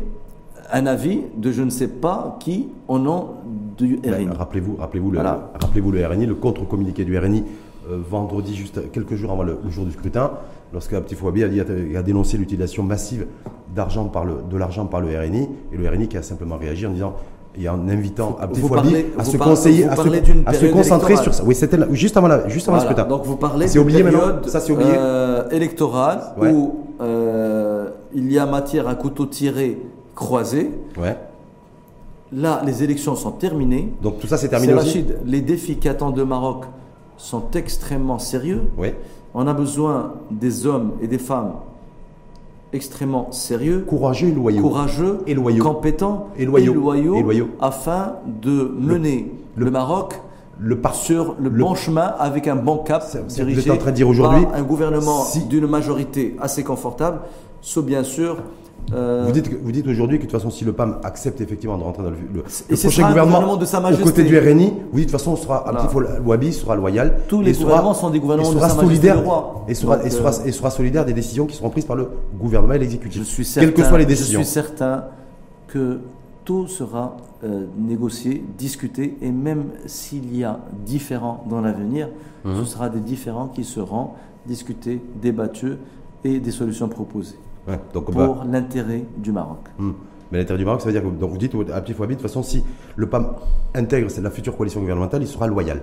un 0.71 0.85
avis 0.85 1.21
de 1.35 1.51
je 1.51 1.63
ne 1.63 1.69
sais 1.69 1.87
pas 1.87 2.37
qui 2.39 2.69
au 2.87 2.99
nom 2.99 3.31
du 3.77 3.97
Ben, 3.97 4.13
RNI. 4.13 4.27
Rappelez-vous, 4.37 4.75
rappelez-vous 4.77 5.11
le, 5.11 5.15
Voilà. 5.17 5.51
rappelez-vous 5.59 5.91
le 5.91 6.05
RNI, 6.05 6.25
le 6.27 6.35
contre-communiqué 6.35 7.03
du 7.03 7.17
RNI 7.17 7.43
vendredi, 7.89 8.55
juste 8.55 8.91
quelques 8.91 9.15
jours 9.15 9.31
avant 9.31 9.41
le, 9.43 9.57
le 9.63 9.69
jour 9.71 9.83
du 9.83 9.91
scrutin, 9.91 10.31
lorsque 10.73 10.91
Petit 10.99 11.15
Fouabi 11.15 11.43
a, 11.43 11.47
dit- 11.47 11.61
a 11.95 12.01
dénoncé 12.03 12.37
l'utilisation 12.37 12.83
massive 12.83 13.25
d'argent 13.75 14.05
par 14.05 14.25
le, 14.25 14.35
de 14.49 14.57
l'argent 14.57 14.85
par 14.85 15.01
le 15.01 15.07
RNI, 15.17 15.47
et 15.73 15.77
le 15.77 15.87
RNI 15.89 16.07
qui 16.07 16.17
a 16.17 16.23
simplement 16.23 16.57
réagi 16.57 16.85
en 16.85 16.91
disant 16.91 17.15
et 17.59 17.67
en 17.67 17.87
invitant 17.89 18.37
Abdi 18.39 18.61
vous 18.61 18.67
Fouabi 18.67 18.95
à 19.17 19.23
se 19.23 19.35
conseiller, 19.37 19.83
vous 19.85 19.89
à 20.45 20.53
se, 20.53 20.65
à 20.65 20.69
concentrer 20.69 21.15
sur 21.17 21.33
ça. 21.33 21.43
Oui, 21.43 21.55
c'était 21.55 21.77
là- 21.77 21.87
juste 21.91 22.15
avant, 22.15 22.27
la, 22.27 22.47
juste 22.47 22.67
avant 22.69 22.77
Voilà, 22.77 22.91
le 22.91 22.95
scrutin. 22.95 23.09
donc 23.17 23.25
vous 23.25 23.37
parlez 23.37 23.67
d'une 23.67 23.81
oublié 23.81 24.03
période 24.03 24.47
Ça, 24.47 24.59
c'est 24.59 24.71
oublié 24.71 24.91
euh, 24.95 25.49
électorale 25.49 26.21
Ouais. 26.37 26.51
où 26.51 26.75
euh, 27.01 27.89
il 28.13 28.31
y 28.31 28.37
a 28.37 28.45
matière 28.45 28.87
à 28.87 28.95
couteau 28.95 29.25
tiré 29.25 29.77
croisé. 30.15 30.69
Ouais. 30.99 31.17
Là, 32.31 32.61
les 32.63 32.83
élections 32.83 33.15
sont 33.15 33.31
terminées. 33.31 33.91
Donc 34.03 34.19
tout 34.19 34.27
ça, 34.27 34.37
c'est 34.37 34.49
terminé 34.49 34.73
aussi 34.73 34.99
Rachid, 34.99 35.17
les 35.25 35.41
défis 35.41 35.77
qui 35.77 35.89
attendent 35.89 36.17
le 36.17 36.25
Maroc 36.25 36.65
sont 37.17 37.43
extrêmement 37.55 38.19
sérieux. 38.19 38.61
Oui. 38.77 38.89
On 39.33 39.47
a 39.47 39.53
besoin 39.53 40.13
des 40.31 40.65
hommes 40.65 40.91
et 41.01 41.07
des 41.07 41.17
femmes 41.19 41.53
extrêmement 42.73 43.31
sérieux, 43.31 43.83
Courageux 43.87 44.27
et 44.27 44.31
loyaux. 44.31 44.61
courageux, 44.61 45.19
Et 45.27 45.33
loyaux. 45.33 45.63
compétent 45.63 46.27
Et 46.37 46.45
loyaux. 46.45 46.73
loyaux, 46.73 47.15
Et 47.15 47.23
loyaux. 47.23 47.49
afin 47.59 48.13
de 48.41 48.71
mener 48.79 49.31
le, 49.55 49.71
Maroc 49.71 50.21
Le 50.59 50.77
par- 50.77 50.93
sur 50.93 51.35
le, 51.39 51.49
le- 51.49 51.63
bon 51.63 51.73
chemin 51.73 52.13
avec 52.19 52.47
un 52.47 52.55
bon 52.55 52.77
cap 52.77 53.03
dirigé 53.27 53.71
en 53.71 53.77
train 53.77 53.91
de 53.91 53.95
dire 53.95 54.07
aujourd'hui, 54.09 54.45
un 54.53 54.61
gouvernement 54.61 55.23
si- 55.23 55.45
d'une 55.45 55.65
majorité 55.67 56.35
assez 56.39 56.63
confortable, 56.63 57.19
sauf 57.61 57.85
bien 57.85 58.03
sûr 58.03 58.37
euh, 58.93 59.23
Vous 59.27 59.31
dites, 59.33 59.49
que- 59.49 59.55
vous 59.55 59.71
dites 59.71 59.85
aujourd'hui 59.87 60.17
que 60.17 60.23
de 60.25 60.29
toute 60.29 60.39
façon, 60.39 60.49
si 60.49 60.65
le 60.65 60.73
PAM 60.73 60.97
accepte 61.03 61.39
effectivement 61.41 61.77
de 61.77 61.83
rentrer 61.83 62.01
dans 62.01 62.09
le, 62.09 62.15
le- 62.33 62.39
Et 62.39 62.71
le 62.71 62.77
prochain 62.77 63.07
gouvernement, 63.09 63.25
gouvernement 63.37 63.57
de 63.57 63.65
Sa 63.65 63.77
aux 63.79 63.81
Majesté. 63.83 64.03
côtés 64.03 64.23
du 64.23 64.39
RNI, 64.39 64.65
vous 64.65 64.71
dites 64.71 64.79
de 64.93 65.01
toute 65.03 65.11
façon, 65.11 65.31
on 65.33 65.35
sera 65.35 65.63
Voilà. 66.23 66.51
Sera 66.51 66.75
loyal. 66.75 67.19
Tous 67.27 67.41
les 67.41 67.51
et 67.51 67.53
sera- 67.53 67.65
gouvernements 67.65 67.93
sont 67.93 68.09
des 68.09 68.19
gouvernements 68.19 68.49
de 68.51 68.55
Sa 68.59 68.61
Majesté 68.67 68.81
solidaire, 68.85 69.15
le 69.21 69.27
roi. 69.27 69.65
Et 69.67 69.75
sera, 69.75 69.97
Donc, 69.97 70.05
et, 70.07 70.09
sera, 70.09 70.29
euh, 70.31 70.45
et 70.45 70.51
sera 70.51 70.69
solidaire 70.71 71.05
des 71.05 71.13
décisions 71.13 71.45
qui 71.45 71.55
seront 71.55 71.69
prises 71.69 71.85
par 71.85 71.97
le 71.97 72.07
gouvernement 72.39 72.73
et 72.73 72.79
l'exécutif. 72.79 73.21
Je 73.29 73.59
Quelles 73.59 73.73
que 73.73 73.83
soient 73.83 73.97
les 73.97 74.05
je 74.05 74.09
décisions. 74.09 74.39
suis 74.41 74.49
certain 74.51 75.03
que 75.67 75.99
tout 76.45 76.67
sera 76.67 77.15
euh, 77.43 77.65
négocié, 77.77 78.43
discuté, 78.57 79.17
et 79.21 79.31
même 79.31 79.65
s'il 79.85 80.35
y 80.35 80.43
a 80.43 80.59
différents 80.85 81.45
dans 81.49 81.61
l'avenir, 81.61 82.09
Mhm. 82.43 82.55
ce 82.59 82.65
sera 82.65 82.89
des 82.89 82.99
différents 83.01 83.47
qui 83.49 83.63
seront 83.63 84.09
discutés, 84.47 84.99
débattus 85.21 85.73
et 86.23 86.39
des 86.39 86.51
solutions 86.51 86.89
proposées 86.89 87.37
Ouais, 87.67 87.79
donc, 87.93 88.11
bah, 88.13 88.25
pour 88.25 88.43
l'intérêt 88.45 89.03
du 89.17 89.31
Maroc. 89.31 89.59
hum. 89.79 89.93
Mais 90.31 90.37
l'intérêt 90.37 90.59
du 90.59 90.65
Maroc, 90.65 90.81
ça 90.81 90.87
veut 90.87 90.93
dire 90.93 91.01
que 91.01 91.07
donc 91.07 91.31
vous 91.31 91.37
dites 91.37 91.53
à 91.71 91.77
Abdel 91.77 91.95
Wabi, 91.99 92.15
de 92.15 92.19
toute 92.21 92.27
façon, 92.29 92.43
si 92.43 92.63
le 92.95 93.07
PAM 93.09 93.33
intègre 93.73 94.09
la 94.21 94.29
future 94.29 94.55
coalition 94.55 94.79
gouvernementale, 94.79 95.23
il 95.23 95.27
sera 95.27 95.47
loyal. 95.47 95.81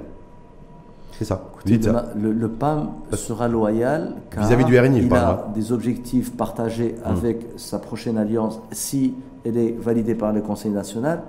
C'est 1.18 1.24
ça. 1.24 1.47
Le, 1.64 1.83
ça. 1.83 2.12
le- 2.14 2.33
le 2.33 2.49
PAM 2.49 2.91
sera 3.14 3.49
loyal 3.49 4.14
car 4.31 4.47
Vis-à-vis 4.47 4.64
du 4.66 4.79
RNI, 4.79 4.99
il 4.99 5.09
parle, 5.09 5.24
a 5.24 5.31
hein. 5.49 5.53
des 5.55 5.72
objectifs 5.72 6.37
partagés 6.37 6.95
avec 7.05 7.47
sa 7.57 7.79
prochaine 7.79 8.18
alliance 8.18 8.61
si 8.70 9.14
elle 9.45 9.57
est 9.57 9.74
validée 9.81 10.14
par 10.14 10.33
le 10.33 10.43
Conseil 10.43 10.70
national. 10.70 11.22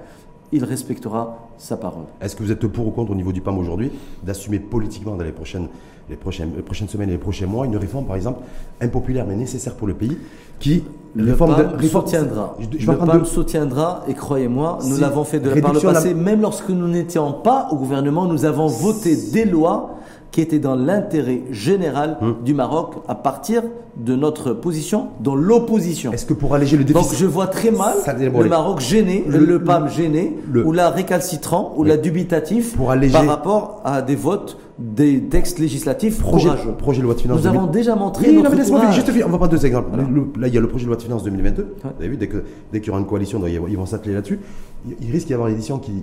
Il 0.54 0.64
respectera 0.64 1.38
sa 1.58 1.76
parole. 1.76 2.06
Est-ce 2.22 2.36
que 2.36 2.44
vous 2.44 2.52
êtes 2.52 2.66
pour 2.68 2.88
ou 2.88 2.92
contre 2.92 3.12
au 3.12 3.16
niveau 3.16 3.32
du 3.34 3.42
PAM 3.42 3.58
aujourd'hui 3.58 3.92
d'assumer 4.24 4.60
politiquement 4.60 5.16
dans 5.16 5.24
les 5.26 5.34
prochaines, 5.34 5.68
les, 6.10 6.16
prochaines, 6.16 6.52
les 6.56 6.62
prochaines 6.62 6.88
semaines 6.88 7.10
et 7.10 7.14
les 7.14 7.18
prochains 7.18 7.48
mois 7.48 7.66
une 7.66 7.76
réforme, 7.76 8.06
par 8.06 8.16
exemple, 8.16 8.40
impopulaire 8.80 9.26
mais 9.28 9.36
nécessaire 9.36 9.76
pour 9.76 9.88
le 9.88 9.94
pays 9.94 10.18
qui 10.60 10.84
Le 11.16 11.26
réforme 11.32 11.54
PAM 11.56 11.72
de- 11.74 11.78
réforme- 11.78 12.06
soutiendra. 12.06 12.56
Je, 12.80 12.90
le 12.92 12.98
PAM 12.98 13.26
soutiendra 13.26 14.04
et 14.08 14.14
croyez-moi, 14.14 14.80
nous 14.86 14.96
Si. 14.96 15.02
l'avons 15.02 15.26
fait 15.26 15.40
de 15.42 15.50
la 15.50 15.62
par 15.62 15.74
le 15.74 15.80
à 15.80 15.84
la- 15.84 15.94
passé, 15.94 16.14
même 16.14 16.42
lorsque 16.42 16.70
nous 16.70 16.88
n'étions 16.88 17.34
pas 17.34 17.68
au 17.72 17.76
gouvernement, 17.76 18.26
nous 18.26 18.46
avons 18.46 18.68
voté 18.68 19.18
des 19.34 19.44
lois 19.44 19.98
qui 20.32 20.42
étaient 20.42 20.60
dans 20.60 20.76
l'intérêt 20.76 21.42
général 21.52 22.18
Hum. 22.22 22.36
du 22.44 22.54
Maroc 22.54 22.96
à 23.08 23.16
partir 23.16 23.64
de 23.96 24.16
notre 24.16 24.54
position 24.54 25.08
dans 25.22 25.36
l'opposition. 25.36 26.12
Est-ce 26.12 26.26
que 26.26 26.34
pour 26.34 26.54
alléger 26.54 26.78
le 26.78 26.84
déficit 26.84 27.10
Donc 27.12 27.18
je 27.20 27.26
vois 27.26 27.48
très 27.48 27.72
mal 27.72 27.96
le 28.20 28.50
Maroc 28.50 28.80
gêné, 28.80 29.24
le- 29.28 29.40
le, 29.46 29.64
PAM 29.64 29.90
gêné, 29.90 30.38
le- 30.52 30.66
ou 30.66 30.72
la 30.72 30.90
récalcitrant, 30.90 31.74
ou 31.78 31.82
Oui. 31.84 31.88
la 31.90 31.98
dubitatif 31.98 32.76
Pour 32.76 32.92
alléger- 32.92 33.14
par 33.14 33.26
rapport 33.26 33.82
à 33.86 34.02
des 34.04 34.16
votes, 34.16 34.58
des 34.78 35.22
textes 35.24 35.58
législatifs 35.58 36.20
projet, 36.20 36.50
courageux. 36.50 36.72
projet 36.78 37.00
de 37.00 37.06
loi 37.06 37.16
de 37.16 37.20
finances 37.22 37.38
Nous 37.38 37.44
2000. 37.44 37.60
avons 37.60 37.72
déjà 37.72 37.96
montré 37.96 38.28
Oui, 38.30 38.36
non, 38.36 38.50
mais 38.50 38.56
laisse-moi 38.58 38.92
juste. 38.92 39.10
On 39.26 39.30
va 39.30 39.38
prendre 39.38 39.52
deux 39.52 39.66
exemples. 39.66 39.88
Voilà. 39.92 40.08
Le- 40.08 40.28
là, 40.40 40.48
il 40.48 40.54
y 40.54 40.58
a 40.58 40.62
le 40.62 40.68
projet 40.68 40.84
de 40.84 40.90
loi 40.90 40.98
de 40.98 41.02
finances 41.02 41.24
2022. 41.24 41.64
Ouais. 41.64 41.70
Vous 41.98 42.04
avez 42.04 42.10
vu, 42.10 42.18
dès 42.18 42.28
qu'il 42.28 42.88
y 42.88 42.90
aura 42.92 43.00
une 43.00 43.08
coalition, 43.08 43.40
donc, 43.40 43.50
ils 43.50 43.78
vont- 43.78 43.86
s'atteler 43.88 44.14
là-dessus. 44.14 44.40
Il, 44.88 44.96
il 45.02 45.12
risque 45.12 45.26
d'y 45.28 45.34
avoir 45.34 45.48
une 45.50 45.56
édition 45.56 45.80
qui 45.80 45.94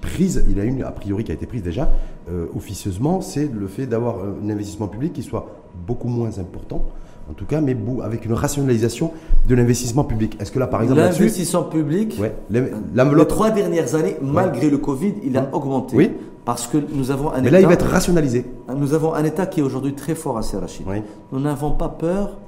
prise, 0.00 0.44
il 0.48 0.56
y 0.56 0.60
a 0.60 0.64
une 0.64 0.82
a 0.82 0.90
priori 0.90 1.24
qui 1.24 1.30
a 1.30 1.34
été 1.34 1.46
prise 1.46 1.62
déjà 1.62 1.90
euh, 2.30 2.46
officieusement, 2.56 3.20
c'est 3.20 3.50
le 3.52 3.66
fait 3.66 3.86
d'avoir 3.86 4.16
un 4.42 4.48
investissement 4.50 4.88
public 4.88 5.12
qui 5.12 5.22
soit 5.22 5.46
beaucoup 5.86 6.08
moins 6.08 6.38
important, 6.38 6.84
en 7.28 7.32
tout 7.34 7.44
cas, 7.44 7.60
mais 7.60 7.76
avec 8.02 8.24
une 8.24 8.32
rationalisation 8.32 9.12
de 9.48 9.54
l'investissement 9.54 10.04
public. 10.04 10.36
Est-ce 10.40 10.50
que 10.52 10.58
là, 10.58 10.66
par 10.66 10.82
exemple, 10.82 11.00
L'investissement 11.00 11.64
public, 11.64 12.16
ouais, 12.20 12.34
les 12.50 13.26
trois 13.26 13.50
dernières 13.50 13.94
années, 13.94 14.16
malgré 14.20 14.70
le 14.70 14.78
Covid, 14.78 15.14
il 15.24 15.36
a 15.36 15.42
Hum. 15.42 15.48
augmenté. 15.52 15.96
Oui. 15.96 16.10
Parce 16.44 16.66
que 16.66 16.78
nous 16.92 17.10
avons 17.10 17.30
un 17.30 17.40
mais 17.42 17.48
État, 17.48 17.50
là, 17.50 17.60
il 17.60 17.66
va 17.66 17.74
être 17.74 17.86
rationalisé. 17.86 18.46
nous 18.74 18.94
avons 18.94 19.14
un 19.14 19.22
État 19.24 19.46
qui 19.46 19.60
est 19.60 19.62
aujourd'hui 19.62 19.92
très 19.94 20.14
fort 20.14 20.38
à 20.38 20.42
Serrachid. 20.42 20.86
Oui. 20.88 21.02
Nous 21.32 21.38
n'avons 21.38 21.72
pas 21.72 21.88
peur 21.90 22.38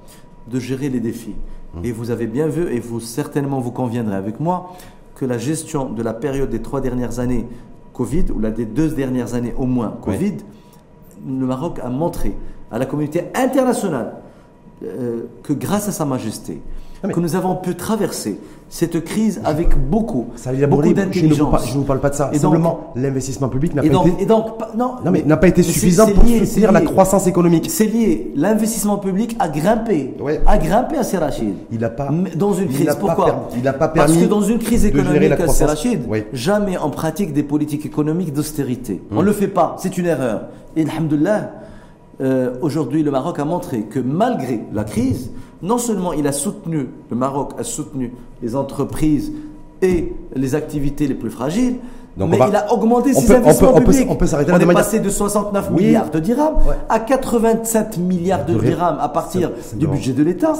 de 0.51 0.59
gérer 0.59 0.89
les 0.89 0.99
défis. 1.01 1.35
Hum. 1.77 1.85
Et 1.85 1.93
vous 1.93 2.11
avez 2.11 2.27
bien 2.27 2.49
vu, 2.49 2.73
et 2.75 2.81
vous 2.81 3.01
certainement 3.01 3.61
vous 3.61 3.71
conviendrez 3.71 4.17
avec 4.17 4.41
moi, 4.41 4.73
que 5.23 5.27
la 5.27 5.39
gestion 5.39 5.89
de 5.89 6.03
la 6.03 6.15
période 6.15 6.51
des 6.51 6.61
trois 6.61 6.81
dernières 6.81 7.21
années 7.21 7.47
Covid, 7.93 8.25
ou 8.35 8.41
la 8.41 8.51
des 8.51 8.65
deux 8.67 8.89
dernières 8.89 9.35
années 9.35 9.55
au 9.57 9.67
moins 9.67 9.95
Oui. 10.05 10.15
Covid, 10.17 10.37
le 11.25 11.47
Maroc 11.47 11.79
a 11.81 11.91
montré 11.91 12.35
à 12.73 12.79
la 12.81 12.87
communauté 12.87 13.27
internationale 13.37 14.15
euh, 14.83 15.21
que 15.45 15.53
grâce 15.53 15.87
à 15.87 15.93
Sa 15.93 16.05
Majesté, 16.05 16.61
Ah, 17.05 17.07
mais- 17.07 17.13
que 17.15 17.21
nous 17.21 17.37
avons 17.37 17.55
pu 17.55 17.77
traverser 17.77 18.41
cette 18.75 19.05
crise 19.05 19.39
avec 19.45 19.77
beaucoup, 19.77 20.29
Ça 20.35 20.51
veut 20.51 20.57
dire, 20.57 20.67
beaucoup 20.67 20.81
Boris, 20.81 20.97
je 20.97 21.03
ne 21.03 21.05
vous 21.05 21.13
d'intelligence. 21.45 21.67
je 21.69 21.75
ne 21.75 21.79
vous 21.81 21.85
parle 21.85 22.01
pas 22.01 22.09
de 22.09 22.15
ça. 22.15 22.31
Et 22.33 22.39
Simplement, 22.39 22.91
l'investissement 22.97 23.51
public 23.51 23.75
n'a 23.75 23.83
pas 23.83 23.89
donc, 23.91 24.07
été 24.07 24.23
et 24.23 24.25
donc, 24.25 24.57
pas- 24.57 24.71
non, 24.75 24.93
Non, 25.05 25.11
mais 25.11 25.23
n'a 25.27 25.37
pas 25.37 25.49
été 25.49 25.61
mais 25.61 25.67
c'est- 25.67 25.73
suffisant 25.75 26.07
pour 26.07 26.25
lié, 26.25 26.47
soutenir 26.47 26.73
la 26.73 26.81
croissance 26.81 27.27
économique. 27.27 27.67
C'est 27.69 27.85
lié. 27.85 28.33
L'investissement 28.35 28.97
public 28.97 29.37
a 29.39 29.51
grimpé. 29.51 30.15
Ouais. 30.19 30.41
A 30.47 30.57
grimpé 30.57 30.97
à 30.97 31.03
Serrachid. 31.03 31.53
Il 31.71 31.81
n'a 31.81 31.91
pas- 31.91 32.09
Dans 32.35 32.55
une 32.55 32.69
il 32.71 32.75
crise. 32.75 32.87
pas 32.87 32.95
Pourquoi 32.95 33.25
permis- 33.27 33.41
il 33.59 33.63
n'a 33.63 33.75
pas 33.75 33.89
Parce 33.89 34.11
permis 34.11 34.25
que 34.25 34.31
dans 34.31 34.41
une 34.41 34.59
crise 34.59 34.87
économique 34.87 35.33
à. 35.33 35.49
Serrachid, 35.49 36.01
Oui. 36.09 36.23
jamais 36.33 36.79
on 36.83 36.89
pratique 36.89 37.35
des 37.35 37.43
politiques 37.43 37.85
économiques 37.85 38.33
d'austérité. 38.33 39.03
Hum. 39.11 39.19
On 39.19 39.21
ne 39.21 39.27
le 39.27 39.33
fait 39.33 39.49
pas. 39.49 39.77
C'est 39.81 39.99
une 39.99 40.07
erreur. 40.07 40.45
Et 40.77 40.85
alhamdoulilah, 40.89 41.51
euh, 42.23 42.55
aujourd'hui, 42.63 43.03
le 43.03 43.11
Maroc 43.11 43.39
a 43.39 43.45
montré 43.45 43.83
que 43.83 43.99
malgré 43.99 44.61
la 44.73 44.85
crise, 44.85 45.31
non 45.63 45.79
seulement 45.79 46.13
il 46.13 46.27
a 46.27 46.33
soutenu, 46.33 46.89
le 47.11 47.17
Maroc 47.17 47.53
a 47.59 47.65
soutenu 47.65 48.13
les 48.43 48.57
entreprises 48.57 49.33
et 49.81 50.13
les 50.35 50.55
activités 50.55 51.07
les 51.07 51.15
plus 51.15 51.31
fragiles, 51.31 51.77
Donc 52.17 52.29
mais 52.31 52.37
on 52.37 52.41
va- 52.41 52.49
il 52.49 52.57
a 52.57 52.73
augmenté 52.73 53.15
ses 53.15 53.27
peut- 53.27 53.37
investissements 53.37 53.71
on 53.71 53.79
peut- 53.79 53.85
publics. 53.85 54.07
on 54.11 54.17
peut 54.17 54.27
s'arrêter 54.27 54.51
là 54.51 54.57
On 54.57 54.59
de 54.59 54.63
est 54.65 54.67
manière- 54.67 54.85
passé 54.85 55.01
de 55.01 55.09
69 55.09 55.71
Oui. 55.73 55.85
milliards 55.87 56.11
de 56.11 56.19
dirhams 56.21 56.57
Ouais. 56.57 56.75
à 56.91 56.99
87 57.01 57.97
milliards 57.99 58.45
de 58.45 58.53
dirhams 58.55 58.99
à 59.01 59.09
partir 59.09 59.51
Ça- 59.63 59.77
du 59.77 59.87
budget 59.87 60.13
de 60.13 60.23
l'État 60.23 60.53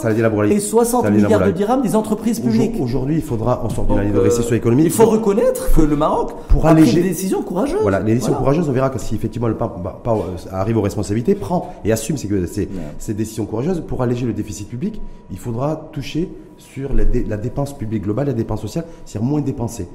et 0.49 0.61
60 0.61 1.03
Ça 1.03 1.09
a 1.09 1.11
dit 1.11 1.21
la 1.21 1.29
milliards 1.29 1.45
de 1.47 1.51
dirhams 1.53 1.83
des 1.83 1.95
entreprises 1.95 2.41
publiques. 2.41 2.77
Aujourd'hui- 2.81 3.17
il 3.17 3.23
faudra, 3.23 3.61
on 3.65 3.69
sort 3.69 3.85
d'une 3.85 3.99
année 3.99 4.11
de 4.13 4.19
euh, 4.19 4.23
récession 4.23 4.55
économique. 4.57 4.87
Il 4.87 4.91
faut 4.93 5.05
reconnaître 5.05 5.73
que 5.75 5.83
le 5.83 5.95
Maroc 5.97 6.33
Pour 6.49 6.65
a 6.67 6.71
pris 6.73 6.83
alléger- 6.83 7.03
des 7.03 7.09
décisions 7.11 7.43
courageuses. 7.43 7.81
Voilà, 7.83 7.99
les 8.01 8.15
décisions 8.15 8.29
Voilà. 8.33 8.39
courageuses, 8.39 8.69
on 8.69 8.73
verra 8.73 8.89
que 8.89 8.99
si 8.99 9.15
effectivement 9.15 9.49
le 9.49 9.55
pas, 9.57 9.71
euh, 10.07 10.11
arrive 10.53 10.79
aux 10.79 10.83
responsabilités, 10.83 11.35
prend 11.35 11.75
et 11.85 11.93
assume 11.93 12.17
ces, 12.17 12.29
ces, 12.47 12.69
ces 12.99 13.13
décisions 13.15 13.45
courageuses. 13.45 13.83
Pour 13.87 14.03
alléger 14.03 14.25
le 14.25 14.33
déficit 14.33 14.69
public, 14.71 15.03
il 15.31 15.39
faudra 15.39 15.89
toucher 15.93 16.31
sur 16.57 16.95
la, 16.95 17.05
dé- 17.05 17.27
la 17.29 17.37
dépense 17.37 17.75
publique 17.77 18.05
globale, 18.05 18.29
la 18.29 18.33
dépense 18.33 18.63
sociale, 18.63 18.85
c'est-à-dire 19.05 19.29
moins 19.29 19.41
dépenser. 19.43 19.87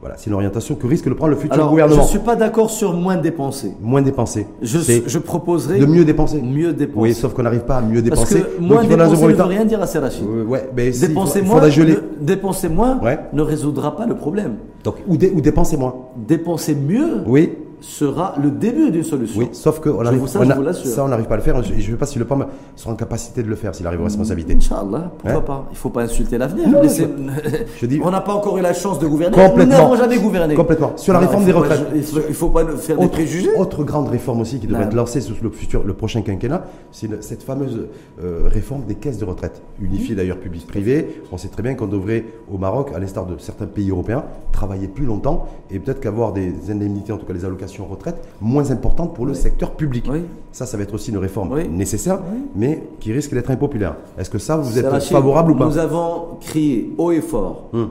Voilà, 0.00 0.16
c'est 0.16 0.28
une 0.28 0.34
orientation 0.34 0.76
que 0.76 0.86
risque 0.86 1.06
de 1.08 1.12
prendre 1.12 1.32
le 1.32 1.36
futur 1.36 1.52
Alors, 1.52 1.66
je 1.66 1.70
gouvernement. 1.72 2.02
ne 2.02 2.08
suis 2.08 2.18
pas 2.20 2.34
d'accord 2.34 2.70
sur 2.70 2.94
moins 2.94 3.16
dépenser. 3.18 3.72
Moins 3.82 4.00
dépenser. 4.00 4.46
Je, 4.62 4.78
je 5.06 5.18
proposerais 5.18 5.78
de 5.78 5.84
mieux 5.84 6.06
dépenser. 6.06 6.40
mieux 6.40 6.72
dépenser. 6.72 6.98
Oui, 7.00 7.12
sauf 7.14 7.34
qu'on 7.34 7.42
n'arrive 7.42 7.64
pas 7.66 7.76
à 7.76 7.82
mieux 7.82 8.02
Parce 8.08 8.30
dépenser. 8.30 8.40
que 8.56 8.60
Donc, 8.60 8.68
moins 8.70 8.82
dépenser 8.84 9.26
ne 9.26 9.32
veut 9.34 9.42
rien 9.42 9.64
dire 9.66 9.82
à 9.82 9.86
Serrachid. 9.86 10.24
Euh, 10.26 10.44
ouais, 10.46 10.70
mais 10.74 10.90
si, 10.92 11.06
Dépenser 11.06 11.42
moins, 11.42 11.68
geler. 11.68 11.96
ne, 12.20 12.24
dépenser 12.24 12.70
moins 12.70 12.98
Ouais. 13.02 13.18
ne 13.34 13.42
résoudra 13.42 13.94
pas 13.94 14.06
le 14.06 14.14
problème. 14.16 14.54
Donc, 14.84 14.94
ou, 15.06 15.18
dé- 15.18 15.32
ou 15.34 15.42
dépenser 15.42 15.76
moins. 15.76 15.94
Dépenser 16.16 16.74
mieux 16.74 17.18
Oui, 17.26 17.52
sera 17.80 18.34
le 18.42 18.50
début 18.50 18.90
d'une 18.90 19.04
solution. 19.04 19.40
oui, 19.40 19.48
sauf 19.52 19.80
que 19.80 19.88
on 19.88 20.00
arrive, 20.04 20.26
ça, 20.26 20.40
on 20.42 20.48
a- 20.50 20.72
ça, 20.72 21.04
on 21.04 21.08
n'arrive 21.08 21.26
pas 21.26 21.34
à 21.34 21.36
le 21.38 21.42
faire. 21.42 21.62
Je 21.62 21.74
ne 21.74 21.80
sais 21.80 21.92
pas 21.92 22.06
si 22.06 22.18
le 22.18 22.24
PAM 22.24 22.46
sera 22.76 22.92
en 22.92 22.96
capacité 22.96 23.42
de 23.42 23.48
le 23.48 23.56
faire, 23.56 23.74
s'il 23.74 23.86
arrive 23.86 24.00
aux 24.00 24.04
responsabilités. 24.04 24.54
Inch'Allah, 24.54 25.10
pourquoi 25.18 25.38
Ouais. 25.40 25.44
pas 25.44 25.66
Il 25.70 25.74
ne 25.74 25.78
faut 25.78 25.90
pas 25.90 26.02
insulter 26.02 26.38
l'avenir. 26.38 26.68
Non, 26.68 26.80
on 28.04 28.10
n'a 28.10 28.20
pas 28.20 28.32
encore 28.34 28.58
eu 28.58 28.62
la 28.62 28.72
chance 28.72 28.98
de 28.98 29.06
gouverner. 29.06 29.34
Complètement. 29.34 29.64
Nous 29.64 29.82
n'avons 29.82 29.96
jamais 29.96 30.18
gouverné. 30.18 30.54
Complètement. 30.54 30.92
Sur 30.96 31.12
la 31.12 31.18
Alors, 31.20 31.30
réforme 31.30 31.46
des 31.46 31.52
pas- 31.52 31.58
retraites. 31.60 31.86
Il 31.94 32.00
ne 32.00 32.32
faut, 32.34 32.48
pas 32.50 32.64
faire 32.76 32.96
des 32.96 33.04
Autre, 33.04 33.12
préjugés. 33.12 33.50
autre 33.56 33.84
grande 33.84 34.08
réforme 34.08 34.40
aussi 34.40 34.58
qui 34.58 34.66
devrait 34.66 34.82
Non. 34.82 34.88
être 34.88 34.94
lancée 34.96 35.20
sous 35.20 35.34
le 35.42 35.50
futur, 35.50 35.84
le 35.84 35.94
prochain 35.94 36.22
quinquennat, 36.22 36.64
c'est 36.92 37.22
cette 37.22 37.42
fameuse 37.42 37.86
euh, 38.22 38.42
réforme 38.46 38.82
des 38.86 38.94
caisses 38.94 39.18
de 39.18 39.24
retraite, 39.24 39.62
unifiée 39.80 40.14
d'ailleurs 40.14 40.38
public-privé. 40.38 41.22
On 41.32 41.36
sait 41.38 41.48
très 41.48 41.62
bien 41.62 41.74
qu'on 41.74 41.86
devrait 41.86 42.24
au 42.52 42.58
Maroc, 42.58 42.90
à 42.94 42.98
l'instar 42.98 43.26
de 43.26 43.36
certains 43.38 43.66
pays 43.66 43.90
européens, 43.90 44.24
travailler 44.52 44.88
plus 44.88 45.04
longtemps 45.06 45.46
et 45.70 45.78
peut-être 45.78 46.00
qu'avoir 46.00 46.32
des 46.32 46.52
indemnités, 46.70 47.12
en 47.12 47.16
tout 47.18 47.26
cas 47.26 47.32
les 47.32 47.44
allocations 47.44 47.69
retraite, 47.78 48.16
moins 48.40 48.70
importantes 48.70 49.14
pour 49.14 49.26
le 49.26 49.34
secteur 49.34 49.72
public. 49.72 50.06
Oui. 50.10 50.24
Ça, 50.52 50.66
ça 50.66 50.76
va 50.76 50.82
être 50.82 50.94
aussi 50.94 51.10
une 51.10 51.18
réforme 51.18 51.52
Oui. 51.52 51.68
nécessaire, 51.68 52.20
mais 52.56 52.82
qui 53.00 53.12
risque 53.12 53.32
d'être 53.34 53.50
impopulaire. 53.50 53.96
Est-ce 54.18 54.30
que 54.30 54.38
ça, 54.38 54.56
vous 54.56 54.78
êtes 54.78 54.86
Rachid, 54.86 55.12
favorable 55.12 55.52
ou 55.52 55.54
pas 55.56 55.66
Nous 55.66 55.78
avons 55.78 56.38
crié 56.40 56.92
haut 56.98 57.12
et 57.12 57.20
fort 57.20 57.68
Hum. 57.72 57.90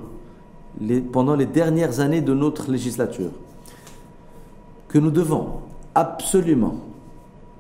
les- 0.81 1.01
pendant 1.01 1.35
les 1.35 1.45
dernières 1.45 1.99
années 1.99 2.21
de 2.21 2.33
notre 2.33 2.71
législature 2.71 3.31
que 4.87 4.97
nous 4.99 5.11
devons 5.11 5.45
absolument 5.95 6.75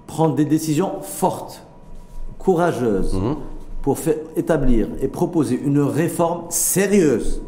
prendre 0.07 0.35
des 0.35 0.45
décisions 0.45 1.01
fortes, 1.01 1.63
courageuses, 2.39 3.13
Mhm. 3.13 3.35
pour 3.81 3.97
faire 3.99 4.15
établir 4.35 4.87
et 5.01 5.07
proposer 5.07 5.59
une 5.63 5.79
réforme 5.79 6.43
sérieuse 6.49 7.41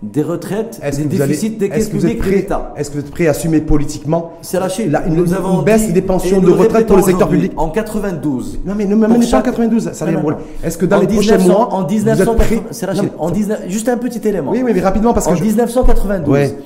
des 0.00 0.22
retraites, 0.22 0.80
des 0.96 1.04
déficits 1.06 1.50
des 1.50 1.68
caisses 1.68 1.88
que 1.88 1.96
vous 1.96 2.06
êtes 2.06 2.12
publiques 2.12 2.18
de 2.18 2.22
prêt- 2.28 2.36
l'État. 2.36 2.72
Est-ce 2.76 2.90
que 2.90 2.94
vous 2.98 3.00
êtes 3.04 3.10
prêt 3.10 3.26
à 3.26 3.30
assumer 3.30 3.60
politiquement 3.60 4.34
C'est 4.42 4.60
la- 4.60 5.04
une, 5.08 5.14
nous 5.16 5.26
une 5.26 5.34
avons 5.34 5.62
baisse 5.62 5.86
dit- 5.88 5.92
des 5.92 6.02
pensions 6.02 6.40
de 6.40 6.50
retraite 6.52 6.86
pour 6.86 6.96
le 6.98 7.02
secteur 7.02 7.28
public 7.28 7.52
En 7.56 7.68
92. 7.70 8.60
Non 8.64 8.74
mais 8.76 8.84
ne 8.84 8.94
me 8.94 9.00
Pour 9.06 9.08
menez 9.16 9.20
pas 9.20 9.26
en 9.26 9.30
chaque- 9.40 9.44
92, 9.46 9.90
ça 9.92 10.06
Non, 10.06 10.12
non, 10.22 10.30
non. 10.30 10.36
Est-ce 10.62 10.78
que 10.78 10.86
dans 10.86 10.98
En 10.98 11.00
les 11.00 11.06
prochains 11.08 11.36
1900 11.38 11.52
mois, 11.58 11.74
en 11.74 11.78
vous 11.78 11.84
êtes 11.86 11.90
1980, 11.90 12.36
prêts 12.36 12.62
c'est 12.70 12.86
Non, 12.94 13.10
en 13.18 13.30
19 13.30 13.60
juste 13.68 13.88
un 13.88 13.96
petit 13.96 14.26
élément. 14.28 14.52
Oui, 14.52 14.62
oui, 14.64 14.70
mais 14.72 14.80
rapidement 14.80 15.12
parce 15.12 15.26
que 15.26 15.32
en 15.32 15.34
je- 15.34 15.42
1992, 15.42 16.32
Ouais. 16.32 16.56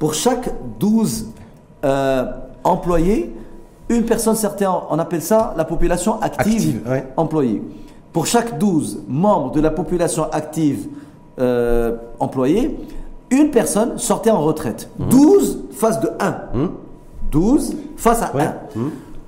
pour 0.00 0.14
chaque 0.14 0.50
12 0.80 1.26
euh, 1.84 2.24
employés, 2.64 3.32
une 3.88 4.02
personne 4.02 4.34
certaine, 4.34 4.68
on 4.90 4.98
appelle 4.98 5.22
ça 5.22 5.54
la 5.56 5.64
population 5.64 6.20
active, 6.20 6.52
Active, 6.54 6.80
ouais. 6.90 7.06
employée. 7.16 7.62
Pour 8.12 8.26
chaque 8.26 8.58
12 8.58 9.02
membres 9.08 9.52
de 9.52 9.60
la 9.60 9.70
population 9.70 10.24
active 10.32 10.86
euh, 11.40 11.96
employée, 12.18 12.76
une 13.30 13.50
personne 13.50 13.98
sortait 13.98 14.30
en 14.30 14.40
retraite. 14.40 14.88
12 14.98 15.64
face 15.72 16.00
de 16.00 16.08
1. 16.20 16.34
12 17.30 17.76
face 17.96 18.22
à 18.22 18.34
Ouais. 18.34 18.42
1. 18.44 18.80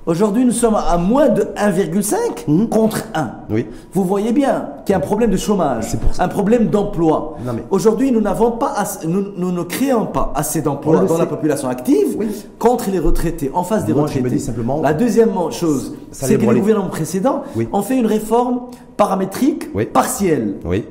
Aujourd'hui, 0.05 0.43
nous 0.43 0.51
sommes 0.51 0.75
à 0.75 0.97
moins 0.97 1.29
de 1.29 1.43
1,5 1.55 2.67
contre 2.69 3.03
1. 3.15 3.31
Oui. 3.49 3.67
Vous 3.93 4.03
voyez 4.03 4.33
bien 4.33 4.67
qu'il 4.85 4.91
y 4.91 4.95
a 4.95 4.97
un 4.97 4.99
problème 5.01 5.29
de 5.31 5.37
chômage, 5.37 5.95
un 6.19 6.27
problème 6.27 6.67
d'emploi. 6.67 7.37
Mais- 7.45 7.63
Aujourd'hui, 7.71 8.11
nous 8.11 8.19
n'avons 8.19 8.51
pas, 8.51 8.73
assez- 8.75 9.07
nous, 9.07 9.23
nous 9.37 9.53
ne 9.53 9.63
créons 9.63 10.05
pas 10.07 10.33
assez 10.35 10.61
d'emplois 10.61 10.99
dans 11.05 11.17
la 11.17 11.25
population 11.25 11.69
active 11.69 12.17
Oui. 12.17 12.27
contre 12.59 12.89
les 12.91 12.99
retraités, 12.99 13.49
en 13.53 13.63
face 13.63 13.85
des 13.85 13.93
Moi, 13.93 14.07
je 14.07 14.15
me 14.15 14.23
retraités. 14.23 14.35
dis 14.35 14.41
simplement- 14.43 14.81
La 14.81 14.93
deuxième 14.93 15.31
chose, 15.51 15.95
c'est 16.11 16.35
que 16.37 16.51
les 16.51 16.59
gouvernements 16.59 16.89
précédents 16.89 17.43
Oui. 17.55 17.69
ont 17.71 17.81
fait 17.81 17.95
une 17.97 18.05
réforme 18.07 18.59
paramétrique 18.97 19.71
partielle 19.93 20.55
Oui. 20.65 20.83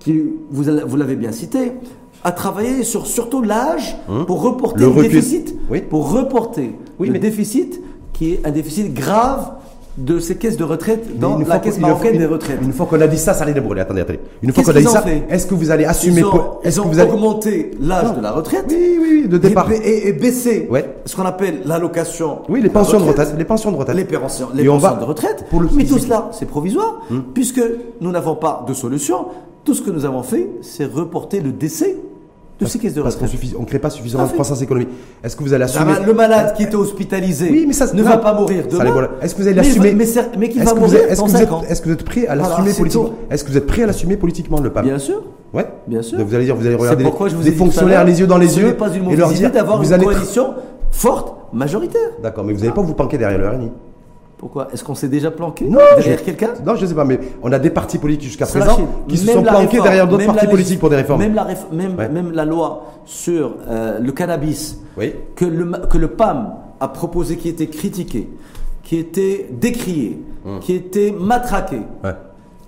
Qui, 0.00 0.20
vous, 0.50 0.68
allez- 0.68 0.82
vous 0.84 0.96
l'avez 0.96 1.14
bien 1.16 1.30
cité, 1.32 1.72
a 2.24 2.32
travaillé 2.32 2.82
sur 2.82 3.06
surtout 3.06 3.42
l'âge 3.42 3.96
pour 4.26 4.42
reporter 4.42 4.84
Hum. 4.84 4.94
Le 4.96 5.02
le, 5.02 5.08
déficit, 5.08 5.54
Oui. 5.70 5.80
pour 5.88 6.10
reporter 6.12 6.72
Oui, 6.98 7.06
le 7.06 7.12
mais- 7.14 7.18
déficit 7.18 7.80
qui 8.12 8.32
est 8.32 8.40
un 8.44 8.50
déficit 8.50 8.92
grave 8.92 9.52
de 9.96 10.18
ces 10.20 10.36
caisses 10.36 10.56
de 10.56 10.64
retraite 10.64 11.18
dans 11.18 11.34
une 11.34 11.40
la 11.40 11.46
fois 11.46 11.58
caisse 11.58 11.76
une 11.76 11.82
marocaine 11.82 12.16
des 12.16 12.24
retraites. 12.26 12.58
Une 12.62 12.72
fois 12.72 12.86
qu'on 12.86 13.00
a 13.00 13.06
dit 13.06 13.18
ça, 13.18 13.34
ça 13.34 13.42
allait 13.44 13.52
débrûler. 13.54 13.80
Attendez, 13.80 14.02
attendez. 14.02 14.20
Une 14.42 14.52
fois 14.52 14.62
qu'on 14.64 14.70
a 14.70 14.80
dit 14.80 14.84
ça, 14.84 15.02
est-ce 15.28 15.46
que 15.46 15.54
vous 15.54 15.70
allez 15.70 15.84
assumer 15.84 16.20
Ils 16.20 16.24
ont, 16.26 16.42
Est-ce 16.62 16.78
ils 16.78 16.82
que 16.82 16.86
ont 16.86 16.90
vous 16.90 16.98
allez 17.00 17.10
augmenté 17.10 17.70
l'âge 17.80 18.06
Non. 18.12 18.18
de 18.18 18.22
la 18.22 18.30
retraite 18.32 18.66
Oui, 18.68 18.98
oui, 19.00 19.08
oui, 19.24 19.28
de 19.28 19.36
départ. 19.38 19.70
et, 19.72 19.76
et- 19.76 20.08
et 20.08 20.12
baissé 20.12 20.68
Ouais. 20.70 20.94
ce 21.06 21.16
qu'on 21.16 21.24
appelle 21.24 21.62
l'allocation. 21.66 22.38
Oui, 22.48 22.60
les 22.62 22.68
pensions 22.70 23.00
de 23.00 23.04
retraite. 23.04 23.34
les 23.36 23.44
pensions 23.44 23.72
de 23.72 23.76
retraite. 23.76 23.96
Les 23.96 24.04
pensions, 24.04 24.48
les 24.54 24.64
pensions 24.64 24.96
de 24.96 25.04
retraite. 25.04 25.44
pour 25.50 25.60
le 25.60 25.66
mais 25.74 25.84
tout 25.84 25.94
physique. 25.94 26.04
cela, 26.08 26.28
c'est 26.32 26.46
provisoire, 26.46 27.00
puisque 27.34 27.60
nous 28.00 28.12
n'avons 28.12 28.36
pas 28.36 28.64
de 28.68 28.72
solution. 28.74 29.26
Tout 29.64 29.74
ce 29.74 29.82
que 29.82 29.90
nous 29.90 30.04
avons 30.04 30.22
fait, 30.22 30.48
c'est 30.62 30.84
reporter 30.86 31.40
le 31.40 31.52
décès 31.52 31.96
de 32.60 32.66
ces 32.66 32.78
caisses 32.78 32.94
de 32.94 33.02
Parce 33.02 33.16
qu'on 33.16 33.24
retraite. 33.24 33.58
ne 33.58 33.64
crée 33.64 33.78
pas 33.78 33.90
suffisamment 33.90 34.26
de 34.26 34.32
croissance 34.32 34.60
économique. 34.60 34.88
Est-ce 35.24 35.34
que 35.34 35.42
vous 35.42 35.54
allez 35.54 35.64
assumer 35.64 35.94
va, 35.94 36.00
le 36.00 36.12
malade 36.12 36.54
qui 36.56 36.62
était 36.64 36.74
hospitalisé 36.76 37.48
Oui, 37.50 37.64
mais 37.66 37.72
ça 37.72 37.92
ne 37.92 38.02
va 38.02 38.18
pas 38.18 38.34
mourir 38.34 38.64
demain. 38.70 39.08
Est-ce 39.22 39.34
que 39.34 39.40
vous 39.42 39.46
allez 39.48 39.56
l'assumer 39.56 39.94
mais 39.94 40.06
mais 40.38 40.48
qu'il 40.48 40.60
Est-ce 40.62 40.74
va 40.74 40.78
mourir 40.78 41.00
Est-ce 41.08 41.22
que 41.80 41.88
vous 41.88 41.92
êtes- 41.94 42.04
prêt 42.04 42.26
à 42.26 42.34
l'assumer 42.34 42.72
politiquement. 42.72 43.10
Est-ce 43.30 43.44
que 43.44 43.50
vous 43.50 43.56
êtes 43.56 43.66
prêt 43.66 43.82
à 43.82 43.86
l'assumer 43.86 44.16
politiquement 44.16 44.60
le 44.60 44.70
PAM 44.70 44.84
Bien 44.84 44.98
sûr. 44.98 45.22
Ouais. 45.52 45.66
Bien 45.86 46.02
sûr. 46.02 46.18
Donc 46.18 46.28
vous 46.28 46.34
allez 46.34 46.44
dire, 46.44 46.56
vous 46.56 46.66
allez 46.66 46.76
regarder 46.76 47.04
je 47.04 47.34
vous 47.36 47.42
les 47.42 47.52
fonctionnaires 47.52 48.04
les 48.04 48.20
yeux 48.20 48.26
dans 48.26 48.38
les 48.38 48.58
yeux 48.58 48.66
n'est 48.66 48.74
pas 48.74 48.92
une 48.94 49.10
et 49.10 49.16
leur 49.16 49.30
dire 49.30 49.50
d'avoir 49.50 49.82
une 49.82 49.98
coalition 49.98 50.54
forte, 50.90 51.34
majoritaire. 51.52 52.10
D'accord, 52.22 52.44
mais 52.44 52.52
vous 52.52 52.60
n'allez 52.60 52.72
pas 52.72 52.82
vous 52.82 52.94
planquer 52.94 53.18
derrière 53.18 53.38
le 53.38 53.48
RNI. 53.48 53.70
Pourquoi 54.40 54.68
Est-ce 54.72 54.82
qu'on 54.82 54.94
s'est 54.94 55.08
déjà 55.10 55.30
planqué 55.30 55.66
Non, 55.66 55.78
derrière 55.98 56.18
je- 56.18 56.24
quelqu'un 56.24 56.54
Non, 56.64 56.74
je 56.74 56.86
sais 56.86 56.94
pas, 56.94 57.04
mais 57.04 57.20
on 57.42 57.52
a 57.52 57.58
des 57.58 57.68
partis 57.68 57.98
politiques 57.98 58.28
jusqu'à 58.28 58.46
présent 58.46 58.88
qui 59.06 59.18
se 59.18 59.26
sont 59.26 59.42
la 59.42 59.50
planqués 59.52 59.66
réforme, 59.66 59.82
derrière 59.84 60.08
d'autres 60.08 60.24
partis 60.24 60.46
politiques 60.46 60.80
pour 60.80 60.88
des 60.88 60.96
réf- 60.96 61.00
réformes. 61.00 61.20
Même 61.20 61.34
la, 61.34 61.44
réf- 61.44 61.70
même, 61.70 61.94
Ouais. 61.98 62.08
même 62.08 62.32
la 62.32 62.46
loi 62.46 62.86
sur 63.04 63.56
euh, 63.68 63.98
le 63.98 64.12
cannabis 64.12 64.78
Oui. 64.96 65.12
que 65.36 65.44
le, 65.44 65.70
que 65.90 65.98
le 65.98 66.08
PAM 66.08 66.54
a 66.80 66.88
proposé, 66.88 67.36
qui 67.36 67.50
était 67.50 67.66
critiqué, 67.66 68.30
qui 68.82 68.96
était 68.96 69.46
décrié, 69.52 70.22
qui 70.62 70.72
était 70.72 71.14
matraqué. 71.18 71.76
Hum. 71.76 71.84
Ouais. 72.04 72.14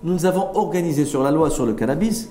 Nous 0.04 0.26
avons 0.26 0.48
organisé 0.54 1.06
sur 1.06 1.22
la 1.22 1.30
loi 1.30 1.48
sur 1.48 1.64
le 1.64 1.72
cannabis 1.72 2.28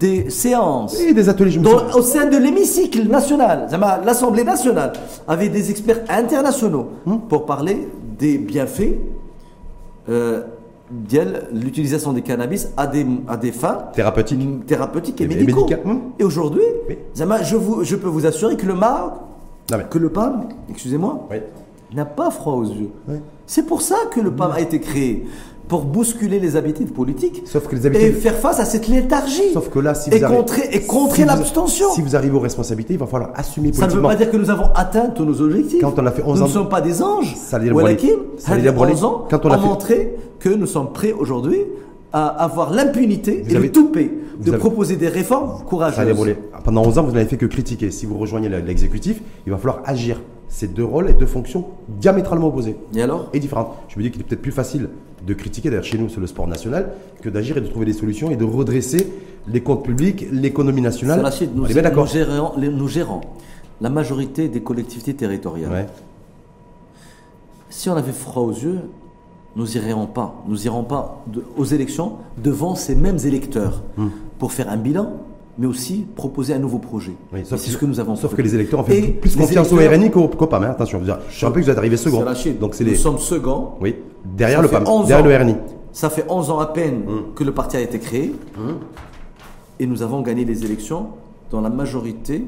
des 0.00 0.30
séances 0.30 0.98
Et 0.98 1.12
des 1.12 1.28
ateliers, 1.28 1.50
je 1.52 1.60
me 1.60 1.64
dans- 1.64 1.96
au 1.98 2.02
sein 2.02 2.26
de 2.26 2.36
l'hémicycle 2.36 3.06
national. 3.08 3.68
L'Assemblée 4.04 4.42
nationale 4.42 4.92
avait 5.28 5.48
des 5.50 5.70
experts 5.70 6.00
internationaux 6.08 6.88
Hum. 7.06 7.20
pour 7.28 7.44
parler 7.46 7.88
des 8.18 8.38
bienfaits 8.38 8.94
euh, 10.08 10.42
l'utilisation 11.52 12.12
des 12.12 12.22
cannabis 12.22 12.68
à 12.76 12.86
des, 12.86 13.06
à 13.28 13.36
des 13.36 13.52
fins 13.52 13.84
Thérapeutiques. 13.92 14.66
thérapeutiques 14.66 15.20
et, 15.20 15.24
Et 15.24 15.28
médicaux. 15.28 15.66
Et 16.18 16.24
aujourd'hui, 16.24 16.62
Oui. 16.88 16.96
Zama, 17.14 17.42
je, 17.42 17.56
vous, 17.56 17.84
je 17.84 17.96
peux 17.96 18.08
vous 18.08 18.24
assurer 18.26 18.56
que 18.56 18.64
le 18.66 18.74
Maroc, 18.74 19.12
Non, 19.70 19.76
mais- 19.78 19.84
que 19.84 19.98
le 19.98 20.08
PAM, 20.08 20.48
excusez-moi, 20.70 21.26
Oui. 21.30 21.36
n'a 21.94 22.06
pas 22.06 22.30
froid 22.30 22.54
aux 22.54 22.64
yeux. 22.64 22.90
Oui. 23.06 23.16
C'est 23.46 23.66
pour 23.66 23.82
ça 23.82 23.96
que 24.10 24.20
le 24.20 24.30
PAM 24.30 24.50
a 24.52 24.60
été 24.60 24.80
créé, 24.80 25.26
pour 25.68 25.82
bousculer 25.84 26.40
les 26.40 26.56
habitudes 26.56 26.92
politiques 26.92 27.42
Sauf 27.44 27.68
que 27.68 27.76
les 27.76 27.84
et 27.84 27.86
habitudes- 27.88 28.14
faire 28.16 28.34
face 28.36 28.58
à 28.58 28.64
cette 28.64 28.88
léthargie. 28.88 29.52
Sauf 29.52 29.68
que 29.68 29.78
là, 29.78 29.94
si 29.94 30.08
et 30.10 30.18
vous 30.18 30.24
arrivez- 30.24 30.38
contrer, 30.38 30.68
et 30.72 30.80
contrer 30.86 31.22
si 31.22 31.28
l'abstention. 31.28 31.90
Si 31.94 32.00
vous 32.02 32.16
arrivez 32.16 32.34
aux 32.36 32.40
responsabilités, 32.40 32.94
il 32.94 32.98
va 33.00 33.06
falloir 33.06 33.30
assumer 33.34 33.72
Ça 33.72 33.82
ne 33.86 33.92
veut 33.92 34.00
politiquement. 34.00 34.08
pas 34.08 34.16
dire 34.16 34.30
que 34.30 34.36
nous 34.38 34.50
avons 34.50 34.72
atteint 34.74 35.10
tous 35.14 35.24
nos 35.24 35.40
objectifs. 35.40 35.80
Quand 35.80 35.94
on 35.98 36.06
a 36.06 36.10
fait 36.10 36.22
11 36.24 36.38
nous 36.38 36.44
ans- 36.44 36.48
ne 36.48 36.52
sommes 36.52 36.68
pas 36.70 36.80
des 36.80 37.02
anges. 37.02 37.34
Ça 37.36 37.56
allait 37.56 37.68
le 37.68 37.74
Walakin, 37.74 38.06
brûler. 38.08 38.22
Ça 38.38 38.52
allait 38.52 38.60
Hadi 38.60 38.66
le 38.66 38.72
brûler. 38.72 38.92
11 38.94 39.04
ans 39.04 39.26
Quand 39.30 39.44
on 39.44 39.50
a 39.50 39.56
ont 39.58 39.60
fait- 39.60 39.66
montré 39.66 40.14
que 40.40 40.48
nous 40.48 40.66
sommes 40.66 40.92
prêts 40.92 41.12
aujourd'hui 41.12 41.58
à 42.12 42.26
avoir 42.28 42.72
l'impunité 42.72 43.44
et 43.46 43.54
avez- 43.54 43.66
le 43.66 43.72
toupet 43.72 44.10
de 44.42 44.48
avez- 44.50 44.58
proposer 44.58 44.96
des 44.96 45.08
réformes 45.08 45.62
courageuses. 45.66 46.16
Pendant 46.64 46.82
11 46.86 46.96
ans, 46.98 47.02
vous 47.02 47.12
n'avez 47.12 47.26
fait 47.28 47.36
que 47.36 47.44
critiquer. 47.46 47.90
Si 47.90 48.06
vous 48.06 48.16
rejoignez 48.16 48.48
le- 48.48 48.60
l'exécutif, 48.60 49.20
il 49.46 49.52
va 49.52 49.58
falloir 49.58 49.82
agir. 49.84 50.20
C'est 50.48 50.72
deux 50.72 50.84
rôles 50.84 51.10
et 51.10 51.12
deux 51.14 51.26
fonctions 51.26 51.66
diamétralement 51.88 52.48
opposées 52.48 52.76
Et 52.94 53.02
alors 53.02 53.28
et 53.32 53.38
différentes. 53.40 53.68
Je 53.88 53.98
me 53.98 54.02
dis 54.04 54.10
qu'il 54.10 54.20
est 54.22 54.24
peut-être 54.24 54.42
plus 54.42 54.52
facile 54.52 54.88
de 55.26 55.34
critiquer, 55.34 55.68
d'ailleurs 55.68 55.84
chez 55.84 55.98
nous 55.98 56.08
c'est 56.08 56.20
le 56.20 56.26
sport 56.26 56.46
national, 56.46 56.92
que 57.20 57.28
d'agir 57.28 57.56
et 57.58 57.60
de 57.60 57.66
trouver 57.66 57.84
des 57.86 57.92
solutions 57.92 58.30
et 58.30 58.36
de 58.36 58.44
redresser 58.44 59.12
les 59.46 59.60
comptes 59.62 59.84
publics, 59.84 60.26
l'économie 60.32 60.80
nationale. 60.80 61.20
Rachid, 61.20 61.54
nous, 61.54 61.64
On 61.64 61.66
est 61.66 61.74
bien 61.74 61.90
nous 61.90 62.06
gérons, 62.06 62.52
les- 62.56 62.68
nous 62.70 62.88
gérons 62.88 63.20
la 63.80 63.90
majorité 63.90 64.48
des 64.48 64.62
collectivités 64.62 65.14
territoriales. 65.14 65.70
Ouais. 65.70 65.86
Si 67.70 67.88
on 67.90 67.96
avait 67.96 68.12
froid 68.12 68.42
aux 68.42 68.52
yeux, 68.52 68.80
nous 69.56 69.64
n'irions 69.66 70.06
pas, 70.06 70.42
nous 70.48 70.66
irons 70.66 70.84
pas 70.84 71.22
de- 71.26 71.44
aux 71.56 71.64
élections 71.64 72.12
devant 72.42 72.74
ces 72.74 72.94
mêmes 72.94 73.18
électeurs 73.24 73.82
Hmm. 73.96 74.08
pour 74.38 74.52
faire 74.52 74.70
un 74.70 74.76
bilan, 74.76 75.12
mais 75.58 75.66
aussi 75.66 76.06
proposer 76.14 76.54
un 76.54 76.58
nouveau 76.58 76.78
projet. 76.78 77.12
Oui, 77.32 77.40
c'est 77.44 77.56
ce 77.56 77.76
que 77.76 77.84
nous 77.86 77.98
avons 78.00 78.14
Sauf 78.16 78.30
fait. 78.30 78.36
que 78.36 78.42
les 78.42 78.54
électeurs 78.54 78.80
ont 78.80 78.84
fait 78.84 78.98
Et 78.98 79.02
plus 79.12 79.34
les 79.36 79.42
confiance 79.42 79.72
au 79.72 79.76
RNI 79.76 80.10
qu'au 80.10 80.28
PAM. 80.28 80.62
hein. 80.64 80.70
Attention, 80.70 81.00
je 81.04 81.12
je 81.30 81.44
rappelle 81.44 81.60
que 81.62 81.66
vous 81.66 81.70
êtes 81.72 81.78
arrivé 81.78 81.96
second. 81.96 82.24
Donc 82.60 82.74
c'est 82.74 82.84
nous 82.84 82.90
les. 82.90 82.96
sommes 82.96 83.18
seconds. 83.18 83.70
Oui, 83.80 83.96
derrière 84.24 84.58
Ça 84.58 84.62
le 84.62 84.68
PAM, 84.68 84.84
11 84.86 85.08
derrière 85.08 85.24
ans. 85.24 85.28
le 85.46 85.52
RNI. 85.52 85.56
Ça 85.92 86.10
fait 86.10 86.24
11 86.28 86.50
ans 86.50 86.60
à 86.60 86.66
peine 86.66 87.00
Hmm. 87.06 87.34
que 87.34 87.42
le 87.44 87.52
parti 87.52 87.76
a 87.76 87.80
été 87.80 87.98
créé. 87.98 88.32
Et 89.80 89.86
nous 89.86 90.02
avons 90.02 90.22
gagné 90.22 90.44
les 90.44 90.64
élections 90.64 91.08
dans 91.50 91.60
la 91.60 91.70
majorité 91.70 92.44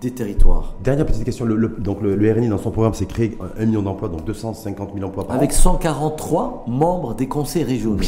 des 0.00 0.10
territoires. 0.12 0.74
Dernière 0.84 1.06
petite 1.06 1.24
question. 1.24 1.44
Le, 1.44 1.56
le- 1.56 1.68
donc 1.78 2.00
le, 2.00 2.14
le 2.14 2.32
RNI 2.32 2.48
dans 2.48 2.58
son 2.58 2.70
programme, 2.70 2.94
c'est 2.94 3.06
créer 3.06 3.36
un 3.58 3.66
million 3.66 3.82
d'emplois, 3.82 4.08
donc 4.08 4.24
250 4.24 4.90
000 4.94 5.04
emplois 5.06 5.26
par 5.26 5.36
Avec 5.36 5.50
an. 5.50 5.54
143 5.54 6.64
membres 6.68 7.14
des 7.14 7.26
conseils 7.26 7.64
régionaux. 7.64 7.98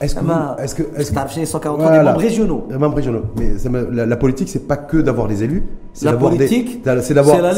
Est-ce 0.00 0.14
que, 0.14 0.20
est-ce 0.62 0.74
que, 0.74 0.82
est-ce 0.96 1.10
que- 1.10 1.14
t'as 1.14 1.22
acheté 1.22 1.44
143 1.46 1.92
des 1.92 2.04
membres 2.04 2.18
régionaux. 2.18 2.66
Les 2.70 2.78
membres 2.78 2.96
régionaux. 2.96 3.22
Mais 3.38 3.56
ça 3.58 3.68
la, 3.70 4.06
la 4.06 4.16
politique, 4.16 4.48
c'est 4.48 4.66
pas 4.66 4.76
que 4.76 4.96
d'avoir 4.96 5.28
des 5.28 5.44
élus, 5.44 5.62
c'est 5.92 6.06
La 6.06 6.12
d'avoir 6.12 6.32
des, 6.32 6.38
politique, 6.38 6.80
c'est 7.02 7.14
d'avoir, 7.14 7.36
c'est 7.36 7.42
la. 7.42 7.52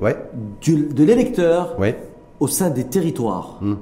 Ouais, 0.00 0.16
Du- 0.60 0.86
de 0.94 1.04
l'électeur 1.04 1.76
ouais. 1.78 1.96
au 2.40 2.46
sein 2.46 2.70
des 2.70 2.84
territoires. 2.84 3.58
Hmm. 3.60 3.74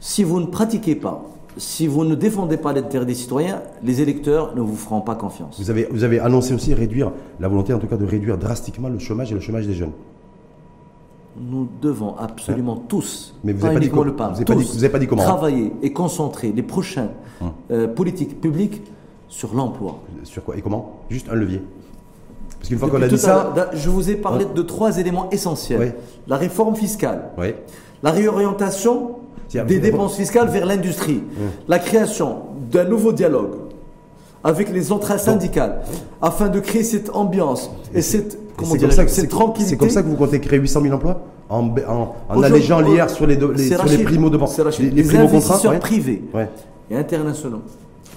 Si 0.00 0.22
vous 0.24 0.40
ne 0.40 0.46
pratiquez 0.46 0.94
pas, 0.94 1.24
si 1.56 1.88
vous 1.88 2.04
ne 2.04 2.14
défendez 2.14 2.56
pas 2.56 2.72
l'intérêt 2.72 3.04
des 3.06 3.14
citoyens, 3.14 3.62
les 3.82 4.00
électeurs 4.00 4.54
ne 4.54 4.60
vous 4.60 4.76
feront 4.76 5.00
pas 5.00 5.16
confiance. 5.16 5.58
Vous 5.60 5.70
avez, 5.70 5.88
vous 5.90 6.04
avez 6.04 6.20
annoncé 6.20 6.54
aussi 6.54 6.72
réduire, 6.74 7.10
la 7.40 7.48
volonté 7.48 7.72
en 7.74 7.78
tout 7.80 7.88
cas 7.88 7.96
de 7.96 8.06
réduire 8.06 8.38
drastiquement 8.38 8.88
le 8.88 8.98
chômage 9.00 9.32
et 9.32 9.34
le 9.34 9.40
chômage 9.40 9.66
des 9.66 9.74
jeunes. 9.74 9.92
Nous 11.40 11.68
devons 11.80 12.16
absolument 12.16 12.76
tous, 12.76 13.34
Mais 13.44 13.52
vous 13.52 13.60
pas 13.60 13.66
avez 13.66 13.74
pas 13.74 13.80
dit 13.80 13.86
uniquement 13.86 14.02
co- 14.02 14.08
le 14.08 14.16
PAM, 14.16 14.30
vous 14.30 14.36
avez 14.36 14.44
pas 14.44 14.54
dit- 14.54 14.64
tous 14.64 14.72
vous 14.74 14.84
avez 14.84 14.92
pas 14.92 14.98
dit 14.98 15.06
comment, 15.06 15.22
travailler 15.22 15.72
et 15.82 15.92
concentrer 15.92 16.52
les 16.54 16.62
prochaines 16.62 17.10
euh, 17.70 17.86
politiques 17.86 18.40
publiques 18.40 18.82
sur 19.28 19.54
l'emploi. 19.54 20.00
Sur 20.24 20.42
quoi? 20.44 20.56
Et 20.56 20.62
comment? 20.62 21.00
Juste 21.10 21.28
un 21.30 21.34
levier. 21.34 21.62
Parce 22.58 22.68
qu'une 22.68 22.78
fois 22.78 22.88
qu'on 22.90 23.02
a 23.02 23.06
dit 23.08 23.18
ça, 23.18 23.52
Je 23.72 23.88
vous 23.88 24.10
ai 24.10 24.16
parlé 24.16 24.46
de 24.52 24.62
trois 24.62 24.98
éléments 24.98 25.30
essentiels. 25.30 25.94
La 26.26 26.36
réforme 26.36 26.74
fiscale, 26.74 27.30
la 28.02 28.10
réorientation 28.10 29.10
des 29.52 29.78
dépenses 29.78 30.16
fiscales 30.16 30.48
vers 30.48 30.66
l'industrie, 30.66 31.22
la 31.68 31.78
création 31.78 32.38
d'un 32.70 32.84
nouveau 32.84 33.12
dialogue 33.12 33.52
avec 34.44 34.70
les 34.72 34.82
centrales 34.82 35.18
syndicales, 35.20 35.82
afin 36.22 36.48
de 36.48 36.60
créer 36.60 36.82
cette 36.84 37.10
ambiance 37.14 37.70
et 37.94 38.02
cette, 38.02 38.38
c'est 38.66 38.78
comme 38.78 38.90
ça 38.90 39.04
que 39.04 39.10
cette 39.10 39.24
c'est- 39.24 39.28
tranquillité. 39.28 39.70
C'est 39.70 39.76
comme 39.76 39.90
ça 39.90 40.02
que 40.02 40.08
vous 40.08 40.16
comptez 40.16 40.40
créer 40.40 40.58
800 40.58 40.82
000 40.82 40.94
emplois 40.94 41.22
en, 41.48 41.74
allégeant 42.42 42.80
l'IR 42.80 43.08
sur 43.10 43.26
les, 43.26 43.36
les, 43.36 43.68
sur 43.68 43.84
les 43.84 43.98
primo 44.04 44.30
de 44.30 44.38
les, 44.80 44.90
les 44.90 45.02
Les 45.02 45.16
investisseurs 45.16 45.72
ouais. 45.72 45.78
privés 45.78 46.22
Ouais. 46.34 46.48
et 46.90 46.96
internationaux 46.96 47.62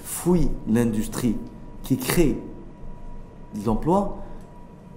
fouillent 0.03 0.51
l'industrie 0.69 1.35
qui 1.83 1.97
crée 1.97 2.37
des 3.55 3.67
emplois 3.69 4.17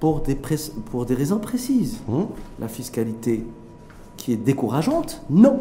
pour 0.01 0.21
des, 0.21 0.35
pré- 0.35 0.57
pour 0.91 1.07
des 1.07 1.15
raisons 1.15 1.39
précises. 1.39 1.99
Hum 2.09 2.27
La 2.61 2.69
fiscalité 2.69 3.45
qui 4.17 4.33
est 4.33 4.37
décourageante, 4.37 5.23
Non. 5.31 5.61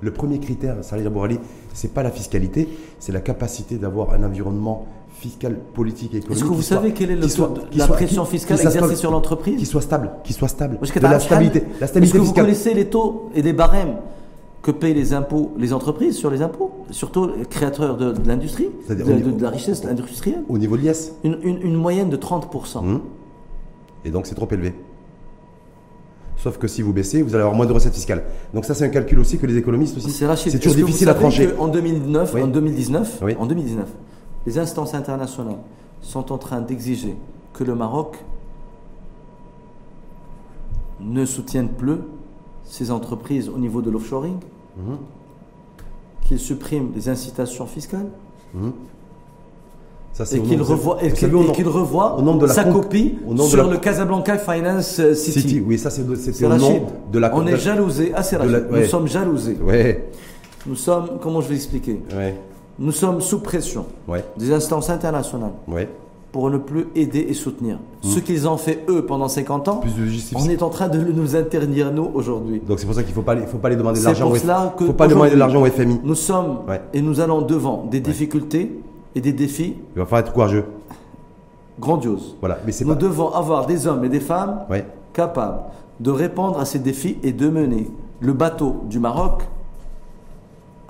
Le 0.00 0.10
premier 0.12 0.38
critère, 0.38 0.76
Salih 0.82 1.08
Bourali, 1.08 1.38
c'est 1.72 1.94
pas 1.94 2.02
la 2.02 2.10
fiscalité, 2.10 2.68
c'est 2.98 3.12
la 3.12 3.20
capacité 3.20 3.76
d'avoir 3.76 4.12
un 4.12 4.22
environnement 4.22 4.86
fiscal, 5.28 5.56
politique 5.72 6.12
et 6.14 6.18
économique. 6.18 6.36
Est-ce 6.38 6.44
que 6.50 6.54
vous 6.54 6.62
soit- 6.62 6.76
savez 6.76 6.92
quelle 6.92 7.10
est 7.10 7.16
le 7.16 7.28
soit- 7.28 7.48
de- 7.48 7.78
la 7.78 7.86
soit- 7.86 7.96
pression 7.96 8.24
fiscale 8.26 8.58
exercée 8.58 8.78
stable, 8.78 8.96
sur 8.96 9.10
l'entreprise 9.10 9.58
Qui 9.58 9.64
soit 9.66 9.80
stable, 9.80 10.10
qui 10.22 10.32
soit 10.34 10.48
stable. 10.48 10.78
De 10.80 11.00
la 11.02 11.18
stabilité, 11.20 11.62
la 11.80 11.86
Est-ce 11.86 11.92
que 12.12 12.18
vous 12.18 12.24
fiscale. 12.26 12.44
connaissez 12.44 12.74
les 12.74 12.86
taux 12.86 13.30
et 13.34 13.40
les 13.42 13.52
barèmes 13.54 13.96
que 14.62 14.70
payent 14.70 14.94
les 14.94 15.12
impôts, 15.14 15.52
les 15.58 15.72
entreprises 15.72 16.16
sur 16.16 16.30
les 16.30 16.42
impôts, 16.42 16.70
surtout 16.90 17.26
les 17.38 17.46
créateurs 17.46 17.96
de, 17.96 18.12
de 18.12 18.28
l'industrie, 18.28 18.64
de, 18.64 18.70
C'est-à-dire 18.86 19.06
de- 19.06 19.30
de 19.30 19.42
la 19.42 19.50
richesse 19.50 19.84
industrielle 19.86 20.42
Au 20.48 20.58
niveau 20.58 20.76
de 20.76 20.82
l'IS. 20.82 21.12
une, 21.24 21.38
une- 21.42 21.62
une 21.62 21.74
moyenne 21.74 22.10
de 22.10 22.16
30%. 22.16 22.80
Hum. 22.80 23.00
Et 24.04 24.10
donc 24.10 24.26
c'est 24.26 24.34
trop 24.34 24.48
élevé. 24.50 24.74
Sauf 26.36 26.58
que 26.58 26.66
si 26.68 26.82
vous 26.82 26.92
baissez, 26.92 27.22
vous 27.22 27.34
allez 27.34 27.42
avoir 27.42 27.54
moins 27.56 27.64
de 27.66 27.72
recettes 27.72 27.94
fiscales. 27.94 28.22
Donc 28.52 28.64
ça 28.66 28.74
c'est 28.74 28.84
un 28.84 28.88
calcul 28.90 29.18
aussi 29.18 29.38
que 29.38 29.46
les 29.46 29.56
économistes 29.56 29.96
aussi. 29.96 30.10
C'est 30.10 30.58
toujours 30.58 30.74
difficile 30.86 31.08
à 31.08 31.14
trancher. 31.14 31.48
qu'en 31.56 31.68
2009, 31.68 32.32
Oui. 32.34 32.42
en 32.42 32.46
2019, 32.48 33.20
Oui. 33.22 33.34
en 33.38 33.46
2019, 33.46 33.86
les 34.46 34.58
instances 34.58 34.94
internationales 34.94 35.58
sont 36.00 36.32
en 36.32 36.38
train 36.38 36.60
d'exiger 36.60 37.16
que 37.52 37.64
le 37.64 37.74
Maroc 37.74 38.16
ne 41.00 41.24
soutienne 41.24 41.68
plus 41.68 41.98
ses 42.64 42.90
entreprises 42.90 43.48
au 43.48 43.58
niveau 43.58 43.82
de 43.82 43.90
l'offshoring, 43.90 44.36
Mhm. 44.76 44.96
qu'il 46.26 46.38
supprime 46.38 46.90
les 46.94 47.08
incitations 47.08 47.66
fiscales 47.66 48.06
Ça, 50.12 50.24
c'est 50.24 50.36
et 50.36 50.42
qu'il 50.42 50.60
et 51.00 51.10
savez, 51.16 51.34
au 51.34 51.42
nom- 51.42 51.52
nom 52.22 52.36
de 52.36 52.46
la 52.46 52.52
sa 52.54 52.64
copie 52.64 53.18
au 53.26 53.34
nom 53.34 53.44
de 53.44 53.48
sur 53.48 53.64
la- 53.64 53.72
le 53.72 53.78
Casablanca 53.78 54.38
Finance 54.38 55.00
euh, 55.00 55.12
City. 55.14 55.40
City, 55.40 55.60
oui, 55.66 55.76
ça 55.76 55.90
c'est 55.90 56.02
Rachid. 56.46 56.62
nom 56.82 56.86
de 57.10 57.18
la. 57.18 57.34
On 57.36 57.44
est 57.48 57.56
jalousé. 57.56 58.12
Ah, 58.14 58.22
Rachid. 58.36 58.52
ouais. 58.70 58.82
Nous 58.82 58.86
sommes 58.88 59.08
jalousés. 59.08 59.58
Ouais, 59.60 60.08
Nous 60.66 60.76
sommes, 60.76 61.18
comment 61.20 61.40
je 61.40 61.48
vais 61.48 61.56
expliquer 61.56 62.00
ouais, 62.16 62.36
Nous 62.78 62.92
sommes 62.92 63.20
sous 63.20 63.38
pression 63.40 63.86
ouais, 64.08 64.24
des 64.36 64.52
instances 64.52 64.90
internationales 64.90 65.52
ouais. 65.68 65.88
pour 66.32 66.50
ne 66.50 66.58
plus 66.58 66.86
aider 66.96 67.24
et 67.28 67.34
soutenir. 67.34 67.78
Ce 68.02 68.18
qu'ils 68.18 68.48
ont 68.48 68.56
fait 68.56 68.84
eux 68.88 69.06
pendant 69.06 69.28
50 69.28 69.68
ans, 69.68 69.80
Mmh. 69.84 70.36
On 70.36 70.48
est 70.48 70.62
en 70.62 70.70
train 70.70 70.88
de 70.88 70.98
nous 70.98 71.36
interdire 71.36 71.92
nous 71.92 72.10
aujourd'hui. 72.14 72.60
Donc 72.66 72.80
c'est 72.80 72.86
pour 72.86 72.94
ça 72.96 73.02
qu'il 73.02 73.10
ne 73.10 73.14
faut 73.14 73.22
pas, 73.22 73.34
les- 73.36 73.46
faut 73.46 73.58
pas 73.58 73.68
les 73.68 73.76
demander 73.76 73.98
de 73.98 74.00
C'est 74.00 74.06
l'argent. 74.08 74.24
pour 74.26 74.34
au- 74.34 74.38
cela 74.38 74.74
que 74.76 74.86
faut 74.86 74.92
pas 74.92 75.06
demander 75.06 75.30
de 75.30 75.36
l'argent 75.36 75.62
au 75.62 75.66
FMI. 75.66 76.00
Nous 76.02 76.14
sommes 76.16 76.58
Ouais. 76.68 76.80
et 76.92 77.00
nous 77.00 77.20
allons 77.20 77.42
devant 77.42 77.84
des 77.90 78.00
difficultés 78.00 78.80
et 79.14 79.20
des 79.20 79.32
défis 79.32 79.76
Il 79.94 79.98
va 80.00 80.04
falloir 80.06 80.20
être 80.26 80.32
courageux. 80.32 80.64
grandioses. 81.80 82.36
Voilà, 82.40 82.58
mais 82.66 82.72
Nous 82.80 82.88
pas. 82.88 82.94
devons 82.94 83.28
avoir 83.32 83.66
des 83.66 83.86
hommes 83.86 84.04
et 84.04 84.08
des 84.08 84.20
femmes 84.20 84.64
capables 85.12 85.60
de 86.00 86.10
répondre 86.10 86.58
à 86.58 86.64
ces 86.64 86.80
défis 86.80 87.18
et 87.22 87.32
de 87.32 87.48
mener 87.48 87.88
le 88.20 88.32
bateau 88.32 88.82
du 88.90 88.98
Maroc 88.98 89.42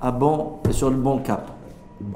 à 0.00 0.10
bon 0.12 0.54
sur 0.70 0.88
le 0.90 0.96
bon 0.96 1.18
cap, 1.18 1.50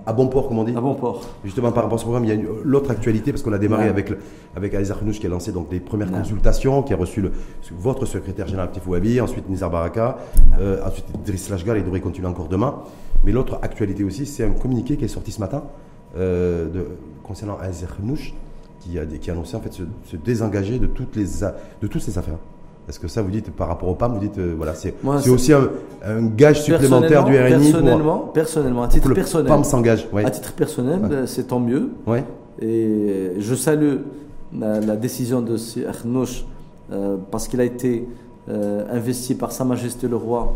À 0.07 0.12
bon 0.12 0.26
port, 0.28 0.49
comme 0.49 0.59
on 0.59 0.64
dit. 0.64 0.76
à 0.76 0.80
bon 0.80 0.95
port. 0.95 1.20
Justement, 1.45 1.72
par 1.72 1.82
rapport 1.84 1.97
à 1.97 1.99
ce 1.99 2.05
programme, 2.05 2.24
il 2.24 2.28
y 2.28 2.32
a 2.32 2.34
une- 2.34 2.49
l'autre 2.64 2.91
actualité, 2.91 3.32
parce 3.32 3.43
qu'on 3.43 3.53
a 3.53 3.59
démarré 3.59 3.84
Ouais. 3.84 3.91
avec, 3.91 4.12
avec 4.57 4.74
Zakhnouch 4.82 5.18
qui 5.20 5.26
a 5.26 5.30
lancé 5.30 5.53
donc, 5.53 5.68
les 5.70 5.80
premières 5.80 6.11
Ouais. 6.12 6.18
consultations, 6.18 6.82
qui 6.82 6.93
a 6.93 6.97
reçu 6.97 7.20
le, 7.20 7.32
votre 7.78 8.05
secrétaire 8.07 8.47
général 8.47 8.70
Petit 8.70 8.80
Fouabi, 8.80 9.20
ensuite 9.20 9.49
Nizar 9.49 9.70
Baraka, 9.70 10.18
euh, 10.61 10.84
ensuite 10.86 11.07
Driss 11.24 11.49
Lashgal, 11.51 11.78
il 11.78 11.84
devrait 11.84 12.01
continuer 12.01 12.28
encore 12.28 12.49
demain. 12.49 12.76
Mais 13.24 13.32
l'autre 13.32 13.59
actualité 13.62 14.05
aussi, 14.05 14.26
c'est 14.26 14.45
un 14.45 14.51
communiqué 14.51 14.97
qui 14.97 15.05
est 15.05 15.09
sorti 15.09 15.32
ce 15.32 15.41
matin 15.41 15.64
euh, 16.16 16.68
de, 16.68 16.86
concernant 17.22 17.59
Zakhnouch, 17.70 18.34
qui 18.80 18.99
a, 18.99 19.05
qui 19.07 19.30
a 19.30 19.32
annoncé 19.34 19.57
en 19.57 19.61
fait 19.61 19.72
se, 19.72 19.82
se 20.05 20.16
désengager 20.16 20.78
de 20.78 20.86
toutes, 20.86 21.16
les, 21.16 21.24
de 21.82 21.86
toutes 21.86 22.01
ces 22.03 22.16
affaires. 22.18 22.39
Est-ce 22.89 22.99
que 22.99 23.09
ça, 23.09 23.20
vous 23.22 23.30
dites, 23.30 23.51
par 23.51 23.68
rapport 23.68 23.89
au 23.91 23.95
PAM, 23.95 24.14
vous 24.14 24.18
dites, 24.20 24.39
euh, 24.39 24.55
voilà, 24.57 24.72
c'est 24.74 24.95
aussi 25.28 25.53
un, 25.53 25.68
un 26.07 26.22
gage 26.24 26.62
supplémentaire 26.62 27.24
du 27.24 27.32
Personnellement- 27.32 28.14
RNI 28.14 28.22
pour, 28.24 28.32
personnellement, 28.32 28.82
à 28.82 28.86
pour 28.86 28.93
titre 28.95 29.05
que 29.05 29.09
le 29.11 29.14
personnel, 29.14 29.47
PAM 29.49 29.64
s'engage. 29.64 30.09
Ouais. 30.12 30.24
à 30.24 30.30
titre 30.30 30.53
personnel, 30.55 31.01
Ouais. 31.03 31.26
c'est 31.26 31.49
tant 31.49 31.61
mieux. 31.61 31.91
Ouais. 32.07 32.24
Et 32.62 33.32
je 33.39 33.55
salue 33.55 33.97
la, 34.59 34.80
la 34.80 34.97
décision 34.97 35.43
de 35.43 35.57
ce 35.59 35.80
Arnouch 35.86 36.47
euh, 36.91 37.16
parce 37.30 37.47
qu'il 37.47 37.61
a 37.61 37.64
été 37.64 38.09
euh, 38.49 38.84
investi 38.91 39.34
par 39.34 39.53
Sa 39.53 39.64
Majesté 39.64 40.09
le 40.09 40.16
Roi, 40.16 40.55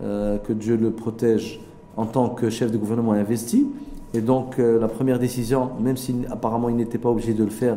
que 0.00 0.52
Dieu 0.52 0.76
le 0.76 0.90
protège 0.92 1.60
en 1.96 2.06
tant 2.06 2.28
que 2.28 2.50
chef 2.50 2.70
de 2.70 2.78
gouvernement 2.78 3.12
investi. 3.12 3.66
Et 4.14 4.20
donc 4.20 4.56
la 4.58 4.86
première 4.88 5.18
décision, 5.18 5.70
même 5.80 5.96
si 5.96 6.14
apparemment 6.30 6.68
il 6.68 6.76
n'était 6.76 6.98
pas 6.98 7.08
obligé 7.10 7.34
de 7.34 7.42
le 7.44 7.50
faire, 7.50 7.76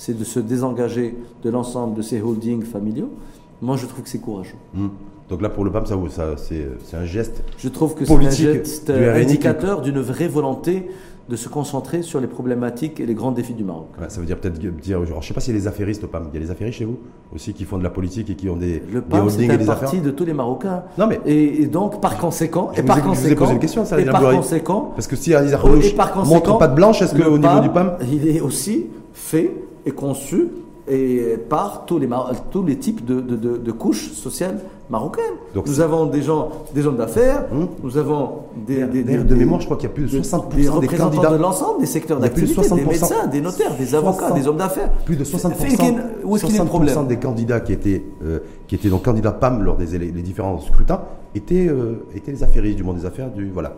c'est 0.00 0.18
de 0.18 0.24
se 0.24 0.40
désengager 0.40 1.14
de 1.44 1.50
l'ensemble 1.50 1.94
de 1.94 2.00
ses 2.00 2.22
holdings 2.22 2.62
familiaux. 2.62 3.10
Moi 3.60 3.76
je 3.76 3.84
trouve 3.84 4.02
que 4.02 4.08
c'est 4.08 4.18
courageux. 4.18 4.56
Hmm. 4.72 4.88
Donc 5.28 5.42
là, 5.42 5.50
pour 5.50 5.62
le 5.62 5.70
PAM, 5.70 5.84
ça, 5.84 5.94
ça, 6.08 6.36
c'est 6.38 6.66
c'est 6.84 6.96
un 6.96 7.04
geste 7.04 7.44
Je 7.58 7.68
trouve 7.68 7.94
que 7.94 8.06
c'est 8.06 8.14
un 8.14 8.30
geste 8.30 8.90
du 8.90 9.04
indicateur 9.04 9.82
d'une 9.82 10.00
vraie 10.00 10.26
volonté 10.26 10.88
de 11.28 11.36
se 11.36 11.48
concentrer 11.50 12.00
sur 12.02 12.18
les 12.18 12.26
problématiques 12.26 12.98
et 12.98 13.06
les 13.06 13.14
grands 13.14 13.30
défis 13.30 13.52
du 13.52 13.62
Maroc. 13.62 13.88
Ouais, 14.00 14.08
ça 14.08 14.20
veut 14.20 14.26
dire 14.26 14.38
peut-être 14.38 14.58
dire, 14.58 14.96
alors, 14.96 15.22
je 15.22 15.28
sais 15.28 15.34
pas 15.34 15.40
s'il 15.40 15.54
y 15.54 15.56
a 15.58 15.60
des 15.60 15.68
affairistes 15.68 16.02
au 16.02 16.08
PAM. 16.08 16.28
Il 16.32 16.40
y 16.40 16.42
a 16.42 16.46
des 16.46 16.50
affairistes 16.50 16.78
chez 16.78 16.86
vous 16.86 16.96
aussi 17.32 17.52
qui 17.52 17.64
font 17.64 17.78
de 17.78 17.84
la 17.84 17.90
politique 17.90 18.30
et 18.30 18.34
qui 18.34 18.48
ont 18.48 18.56
des, 18.56 18.82
Le 18.90 19.02
des 19.02 19.06
PAM, 19.06 19.28
c'est 19.28 19.50
un 19.50 19.58
parti 19.66 20.00
de 20.00 20.10
tous 20.10 20.24
les 20.24 20.32
Marocains. 20.32 20.82
Non, 20.98 21.06
mais- 21.06 21.20
et, 21.26 21.62
et 21.62 21.66
donc, 21.66 22.00
par 22.00 22.16
conséquent, 22.16 22.70
Je 22.74 22.80
et 22.80 22.84
par 22.84 22.96
ai- 22.98 23.02
je 23.02 23.06
vous 23.06 23.12
ai 23.12 23.14
conséquent, 23.14 23.40
posé 23.44 23.52
une 23.52 23.58
question, 23.60 23.84
ça, 23.84 24.00
et 24.00 24.06
par 24.06 24.22
conséquent, 24.22 24.92
Parce 24.96 25.06
que 25.06 25.14
si 25.14 25.32
par 25.94 26.12
conséquent, 26.12 26.34
montre 26.34 26.58
pas 26.58 26.68
de 26.68 26.74
blanche, 26.74 27.02
est-ce 27.02 27.14
qu'au 27.14 27.38
niveau 27.38 27.60
du 27.60 27.68
PAM, 27.68 27.98
il 28.10 28.26
est 28.26 28.40
aussi 28.40 28.86
fait 29.12 29.52
conçu 29.90 30.48
et 30.88 31.36
par 31.48 31.84
tous 31.86 31.98
les, 32.00 32.08
tous 32.50 32.64
les 32.64 32.76
types 32.76 33.04
de, 33.04 33.20
de- 33.20 33.36
de- 33.36 33.56
de 33.58 33.72
couches 33.72 34.10
sociales 34.12 34.58
marocaines. 34.88 35.22
Donc 35.54 35.68
nous 35.68 35.80
avons 35.80 36.06
des 36.06 36.22
gens, 36.22 36.48
des 36.74 36.84
hommes 36.84 36.96
d'affaires, 36.96 37.44
Hum. 37.52 37.68
nous 37.84 37.96
avons 37.96 38.30
des, 38.66 38.84
des, 38.86 39.04
de 39.04 39.34
mémoire, 39.36 39.60
je 39.60 39.66
crois 39.66 39.76
qu'il 39.76 39.88
y 39.88 39.92
a 39.92 39.94
plus 39.94 40.04
de 40.06 40.08
des- 40.10 40.22
60% 40.22 40.48
des 40.56 40.62
des 40.62 40.68
représentants 40.68 41.10
candidats. 41.16 41.30
de 41.36 41.42
l'ensemble 41.42 41.80
des 41.80 41.86
secteurs 41.86 42.18
d'activité, 42.18 42.60
des 42.60 42.66
60%. 42.68 42.86
médecins, 42.88 43.26
des 43.28 43.40
notaires, 43.40 43.76
des 43.76 43.94
avocats, 43.94 44.18
60 44.30 44.34
des 44.40 44.48
hommes 44.48 44.56
d'affaires. 44.56 44.90
plus 45.04 45.14
de 45.16 45.22
Fait 45.22 45.36
60%, 45.36 45.76
qu'il- 45.76 46.02
Où 46.24 46.36
est-ce 46.36 46.46
qu'il 46.46 46.56
y 46.56 46.58
a 46.58 46.62
le 46.62 46.68
problème 46.68 46.94
60% 46.94 47.06
des 47.06 47.16
candidats 47.18 47.60
qui 47.60 47.72
étaient, 47.72 48.02
euh, 48.24 48.40
qui 48.66 48.74
étaient 48.74 48.88
donc 48.88 49.04
candidats 49.04 49.32
PAM 49.32 49.62
lors 49.62 49.76
des 49.76 49.96
les 49.96 50.10
différents 50.22 50.58
scrutins 50.58 51.02
étaient, 51.36 51.68
euh, 51.68 52.04
étaient 52.16 52.32
les 52.32 52.42
affairistes 52.42 52.76
du 52.78 52.82
monde 52.84 52.96
des 52.96 53.06
affaires. 53.06 53.30
Du, 53.30 53.48
voilà. 53.50 53.68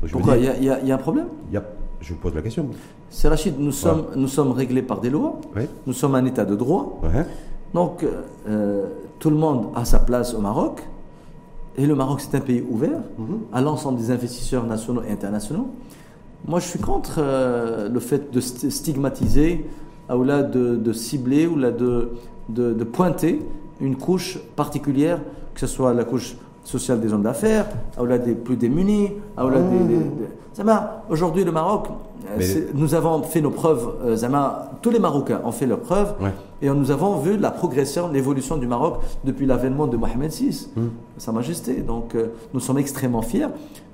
Donc, 0.00 0.06
je 0.06 0.12
Pourquoi? 0.12 0.36
il 0.38 0.44
y, 0.44 0.64
y 0.64 0.88
y 0.88 0.90
a 0.92 0.94
un 0.94 0.98
problème? 0.98 1.26
Il 1.50 1.54
y 1.54 1.56
a- 1.56 1.64
je 2.00 2.12
vous 2.14 2.18
pose 2.20 2.34
la 2.34 2.42
question. 2.42 2.66
C'est 3.10 3.28
Rachid, 3.28 3.54
nous 3.58 3.72
sommes, 3.72 4.06
nous 4.16 4.28
sommes 4.28 4.52
réglés 4.52 4.82
par 4.82 5.00
des 5.00 5.10
lois, 5.10 5.40
Ouais. 5.56 5.68
nous 5.86 5.92
sommes 5.92 6.14
un 6.14 6.24
état 6.24 6.44
de 6.44 6.54
droit, 6.54 7.00
Ouais. 7.02 7.26
donc 7.74 8.04
euh, 8.48 8.86
tout 9.18 9.30
le 9.30 9.36
monde 9.36 9.66
a 9.74 9.84
sa 9.84 9.98
place 9.98 10.34
au 10.34 10.40
Maroc, 10.40 10.82
et 11.76 11.86
le 11.86 11.94
Maroc 11.94 12.20
c'est 12.20 12.36
un 12.36 12.40
pays 12.40 12.64
ouvert 12.68 13.00
Mhm. 13.18 13.38
à 13.52 13.60
l'ensemble 13.60 13.98
des 13.98 14.10
investisseurs 14.10 14.64
nationaux 14.66 15.02
et 15.08 15.12
internationaux. 15.12 15.68
Moi 16.46 16.60
je 16.60 16.66
suis 16.66 16.78
contre 16.78 17.16
euh, 17.18 17.88
le 17.88 18.00
fait 18.00 18.32
de 18.32 18.40
st- 18.40 18.70
stigmatiser, 18.70 19.66
ou 20.14 20.22
là 20.22 20.42
de, 20.42 20.76
de 20.76 20.92
cibler, 20.92 21.46
ou 21.46 21.56
là 21.56 21.70
de, 21.70 22.10
de, 22.48 22.72
de 22.72 22.84
pointer 22.84 23.40
une 23.80 23.96
couche 23.96 24.38
particulière, 24.56 25.20
que 25.54 25.60
ce 25.60 25.66
soit 25.66 25.92
la 25.94 26.04
couche 26.04 26.36
sociale 26.64 27.00
des 27.00 27.12
hommes 27.12 27.22
d'affaires, 27.22 27.66
ou 28.00 28.04
là 28.06 28.18
des 28.18 28.34
plus 28.34 28.56
démunis, 28.56 29.10
ou 29.36 29.48
là 29.48 29.60
des- 29.60 29.78
des- 29.78 29.98
des- 30.04 30.28
Zama, 30.58 31.04
aujourd'hui 31.08 31.44
le 31.44 31.52
Maroc, 31.52 31.86
euh, 31.88 32.34
Mais- 32.36 32.44
nous 32.74 32.94
avons 32.94 33.22
fait 33.22 33.40
nos 33.40 33.50
preuves, 33.50 33.94
euh, 34.04 34.16
Zama, 34.16 34.72
tous 34.82 34.90
les 34.90 34.98
Marocains 34.98 35.40
ont 35.44 35.52
fait 35.52 35.66
leurs 35.66 35.78
preuves, 35.78 36.14
Ouais. 36.20 36.32
et 36.60 36.68
nous 36.68 36.90
avons 36.90 37.16
vu 37.18 37.36
la 37.36 37.52
progression, 37.52 38.08
l'évolution 38.08 38.56
du 38.56 38.66
Maroc 38.66 38.98
depuis 39.24 39.46
l'avènement 39.46 39.86
de 39.86 39.96
Mohamed 39.96 40.32
VI, 40.32 40.68
Hmm. 40.76 40.88
Sa 41.16 41.30
Majesté. 41.30 41.74
Donc 41.76 42.16
euh, 42.16 42.32
nous 42.54 42.60
sommes 42.60 42.78
extrêmement 42.78 43.22
fiers. 43.22 43.46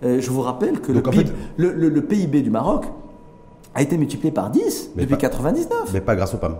Je 0.02 0.30
vous 0.30 0.40
rappelle 0.40 0.80
que 0.80 0.90
le, 0.92 1.00
Donc, 1.02 1.12
PIB, 1.12 1.24
fait- 1.26 1.32
le, 1.58 1.72
le- 1.72 1.88
le 1.90 2.02
PIB 2.02 2.40
du 2.42 2.50
Maroc 2.50 2.84
a 3.74 3.82
été 3.82 3.96
multiplié 3.98 4.32
par 4.32 4.48
10 4.50 4.90
Mais 4.96 5.02
depuis 5.02 5.16
pas- 5.16 5.20
99. 5.20 5.90
Mais 5.92 6.00
pas 6.00 6.16
grâce 6.16 6.32
au 6.34 6.38
PAM. 6.38 6.56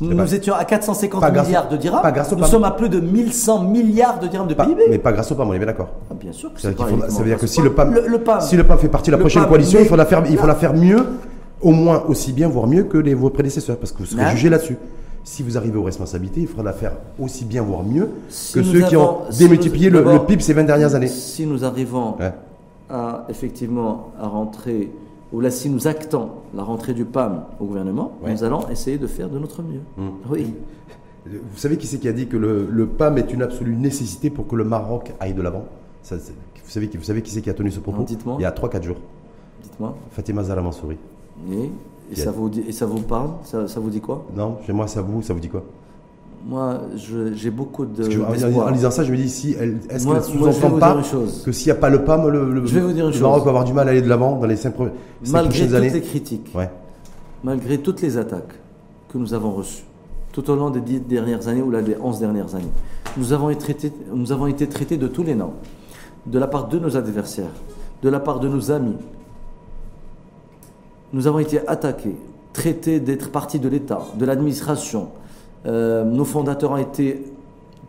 Nous, 0.00 0.16
pas- 0.16 0.32
étions 0.32 0.54
à 0.54 0.64
450 0.64 1.20
Pas 1.20 1.30
grâce- 1.30 1.46
milliards 1.46 1.68
de 1.68 1.76
dirhams. 1.76 2.02
pas 2.02 2.12
grâce 2.12 2.32
au 2.32 2.36
nous 2.36 2.44
sommes 2.44 2.64
à 2.64 2.70
plus 2.72 2.88
de 2.88 3.00
1100 3.00 3.62
milliards 3.62 4.18
de 4.20 4.26
dirhams 4.26 4.46
de 4.48 4.54
PIB. 4.54 4.82
mais 4.90 4.98
pas 4.98 5.12
grâce 5.12 5.30
au 5.32 5.34
PAM, 5.34 5.48
on 5.48 5.54
est 5.54 5.58
bien 5.58 5.66
d'accord. 5.66 5.88
Ah, 6.10 6.14
bien 6.14 6.32
sûr 6.32 6.52
que 6.52 6.60
Ça 6.60 6.68
veut 6.68 6.74
c'est 6.76 6.82
pas 6.84 6.88
faut- 6.90 7.10
ça 7.10 7.18
veut 7.22 7.28
dire 7.28 7.38
que 7.38 7.46
si 7.46 7.62
le 7.62 7.72
PAM, 7.72 7.94
le, 7.94 8.06
le 8.06 8.18
PAM, 8.18 8.40
si 8.40 8.56
le 8.56 8.64
PAM 8.64 8.78
fait 8.78 8.88
partie 8.88 9.10
de 9.10 9.16
la 9.16 9.20
prochaine 9.20 9.42
PAM, 9.42 9.48
coalition, 9.50 9.78
mais- 9.78 9.84
il 9.86 9.88
faut 9.88 9.96
la 9.96 10.04
faire, 10.06 10.22
il 10.28 10.36
faut 10.36 10.46
la 10.46 10.54
faire 10.54 10.74
mieux, 10.74 11.04
au 11.62 11.70
moins 11.72 12.02
aussi 12.08 12.32
bien, 12.32 12.48
voire 12.48 12.66
mieux 12.66 12.84
que 12.84 12.98
les, 12.98 13.14
vos 13.14 13.30
prédécesseurs, 13.30 13.78
parce 13.78 13.92
que 13.92 13.98
vous 13.98 14.06
serez 14.06 14.22
Non. 14.22 14.30
jugé 14.30 14.50
là-dessus. 14.50 14.76
Si 15.24 15.42
vous 15.42 15.56
arrivez 15.56 15.76
aux 15.78 15.82
responsabilités, 15.82 16.42
il 16.42 16.46
faudra 16.46 16.62
la 16.64 16.72
faire 16.72 16.92
aussi 17.18 17.44
bien, 17.44 17.62
voire 17.62 17.82
mieux 17.82 18.10
Si 18.28 18.52
que 18.54 18.62
ceux 18.62 18.82
qui 18.82 18.96
ont 18.96 19.18
si 19.30 19.38
démultiplié 19.38 19.90
nous- 19.90 19.98
le, 20.02 20.18
PIB 20.26 20.40
ces 20.42 20.52
20 20.52 20.64
dernières 20.64 20.94
années. 20.94 21.08
Si 21.08 21.46
nous 21.46 21.64
arrivons 21.64 22.14
Ouais. 22.20 22.32
à 22.90 23.24
effectivement 23.28 24.12
à 24.22 24.28
rentrer, 24.28 24.92
ou 25.32 25.40
là 25.40 25.50
si 25.50 25.68
nous 25.70 25.86
actons 25.88 26.30
la 26.54 26.62
rentrée 26.62 26.94
du 26.94 27.04
PAM 27.04 27.44
au 27.60 27.64
gouvernement, 27.64 28.12
Ouais. 28.22 28.32
nous 28.32 28.44
allons 28.44 28.68
essayer 28.68 28.98
de 28.98 29.06
faire 29.06 29.28
de 29.28 29.38
notre 29.38 29.62
mieux. 29.62 29.80
Mm. 29.96 30.08
Oui. 30.30 30.54
Vous 31.26 31.56
savez 31.58 31.76
qui 31.76 31.88
c'est 31.88 31.98
qui 31.98 32.06
a 32.08 32.12
dit 32.12 32.28
que 32.28 32.36
le, 32.36 32.68
le 32.70 32.86
PAM 32.86 33.18
est 33.18 33.32
une 33.32 33.42
absolue 33.42 33.74
nécessité 33.74 34.30
pour 34.30 34.46
que 34.46 34.54
le 34.54 34.62
Maroc 34.62 35.12
aille 35.18 35.34
de 35.34 35.42
l'avant? 35.42 35.64
Vous, 36.08 36.16
savez, 36.68 36.88
qui- 36.88 36.96
vous 36.98 37.02
savez 37.02 37.20
qui 37.22 37.32
c'est 37.32 37.42
qui 37.42 37.50
a 37.50 37.54
tenu 37.54 37.72
ce 37.72 37.80
propos? 37.80 37.98
Non, 37.98 38.04
dites-moi. 38.04 38.36
Il 38.38 38.42
y 38.42 38.44
a 38.44 38.52
3-4 38.52 38.84
jours. 38.84 38.98
Dites-moi. 39.60 39.96
Fatima 40.12 40.44
Zahra 40.44 40.62
Mansouri. 40.62 40.96
Et, 41.50 41.70
Et 42.12 42.14
ça, 42.14 42.30
vous 42.30 42.48
dit, 42.48 42.60
et 42.68 42.70
ça 42.70 42.86
vous 42.86 43.00
parle? 43.00 43.30
Ça, 43.42 43.66
ça 43.66 43.80
vous 43.80 43.90
dit 43.90 44.00
quoi? 44.00 44.24
Non, 44.36 44.58
chez 44.64 44.72
moi, 44.72 44.86
ça 44.86 45.02
vous, 45.02 45.20
ça 45.22 45.34
vous 45.34 45.40
dit 45.40 45.48
quoi? 45.48 45.64
Moi, 46.48 46.80
j'ai 47.34 47.50
beaucoup 47.50 47.84
de. 47.86 48.04
En, 48.60 48.70
lisant 48.70 48.90
ça, 48.92 49.02
je 49.02 49.10
me 49.10 49.16
dis, 49.16 49.28
si 49.28 49.56
elle, 49.58 49.78
est-ce 49.90 50.04
qu'elle 50.04 50.14
moi, 50.14 50.20
je 50.20 50.32
vais 50.32 50.52
sous-entend 50.52 50.68
vous 50.68 50.78
pas 50.78 50.88
dire 50.90 50.98
une 50.98 51.04
chose. 51.04 51.42
que 51.44 51.50
s'il 51.50 51.66
n'y 51.72 51.72
a 51.76 51.80
pas 51.80 51.90
le 51.90 52.04
PAM, 52.04 52.28
le, 52.28 52.52
le- 52.52 52.66
Je 52.66 52.74
vais 52.76 52.80
vous 52.82 52.92
dire 52.92 53.04
une 53.06 53.10
le 53.10 53.12
chose. 53.12 53.22
Maroc 53.22 53.42
va 53.44 53.48
avoir 53.50 53.64
du 53.64 53.72
mal 53.72 53.88
à 53.88 53.90
aller 53.90 54.00
de 54.02 54.08
l'avant 54.08 54.36
dans 54.38 54.46
les 54.46 54.54
cinq, 54.54 54.74
pro- 54.74 54.84
cinq 55.24 55.32
Malgré 55.32 55.48
prochaines 55.48 55.66
toutes 55.68 55.76
années 55.76 55.90
les 55.90 56.00
critiques, 56.02 56.52
Ouais. 56.54 56.70
malgré 57.42 57.78
toutes 57.78 58.00
les 58.00 58.16
attaques 58.16 58.54
que 59.08 59.18
nous 59.18 59.34
avons 59.34 59.50
reçues 59.52 59.82
tout 60.32 60.48
au 60.50 60.54
long 60.54 60.70
des 60.70 60.80
dix 60.82 61.00
dernières 61.00 61.48
années 61.48 61.62
ou 61.62 61.70
là, 61.72 61.82
des 61.82 61.96
onze 62.00 62.20
dernières 62.20 62.54
années, 62.54 62.70
nous 63.16 63.32
avons, 63.32 63.50
été 63.50 63.60
traités, 63.62 63.92
nous 64.14 64.30
avons 64.30 64.46
été 64.46 64.68
traités 64.68 64.98
de 64.98 65.08
tous 65.08 65.22
les 65.24 65.34
noms, 65.34 65.54
de 66.26 66.38
la 66.38 66.46
part 66.46 66.68
de 66.68 66.78
nos 66.78 66.96
adversaires, 66.96 67.50
de 68.02 68.08
la 68.08 68.20
part 68.20 68.38
de 68.38 68.46
nos 68.48 68.70
amis. 68.70 68.96
Nous 71.12 71.26
avons 71.26 71.38
été 71.40 71.66
attaqués, 71.66 72.14
traités 72.52 73.00
d'être 73.00 73.30
partie 73.30 73.58
de 73.58 73.68
l'État, 73.68 74.02
de 74.16 74.24
l'administration. 74.24 75.08
Euh, 75.64 76.04
nos 76.04 76.24
fondateurs 76.24 76.72
ont 76.72 76.76
été 76.76 77.24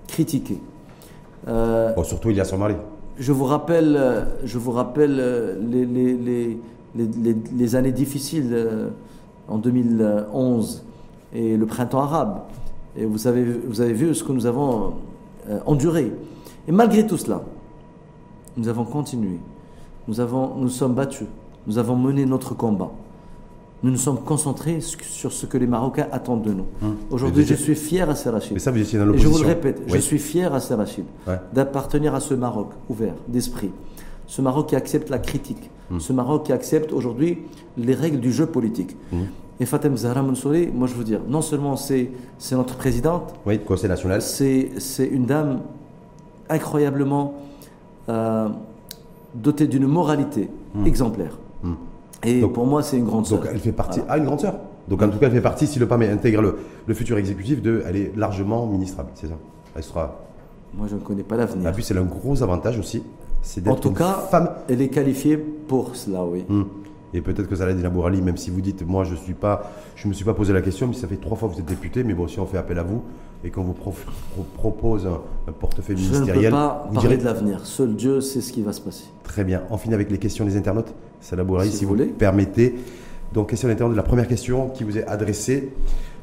critiqués. 0.07 0.59
Euh, 1.47 1.93
Bon, 1.93 2.03
surtout, 2.03 2.30
il 2.30 2.38
y 2.38 2.41
a 2.41 2.45
son 2.45 2.57
mari. 2.57 2.76
je 3.18 3.32
vous 3.32 3.45
rappelle, 3.45 3.95
euh, 3.97 4.24
je 4.43 4.57
vous 4.57 4.72
rappelle 4.72 5.15
les, 5.70 6.57
les, 6.95 7.76
années 7.76 7.91
difficiles 7.91 8.55
en 9.47 9.57
2011 9.57 10.84
et 11.34 11.57
le 11.57 11.65
printemps 11.65 12.01
arabe. 12.01 12.41
Et 12.95 13.05
vous 13.05 13.28
avez, 13.28 13.43
vous 13.43 13.82
avez 13.82 13.93
vu 13.93 14.15
ce 14.15 14.24
que 14.24 14.32
nous 14.32 14.45
avons 14.45 14.93
enduré. 15.65 16.11
Et 16.68 16.72
malgré 16.72 17.05
tout 17.05 17.18
cela, 17.18 17.43
nous 18.57 18.68
avons 18.68 18.86
continué. 18.86 19.39
Nous, 20.07 20.20
avons, 20.20 20.55
nous 20.55 20.70
sommes 20.70 20.95
battus. 20.95 21.28
Nous 21.68 21.78
avons 21.78 21.95
mené 21.95 22.26
notre 22.26 22.55
combat. 22.55 22.91
Nous 23.84 23.91
nous 23.91 23.97
sommes 23.97 24.19
concentrés 24.23 24.80
sur 24.82 25.32
ce 25.32 25.45
que 25.45 25.57
les 25.57 25.67
Marocains 25.67 26.07
attendent 26.11 26.41
de 26.41 26.51
nous. 26.51 26.65
Aujourd'hui, 27.11 27.43
Mais 27.43 27.47
je 27.47 27.53
suis 27.53 27.75
fier 27.75 28.09
à 28.09 28.15
Serrachid. 28.15 28.53
Mais 28.53 28.59
ça, 28.59 28.71
vous 28.71 28.80
étiez 28.80 28.97
dans 28.97 29.05
Et 29.05 29.07
je 29.07 29.11
l'opposition. 29.23 29.32
vous 29.38 29.43
le 29.43 29.47
répète, 29.47 29.82
je 29.86 29.97
suis 29.97 30.17
fier 30.17 30.51
à 30.53 30.59
Serrachid 30.59 31.05
Ouais. 31.28 31.39
d'appartenir 31.53 32.15
à 32.15 32.19
ce 32.19 32.34
Maroc 32.34 32.69
ouvert 32.89 33.13
d'esprit. 33.28 33.69
Ce 34.25 34.41
Maroc 34.41 34.69
qui 34.69 34.75
accepte 34.75 35.09
la 35.09 35.19
critique. 35.19 35.69
Hmm. 35.91 35.99
Ce 35.99 36.11
Maroc 36.11 36.45
qui 36.47 36.53
accepte 36.53 36.91
aujourd'hui 36.91 37.38
les 37.78 37.93
règles 37.93 38.19
du 38.19 38.32
jeu 38.34 38.47
politique. 38.47 38.97
Hmm. 39.11 39.25
Et 39.59 39.65
Fatem 39.65 39.95
Zahra 39.95 40.21
Mansouri, 40.23 40.67
moi 40.73 40.88
je 40.88 40.93
veux 40.95 41.03
dire, 41.03 41.21
non 41.28 41.41
seulement 41.41 41.75
c'est 41.78 42.09
notre 42.51 42.75
présidente, 42.75 43.34
Oui, 43.45 43.59
Conseil 43.59 43.89
national. 43.89 44.21
c'est 44.21 44.71
c'est 44.80 45.05
une 45.07 45.25
dame 45.25 45.61
incroyablement 46.49 47.36
euh, 48.09 48.49
dotée 49.36 49.67
d'une 49.67 49.86
moralité 49.88 50.49
exemplaire. 50.86 51.38
Et 52.24 52.41
Donc- 52.41 52.53
pour 52.53 52.65
moi, 52.65 52.82
c'est 52.84 52.97
une 52.97 53.05
grande 53.05 53.26
sœur. 53.26 53.39
Donc 53.39 53.47
elle 53.51 53.59
fait 53.59 53.72
partie. 53.72 53.99
Voilà. 53.99 54.13
Ah, 54.13 54.18
une 54.18 54.26
grande 54.26 54.39
sœur. 54.39 54.55
Donc 54.88 55.01
en 55.01 55.09
tout 55.09 55.18
cas, 55.20 55.28
elle 55.28 55.34
fait 55.34 55.41
partie, 55.41 55.68
si 55.68 55.80
le 55.80 55.88
PAM 55.88 56.01
intègre 56.03 56.41
le, 56.41 56.57
le 56.86 56.93
futur 56.93 57.18
exécutif, 57.18 57.61
de, 57.61 57.84
elle 57.88 57.95
est 57.95 58.11
largement 58.15 58.65
ministrable, 58.68 59.09
c'est 59.15 59.28
ça. 59.28 59.34
Elle 59.76 59.84
sera. 59.84 60.20
Moi, 60.74 60.88
je 60.89 60.95
ne 60.95 60.99
connais 61.01 61.24
pas 61.24 61.36
Et 61.36 61.39
l'avenir. 61.39 61.72
puis 61.74 61.84
c'est 61.84 61.97
un 61.97 62.03
gros 62.03 62.41
avantage 62.43 62.80
aussi, 62.80 63.03
c'est 63.41 63.61
En 63.68 63.72
d'être 63.72 63.82
tout 63.82 63.89
une 63.89 63.95
cas, 63.95 64.13
femme. 64.32 64.49
elle 64.70 64.82
est 64.82 64.89
qualifiée 64.89 65.38
pour 65.38 65.95
cela, 65.95 66.24
oui. 66.26 66.45
Hmm. 66.49 66.63
Et 67.13 67.22
peut-être 67.22 67.47
que 67.47 67.55
Saladin 67.55 67.89
Bourali, 67.89 68.22
même 68.22 68.36
si 68.38 68.49
vous 68.49 68.59
dites, 68.61 68.86
moi 68.86 69.03
je 69.05 69.15
suis 69.15 69.34
pas, 69.34 69.72
je 69.95 70.07
me 70.09 70.13
suis 70.13 70.26
pas 70.26 70.34
posé 70.34 70.51
la 70.51 70.61
question, 70.61 70.88
mais 70.88 70.93
ça 70.93 71.07
fait 71.07 71.15
trois 71.15 71.38
fois 71.38 71.47
que 71.47 71.53
vous 71.53 71.59
êtes 71.61 71.65
député, 71.65 72.03
mais 72.03 72.13
bon, 72.13 72.28
si 72.28 72.38
on 72.39 72.45
fait 72.45 72.57
appel 72.57 72.78
à 72.80 72.84
vous 72.84 73.01
et 73.45 73.49
qu'on 73.49 73.63
vous 73.63 73.72
pro- 73.74 73.93
propose 74.57 75.07
un, 75.07 75.22
un 75.47 75.51
portefeuille 75.53 75.95
Je 75.97 76.03
ne 76.03 76.07
peux 76.09 76.15
ministériel, 76.20 76.51
pas 76.51 76.86
vous 76.89 76.95
parler 76.95 77.09
direz 77.09 77.22
de 77.22 77.26
l'avenir. 77.26 77.65
Seul 77.65 77.95
Dieu 77.95 78.20
sait 78.20 78.41
ce 78.41 78.51
qui 78.51 78.61
va 78.61 78.74
se 78.74 78.82
passer. 78.82 79.05
très 79.24 79.43
bien. 79.45 79.61
On 79.70 79.78
finit 79.78 79.93
avec 79.95 80.11
les 80.11 80.18
questions 80.18 80.43
des 80.45 80.57
internautes. 80.57 80.93
Salah 81.22 81.43
Bourali, 81.43 81.72
Si 81.72 81.78
si, 81.78 81.86
vous 81.86 81.89
voulez. 81.91 82.05
permettez. 82.05 82.76
Donc 83.34 83.49
question 83.49 83.68
d'internaute, 83.68 83.95
la 83.97 84.03
première 84.03 84.28
question 84.28 84.70
qui 84.70 84.84
vous 84.84 84.97
est 84.97 85.05
adressée. 85.07 85.72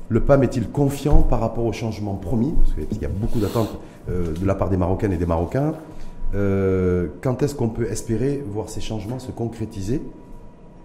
Le 0.09 0.21
PAM 0.21 0.43
est-il 0.43 0.69
confiant 0.71 1.23
par 1.23 1.41
rapport 1.41 1.65
au 1.65 1.73
changement 1.73 2.15
promis? 2.15 2.53
Parce 2.53 2.89
qu'il 2.89 3.01
y 3.03 3.05
a 3.05 3.09
beaucoup 3.09 3.39
d'attentes 3.41 3.79
euh, 4.11 4.33
de 4.35 4.47
la 4.47 4.55
part 4.55 4.69
des 4.71 4.77
Marocaines 4.77 5.13
et 5.13 5.17
des 5.17 5.27
Marocains. 5.27 5.75
Euh, 6.35 7.09
quand 7.23 7.43
est-ce 7.43 7.55
qu'on 7.55 7.69
peut 7.69 7.87
espérer 7.91 8.43
voir 8.51 8.69
ces 8.69 8.81
changements 8.81 9.19
se 9.19 9.31
concrétiser, 9.31 10.03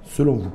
selon 0.06 0.34
vous? 0.36 0.50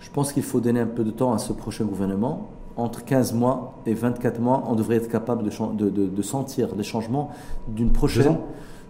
Je 0.00 0.10
pense 0.10 0.32
qu'il 0.32 0.42
faut 0.42 0.60
donner 0.60 0.80
un 0.80 0.86
peu 0.86 1.04
de 1.04 1.10
temps 1.10 1.32
à 1.32 1.38
ce 1.38 1.52
prochain 1.52 1.84
gouvernement. 1.84 2.48
Entre 2.76 3.04
15 3.04 3.32
mois 3.34 3.74
et 3.86 3.94
24 3.94 4.40
mois, 4.40 4.64
on 4.68 4.74
devrait 4.74 4.96
être 4.96 5.08
capable 5.10 5.42
de, 5.44 5.50
de- 5.76 5.90
de- 5.90 6.06
de 6.06 6.22
sentir 6.22 6.68
les 6.76 6.84
changements 6.84 7.30
d'une 7.68 7.90
prochaine. 7.90 8.36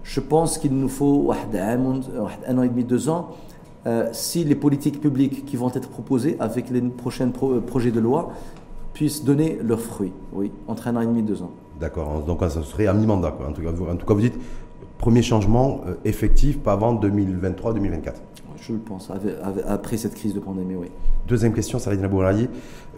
Je 0.06 0.20
pense 0.20 0.58
qu'il 0.58 0.72
nous 0.72 0.88
faut 0.88 1.32
un 1.32 2.58
an 2.58 2.62
et 2.62 2.68
demi, 2.68 2.84
deux 2.84 3.08
ans, 3.08 3.30
euh, 3.86 4.08
si 4.12 4.44
les 4.44 4.54
politiques 4.54 5.00
publiques 5.00 5.44
qui 5.44 5.56
vont 5.56 5.70
être 5.74 5.88
proposées 5.88 6.36
avec 6.38 6.70
les 6.70 6.80
prochains 6.80 7.30
euh, 7.42 7.60
projets 7.60 7.90
de 7.90 8.00
loi 8.00 8.30
puissent 8.94 9.24
donner 9.24 9.58
leurs 9.62 9.80
fruits, 9.80 10.12
oui, 10.32 10.52
entre 10.68 10.86
un 10.88 10.96
an 10.96 11.00
et 11.00 11.06
demi, 11.06 11.22
deux 11.22 11.42
ans. 11.42 11.50
D'accord, 11.80 12.22
donc 12.22 12.40
ça 12.40 12.62
serait 12.62 12.86
un 12.86 12.94
mi-mandat. 12.94 13.36
En, 13.46 13.52
tout 13.52 13.62
cas, 13.62 14.14
vous 14.14 14.20
dites 14.20 14.38
premier 14.98 15.22
changement 15.22 15.80
euh, 15.86 15.94
effectif 16.04 16.60
pas 16.60 16.72
avant 16.72 16.94
2023-2024. 16.94 18.14
Je 18.58 18.72
le 18.72 18.78
pense, 18.78 19.10
après 19.68 19.96
cette 19.96 20.14
crise 20.14 20.34
de 20.34 20.40
pandémie, 20.40 20.76
oui. 20.76 20.88
Deuxième 21.28 21.52
question, 21.52 21.78
Saladina 21.78 22.08
Bourali, 22.08 22.48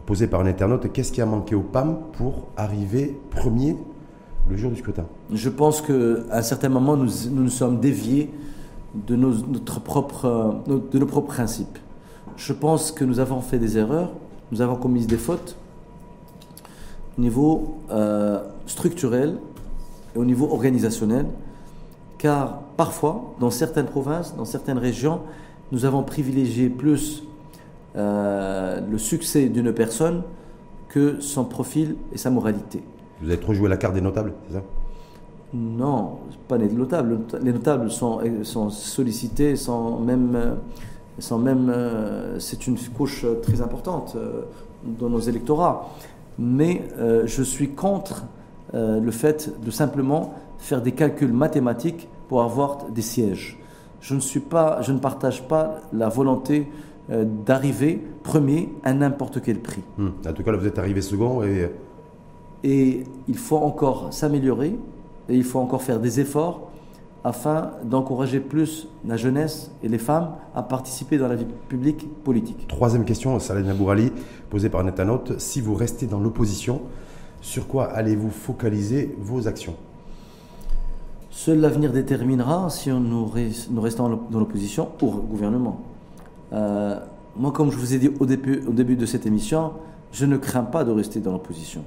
posée 0.06 0.26
par 0.26 0.40
un 0.40 0.46
internaute. 0.46 0.92
Qu'est-ce 0.92 1.10
qui 1.10 1.20
a 1.20 1.26
manqué 1.26 1.54
au 1.54 1.62
PAM 1.62 1.98
pour 2.12 2.48
arriver 2.56 3.18
premier 3.30 3.76
je 5.32 5.48
pense 5.48 5.80
qu'à 5.82 5.92
un 6.30 6.42
certain 6.42 6.68
moment, 6.68 6.96
nous 6.96 7.10
nous, 7.30 7.48
sommes 7.48 7.80
déviés 7.80 8.30
euh, 8.30 9.00
de 9.06 9.16
nos 10.98 11.06
propres 11.06 11.28
principes. 11.28 11.78
Je 12.36 12.52
pense 12.52 12.92
que 12.92 13.04
nous 13.04 13.20
avons 13.20 13.40
fait 13.40 13.58
des 13.58 13.78
erreurs, 13.78 14.12
nous 14.52 14.60
avons 14.60 14.76
commis 14.76 15.06
des 15.06 15.16
fautes 15.16 15.56
au 17.18 17.20
niveau 17.20 17.78
euh, 17.90 18.40
structurel 18.66 19.36
et 20.14 20.18
au 20.18 20.24
niveau 20.24 20.48
organisationnel, 20.50 21.26
car 22.16 22.60
parfois, 22.76 23.34
dans 23.40 23.50
certaines 23.50 23.86
provinces, 23.86 24.36
dans 24.36 24.44
certaines 24.44 24.78
régions, 24.78 25.20
nous 25.72 25.84
avons 25.84 26.02
privilégié 26.02 26.68
plus 26.68 27.24
euh, 27.96 28.80
le 28.80 28.98
succès 28.98 29.48
d'une 29.48 29.72
personne 29.72 30.22
que 30.88 31.20
son 31.20 31.44
profil 31.44 31.96
et 32.12 32.18
sa 32.18 32.30
moralité. 32.30 32.82
Vous 33.20 33.28
avez 33.28 33.40
trop 33.40 33.54
joué 33.54 33.68
la 33.68 33.76
carte 33.76 33.94
des 33.94 34.00
notables, 34.00 34.32
c'est 34.48 34.54
ça? 34.54 34.62
Non, 35.54 36.18
pas 36.46 36.58
les 36.58 36.68
notables. 36.68 37.20
Les 37.42 37.52
notables 37.52 37.90
sont, 37.90 38.20
sont 38.42 38.70
sollicités 38.70 39.56
sans 39.56 39.98
même. 39.98 40.56
Sans 41.20 41.38
même 41.38 41.68
euh, 41.68 42.38
c'est 42.38 42.68
une 42.68 42.78
couche 42.96 43.26
très 43.42 43.60
importante 43.60 44.14
euh, 44.14 44.42
dans 44.84 45.08
nos 45.08 45.18
électorats. 45.18 45.88
Mais 46.38 46.84
euh, 46.98 47.24
je 47.26 47.42
suis 47.42 47.70
contre 47.70 48.24
euh, 48.74 49.00
le 49.00 49.10
fait 49.10 49.52
de 49.64 49.70
simplement 49.72 50.34
faire 50.58 50.80
des 50.80 50.92
calculs 50.92 51.32
mathématiques 51.32 52.08
pour 52.28 52.42
avoir 52.42 52.84
des 52.90 53.02
sièges. 53.02 53.58
Je 54.00 54.14
ne, 54.14 54.20
suis 54.20 54.38
pas, 54.38 54.80
je 54.82 54.92
ne 54.92 55.00
partage 55.00 55.48
pas 55.48 55.80
la 55.92 56.08
volonté 56.08 56.68
euh, 57.10 57.24
d'arriver 57.44 58.00
premier 58.22 58.68
à 58.84 58.92
n'importe 58.92 59.42
quel 59.42 59.58
prix. 59.58 59.82
Hmm. 59.96 60.10
En 60.24 60.32
tout 60.32 60.44
cas, 60.44 60.52
là, 60.52 60.58
vous 60.58 60.68
êtes 60.68 60.78
arrivé 60.78 61.00
second 61.00 61.42
et 61.42 61.68
Et 62.64 63.04
il 63.28 63.36
faut 63.36 63.56
encore 63.58 64.12
s'améliorer 64.12 64.76
et 65.28 65.34
il 65.36 65.44
faut 65.44 65.58
encore 65.60 65.82
faire 65.82 66.00
des 66.00 66.20
efforts 66.20 66.70
afin 67.24 67.72
d'encourager 67.84 68.40
plus 68.40 68.88
la 69.06 69.16
jeunesse 69.16 69.70
et 69.82 69.88
les 69.88 69.98
femmes 69.98 70.30
à 70.54 70.62
participer 70.62 71.18
dans 71.18 71.28
la 71.28 71.34
vie 71.36 71.46
publique 71.68 72.06
politique. 72.24 72.66
troisième 72.68 73.04
question, 73.04 73.38
Saladin 73.38 73.74
Bourali, 73.74 74.12
posée 74.50 74.68
par 74.70 74.80
internaute. 74.86 75.38
Si 75.38 75.60
vous 75.60 75.74
restez 75.74 76.06
dans 76.06 76.20
l'opposition, 76.20 76.80
sur 77.40 77.66
quoi 77.68 77.84
allez-vous 77.86 78.30
focaliser 78.30 79.14
vos 79.20 79.46
actions? 79.46 79.74
Seul 81.30 81.60
l'avenir 81.60 81.92
déterminera 81.92 82.68
si 82.70 82.90
on 82.90 83.00
nous, 83.00 83.26
res- 83.26 83.68
nous 83.70 83.80
restons 83.80 84.08
dans 84.30 84.38
l'opposition 84.40 84.88
au 85.02 85.10
gouvernement. 85.10 85.80
Euh, 86.52 86.98
moi, 87.36 87.52
comme 87.52 87.70
je 87.70 87.76
vous 87.76 87.94
ai 87.94 87.98
dit 87.98 88.10
au 88.18 88.26
début, 88.26 88.62
au 88.66 88.72
début 88.72 88.96
de 88.96 89.06
cette 89.06 89.26
émission, 89.26 89.72
je 90.12 90.24
ne 90.26 90.36
crains 90.36 90.64
pas 90.64 90.82
de 90.84 90.90
rester 90.90 91.20
dans 91.20 91.32
l'opposition. 91.32 91.82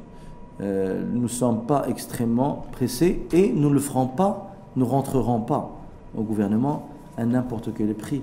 Euh, 0.61 1.01
nous 1.11 1.23
ne 1.23 1.27
sommes 1.27 1.65
pas 1.65 1.85
extrêmement 1.87 2.65
pressés 2.71 3.25
et 3.33 3.51
nous 3.51 3.69
ne 3.69 3.73
le 3.73 3.79
ferons 3.79 4.05
pas, 4.05 4.55
nous 4.75 4.85
rentrerons 4.85 5.41
pas 5.41 5.71
au 6.15 6.21
gouvernement 6.21 6.87
à 7.17 7.25
n'importe 7.25 7.69
quel 7.75 7.95
prix. 7.95 8.21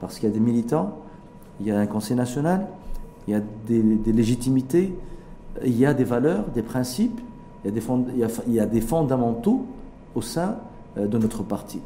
Parce 0.00 0.18
qu'il 0.18 0.28
y 0.28 0.32
a 0.32 0.34
des 0.34 0.40
militants, 0.40 0.98
il 1.60 1.66
y 1.66 1.70
a 1.70 1.78
un 1.78 1.86
conseil 1.86 2.16
national, 2.16 2.66
il 3.26 3.32
y 3.32 3.34
a 3.34 3.40
des, 3.66 4.12
légitimités, 4.12 4.94
il 5.64 5.76
y 5.76 5.86
a 5.86 5.94
des 5.94 6.04
valeurs, 6.04 6.44
des 6.54 6.62
principes, 6.62 7.20
il 7.64 7.72
y 8.48 8.60
a 8.60 8.66
des, 8.66 8.80
fondamentaux 8.80 9.64
au 10.14 10.20
sein 10.20 10.56
euh, 10.98 11.06
de 11.06 11.18
notre 11.18 11.42
parti. 11.42 11.80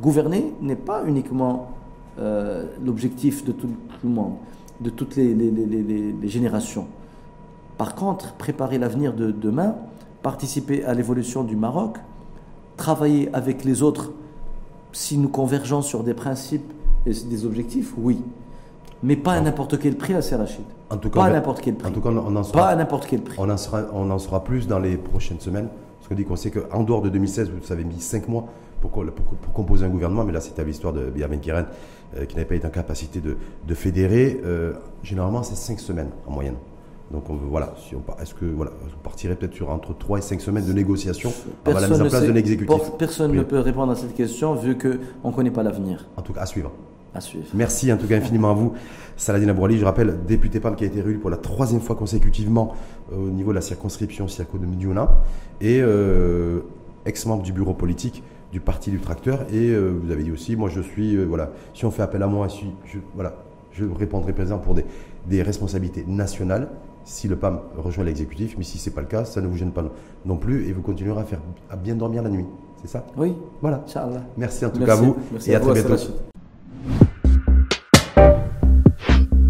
Gouverner 0.00 0.52
n'est 0.60 0.76
pas 0.76 1.04
uniquement 1.06 1.68
euh, 2.18 2.66
l'objectif 2.84 3.44
de 3.44 3.52
tout, 3.52 3.68
le 4.02 4.08
monde, 4.08 4.34
de 4.80 4.90
toutes 4.90 5.16
les 5.16 6.28
générations. 6.28 6.86
Par 7.78 7.94
contre, 7.94 8.34
préparer 8.34 8.78
l'avenir 8.78 9.12
de 9.14 9.30
demain, 9.30 9.74
participer 10.22 10.84
à 10.84 10.94
l'évolution 10.94 11.42
du 11.42 11.56
Maroc, 11.56 11.98
travailler 12.76 13.30
avec 13.32 13.64
les 13.64 13.82
autres 13.82 14.12
si 14.92 15.18
nous 15.18 15.28
convergeons 15.28 15.82
sur 15.82 16.04
des 16.04 16.14
principes 16.14 16.72
et 17.06 17.12
des 17.12 17.44
objectifs, 17.44 17.92
oui. 17.98 18.22
mais 19.02 19.16
pas 19.16 19.32
à 19.32 19.40
n'importe 19.40 19.78
quel 19.78 19.96
prix, 19.96 20.14
à 20.14 20.20
Rachid. 20.36 20.64
En 20.90 20.96
tout 20.96 21.10
cas, 21.10 21.20
pas 21.20 21.26
à 21.26 21.30
n'importe 21.30 21.60
quel 21.60 21.74
prix. 21.74 21.90
En 21.90 21.92
tout 21.92 22.00
cas, 22.00 22.10
on 22.10 22.34
en 22.34 22.34
pas 22.34 22.44
sera, 22.44 22.68
à 22.68 22.76
n'importe 22.76 23.06
quel 23.06 23.20
prix. 23.20 23.36
on 23.38 23.50
en 23.50 23.56
sera, 23.56 23.82
on 23.92 24.10
en 24.10 24.18
saura 24.18 24.44
plus 24.44 24.66
dans 24.68 24.78
les 24.78 24.96
prochaines 24.96 25.40
semaines. 25.40 25.68
Parce 25.98 26.08
qu'on 26.08 26.14
dit 26.14 26.24
qu'on 26.24 26.36
sait 26.36 26.50
qu'en 26.50 26.82
dehors 26.82 27.02
de 27.02 27.08
2016, 27.08 27.50
vous 27.50 27.72
avez 27.72 27.84
mis 27.84 28.00
5 28.00 28.28
mois 28.28 28.46
pour, 28.80 28.90
pour, 28.90 29.04
pour 29.04 29.52
composer 29.52 29.86
un 29.86 29.88
gouvernement, 29.88 30.24
mais 30.24 30.32
là 30.32 30.40
c'était 30.40 30.62
l'histoire 30.62 30.92
de 30.92 31.06
Biaven 31.06 31.40
Kiren 31.40 31.66
euh, 32.16 32.26
qui 32.26 32.36
n'avait 32.36 32.46
pas 32.46 32.54
été 32.54 32.66
en 32.66 32.70
capacité 32.70 33.20
de, 33.20 33.36
de 33.66 33.74
fédérer. 33.74 34.40
Euh, 34.44 34.74
généralement, 35.02 35.42
c'est 35.42 35.56
5 35.56 35.80
semaines 35.80 36.10
en 36.26 36.32
moyenne. 36.32 36.56
Donc 37.10 37.28
on, 37.30 37.34
voilà, 37.34 37.74
si 37.76 37.94
on, 37.94 38.02
est-ce 38.20 38.34
que 38.34 38.44
voilà, 38.46 38.72
on 38.84 39.02
partirait 39.02 39.36
peut-être 39.36 39.54
sur 39.54 39.70
entre 39.70 39.96
3 39.96 40.18
et 40.18 40.22
5 40.22 40.40
semaines 40.40 40.66
de 40.66 40.72
négociations 40.72 41.32
avant 41.64 41.78
la 41.78 41.88
mise 41.88 42.00
en 42.00 42.08
place 42.08 42.22
sait, 42.22 42.26
de 42.28 42.32
l'exécutif 42.32 42.76
Personne 42.98 43.30
Oui. 43.32 43.38
ne 43.38 43.42
peut 43.42 43.58
répondre 43.60 43.92
à 43.92 43.94
cette 43.96 44.14
question 44.14 44.54
vu 44.54 44.78
qu'on 44.78 45.28
ne 45.28 45.34
connaît 45.34 45.50
pas 45.50 45.62
l'avenir. 45.62 46.06
En 46.16 46.22
tout 46.22 46.32
cas, 46.32 46.40
à 46.40 46.46
suivre. 46.46 46.72
À 47.14 47.20
suivre. 47.20 47.46
Merci 47.54 47.92
en 47.92 47.96
tout 47.96 48.08
cas 48.08 48.16
infiniment 48.16 48.50
à 48.50 48.54
vous, 48.54 48.72
Saladin 49.16 49.48
Abouali. 49.48 49.78
Je 49.78 49.84
rappelle, 49.84 50.24
député 50.26 50.58
PAM 50.58 50.74
qui 50.74 50.84
a 50.84 50.86
été 50.88 51.00
réélu 51.00 51.18
pour 51.18 51.30
la 51.30 51.36
troisième 51.36 51.80
fois 51.80 51.94
consécutivement 51.94 52.74
euh, 53.12 53.16
au 53.16 53.30
niveau 53.30 53.50
de 53.50 53.56
la 53.56 53.60
circonscription 53.60 54.26
Siaco 54.26 54.58
de 54.58 54.66
Mediouna 54.66 55.22
et 55.60 55.80
euh, 55.80 56.60
ex-membre 57.06 57.42
du 57.42 57.52
bureau 57.52 57.74
politique 57.74 58.22
du 58.54 58.60
parti 58.60 58.90
du 58.90 59.00
tracteur. 59.00 59.42
Et 59.52 59.70
euh, 59.70 59.90
vous 60.02 60.10
avez 60.12 60.22
dit 60.22 60.32
aussi, 60.32 60.56
moi 60.56 60.68
je 60.68 60.80
suis, 60.80 61.16
euh, 61.16 61.24
voilà, 61.24 61.50
si 61.74 61.84
on 61.84 61.90
fait 61.90 62.02
appel 62.02 62.22
à 62.22 62.26
moi, 62.28 62.48
si, 62.48 62.66
je, 62.86 62.98
voilà, 63.14 63.34
je 63.72 63.84
répondrai 63.84 64.32
présent 64.32 64.58
pour 64.58 64.74
des, 64.74 64.84
des 65.28 65.42
responsabilités 65.42 66.04
nationales 66.06 66.68
si 67.04 67.28
le 67.28 67.36
PAM 67.36 67.60
rejoint 67.76 68.04
l'exécutif, 68.04 68.54
mais 68.58 68.64
si 68.64 68.78
ce 68.78 68.88
n'est 68.88 68.94
pas 68.94 69.00
le 69.02 69.06
cas, 69.06 69.24
ça 69.24 69.40
ne 69.40 69.46
vous 69.46 69.56
gêne 69.56 69.72
pas 69.72 69.84
non 70.24 70.36
plus 70.36 70.68
et 70.68 70.72
vous 70.72 70.82
continuerez 70.82 71.20
à, 71.20 71.24
faire, 71.24 71.40
à 71.70 71.76
bien 71.76 71.94
dormir 71.94 72.22
la 72.22 72.30
nuit. 72.30 72.46
C'est 72.82 72.88
ça? 72.88 73.04
Oui, 73.16 73.34
Voilà. 73.62 73.84
Merci 74.36 74.64
en 74.66 74.70
tout 74.70 74.78
Merci. 74.78 74.86
cas 74.86 74.92
à 74.92 74.96
vous 74.96 75.16
Merci 75.32 75.50
et 75.50 75.54
à 75.54 75.58
à 75.58 75.60
vous, 75.60 75.70
très 75.70 75.82
bientôt. 75.82 77.13